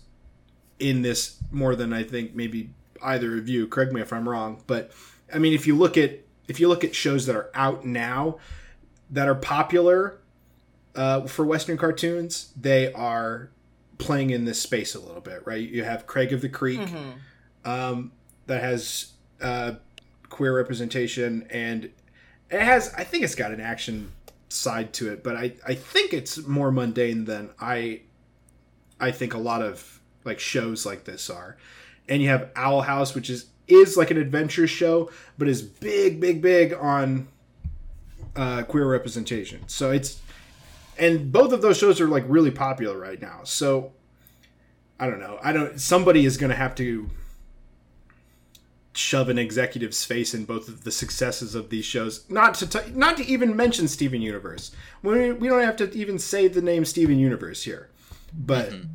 [0.80, 2.70] in this more than i think maybe
[3.02, 4.92] either of you correct me if i'm wrong but
[5.34, 8.38] i mean if you look at if you look at shows that are out now
[9.10, 10.20] that are popular
[10.96, 13.50] uh, for western cartoons they are
[13.98, 15.68] playing in this space a little bit right?
[15.70, 17.70] You have craig of the creek Mm-hmm.
[17.70, 18.12] um,
[18.48, 19.74] that has uh,
[20.30, 21.86] queer representation and
[22.50, 24.12] it has i think it's got an action
[24.50, 28.02] side to it but i i think it's more mundane than i
[29.00, 31.58] i think a lot of like shows like this are.
[32.08, 36.20] And you have owl house which is is like an adventure show but is big
[36.20, 37.28] big big on
[38.36, 39.62] uh queer representation.
[39.68, 40.20] So it's
[40.98, 43.42] and both of those shows are like really popular right now.
[43.44, 43.94] So
[45.00, 45.40] i don't know.
[45.44, 47.10] I don't somebody is gonna have to
[48.96, 52.30] shove an executive's face in both of the successes of these shows.
[52.30, 54.72] Not to t- not to even mention Steven Universe.
[55.02, 57.90] We we don't have to even say the name Steven Universe here,
[58.34, 58.88] but mm-hmm.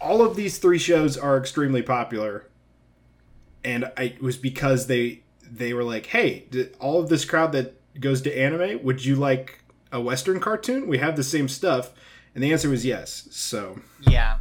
[0.00, 2.46] all of these three shows are extremely popular,
[3.64, 6.44] and I, it was because they they were like, hey,
[6.78, 9.57] all of this crowd that goes to anime, would you like
[9.92, 10.86] a Western cartoon?
[10.86, 11.90] We have the same stuff,
[12.34, 13.28] and the answer was yes.
[13.30, 14.38] So Yeah.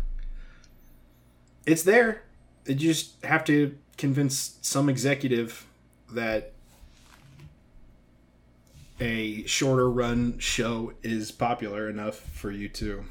[1.65, 2.23] it's there.
[2.65, 5.65] You just have to convince some executive
[6.11, 6.51] that
[8.99, 13.05] a shorter run show is popular enough for you to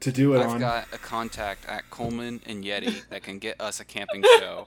[0.00, 0.60] to do it I've on.
[0.60, 4.66] got a contact at Coleman and Yeti that can get us a camping show.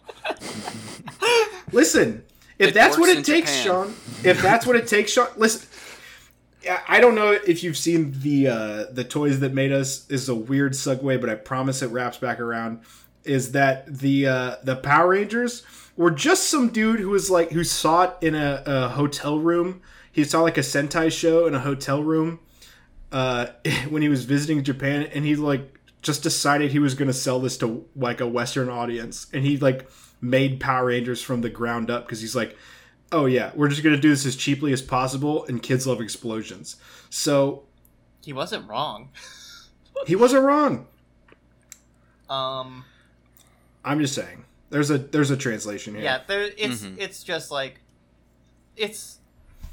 [1.71, 2.23] Listen,
[2.59, 3.65] if It that's what it takes, Japan.
[3.65, 3.95] Shawn.
[4.23, 5.29] If that's what it takes, Shawn.
[5.35, 5.67] Listen,
[6.87, 9.99] I- don't know if you've seen the uh, the toys that made us.
[9.99, 12.81] This is a weird segue, but I promise it wraps back around.
[13.23, 15.63] Is that the uh, the Power Rangers
[15.95, 19.81] were just some dude who was like who saw it in a, a hotel room.
[20.11, 22.39] He saw like a Sentai show in a hotel room
[23.11, 23.47] uh,
[23.89, 27.39] when he was visiting Japan, and he like just decided he was going to sell
[27.39, 29.89] this to like a Western audience, and he like
[30.21, 32.55] made Power Rangers from the ground up because he's like,
[33.13, 36.01] oh yeah, we're just going to do this as cheaply as possible, and kids love
[36.01, 36.75] explosions.
[37.09, 37.63] So
[38.25, 39.09] He wasn't wrong.
[40.07, 40.87] he wasn't wrong.
[42.29, 42.83] Um
[43.85, 44.45] I'm just saying.
[44.69, 46.03] There's a there's a translation here.
[46.03, 46.95] yeah, there it's Mhm.
[46.99, 47.79] it's just like
[48.75, 49.19] it's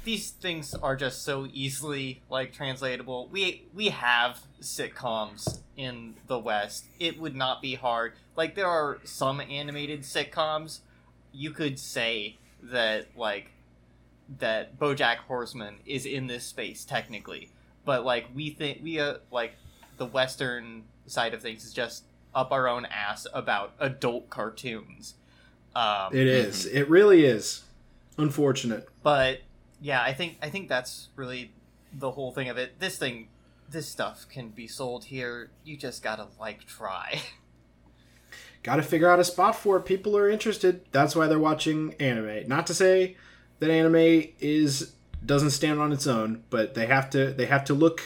[0.03, 3.27] these things are just so easily like translatable.
[3.31, 6.85] We we have sitcoms in the West.
[6.99, 8.13] It would not be hard.
[8.35, 10.79] Like there are some animated sitcoms.
[11.31, 13.51] You could say that like
[14.39, 17.49] that BoJack Horseman is in this space technically,
[17.85, 19.53] but like we think we uh, like
[19.97, 25.15] the Western side of things is just up our own ass about adult cartoons.
[25.75, 26.65] Um, It is.
[26.65, 27.63] It really is.
[28.17, 28.87] Unfortunate.
[29.03, 29.39] but
[29.81, 31.51] yeah, I think I think that's really
[31.93, 32.79] the whole thing of it.
[32.79, 33.29] This thing,
[33.69, 35.49] this stuff can be sold here.
[35.63, 37.21] You just gotta like try.
[38.63, 39.81] Got to figure out a spot for it.
[39.85, 40.85] People are interested.
[40.91, 42.47] That's why they're watching anime.
[42.47, 43.17] Not to say
[43.59, 44.93] that anime is
[45.25, 48.01] doesn't stand on its own, but they have to they have to look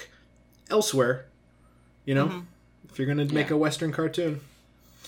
[0.70, 1.26] elsewhere.
[2.06, 2.46] You know, Mhm.
[2.90, 3.56] if you're going to make Yeah.
[3.56, 4.42] a Western cartoon.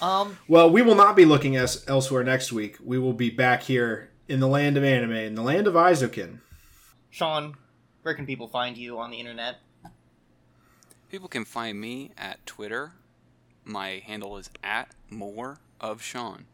[0.02, 2.78] Um, Well, we will not be looking as elsewhere next week.
[2.84, 6.40] We will be back here in the land of anime, in the land of Eizouken.
[7.10, 7.56] Sean,
[8.03, 9.60] where can people find you on the internet?
[11.10, 12.91] People can find me at Twitter.
[13.68, 16.45] My handle is at more of Sean.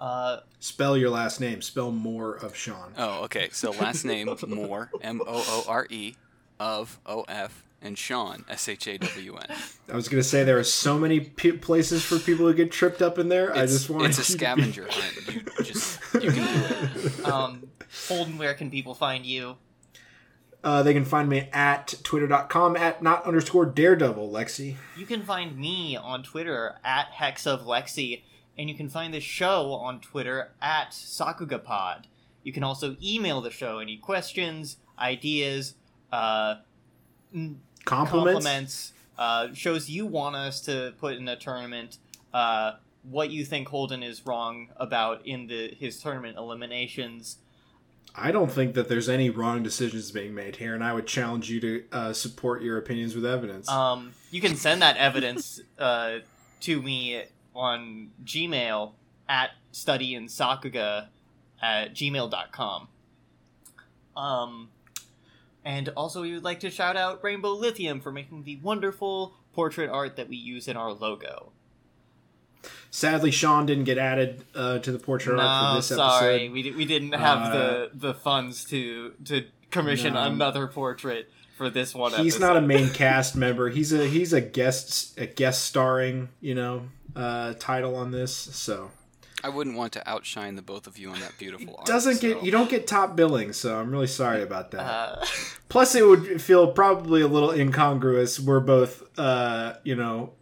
[0.00, 1.62] Uh, Spell your last name.
[1.62, 2.92] Spell more of Sean.
[2.98, 3.50] Oh, okay.
[3.52, 6.16] So last name more M O O R E,
[6.58, 9.56] of O F, and Sean, S H A W N.
[9.92, 12.72] I was going to say there are so many p- places for people to get
[12.72, 13.52] tripped up in there.
[13.56, 15.28] I just want it's a scavenger hunt.
[15.58, 17.24] You just you can do it.
[17.28, 17.62] um,
[18.08, 19.56] Holden, where can people find you?
[20.64, 24.76] Uh, they can find me at twitter.com at not underscore daredevil, Lexi.
[24.96, 28.22] You can find me on Twitter at Hex of Lexi,
[28.56, 32.04] and you can find the show on Twitter at Sakugapod.
[32.44, 35.74] You can also email the show any questions, ideas,
[36.12, 36.56] uh,
[37.32, 37.62] Compliments?
[37.84, 41.98] compliments, uh, shows you want us to put in a tournament,
[42.32, 42.72] uh,
[43.02, 47.38] what you think Holden is wrong about in the his tournament eliminations.
[48.14, 51.50] I don't think that there's any wrong decisions being made here, and I would challenge
[51.50, 53.68] you to uh, support your opinions with evidence.
[53.68, 56.18] Um, you can send that evidence uh,
[56.60, 57.22] to me
[57.54, 58.92] on Gmail
[59.28, 61.08] at studyinsakuga
[61.62, 62.88] at gmail.com.
[64.16, 64.68] Um,
[65.64, 69.88] and also, we would like to shout out Rainbow Lithium for making the wonderful portrait
[69.88, 71.52] art that we use in our logo.
[72.90, 76.52] Sadly, Sean didn't get added uh, to the portrait art for No, this sorry, episode.
[76.52, 80.24] we, di- we didn't have Uh, the, the funds to to commission No.
[80.24, 82.12] another portrait for this one.
[82.12, 82.46] He's episode.
[82.46, 83.70] not a main cast member.
[83.70, 88.34] He's a he's a guest a guest starring, you know, uh, title on this.
[88.34, 88.90] So
[89.44, 91.86] I wouldn't want to outshine the both of you on that beautiful art.
[91.86, 93.52] doesn't get so- you don't get top billing.
[93.54, 94.80] So I'm really sorry about that.
[94.80, 95.24] Uh,
[95.68, 98.38] Plus, it would feel probably a little incongruous.
[98.38, 100.32] We're both, uh, you know,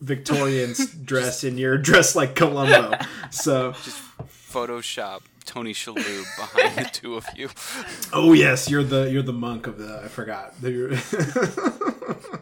[0.00, 2.98] Victorians dress and you're dressed like Columbo.
[3.30, 4.02] So, just
[4.50, 7.48] Photoshop Tony Shalhoub behind the two of you.
[8.12, 10.00] oh yes, you're the you're the monk of the.
[10.04, 10.54] I forgot.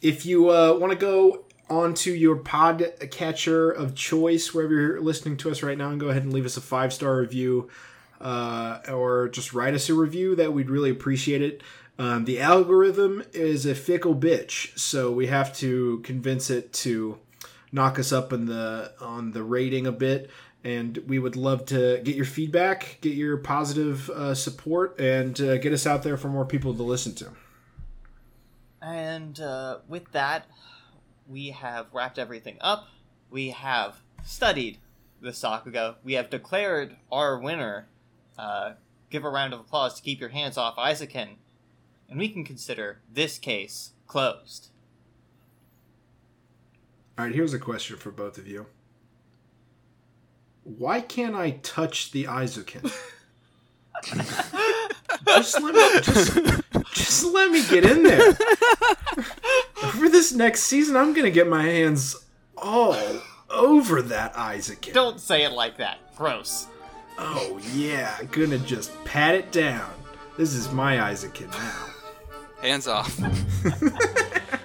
[0.00, 5.36] If you uh, want to go onto your pod catcher of choice wherever you're listening
[5.38, 7.68] to us right now, and go ahead and leave us a five star review.
[8.20, 10.36] uh, or just write us a review.
[10.36, 11.62] That we'd really appreciate it.
[11.98, 17.18] Um, the algorithm is a fickle bitch, so we have to convince it to
[17.72, 20.30] knock us up in the on the rating a bit.
[20.64, 25.56] And we would love to get your feedback, get your positive uh, support, and uh,
[25.58, 27.30] get us out there for more people to listen to.
[28.82, 30.46] And uh, with that,
[31.28, 32.88] we have wrapped everything up.
[33.30, 34.78] We have studied
[35.20, 35.96] the Sakuga.
[36.04, 37.88] We have declared our winner.
[38.36, 38.72] Uh,
[39.10, 41.36] give a round of applause to keep your hands off Eizouken.
[42.08, 44.68] And we can consider this case closed.
[47.18, 48.66] All right, here's a question for both of you.
[50.62, 52.84] Why can't I touch the Eizouken?
[55.26, 56.62] just let me just,
[56.92, 58.34] just let me get in there.
[59.92, 62.16] For this next season, I'm gonna get my hands
[62.56, 62.96] all
[63.50, 64.92] over that Eizouken.
[64.92, 65.98] Don't say it like that.
[66.16, 66.66] Gross.
[67.18, 69.90] Oh yeah, gonna just pat it down.
[70.36, 71.86] This is my Eizouken now.
[72.60, 73.18] Hands off.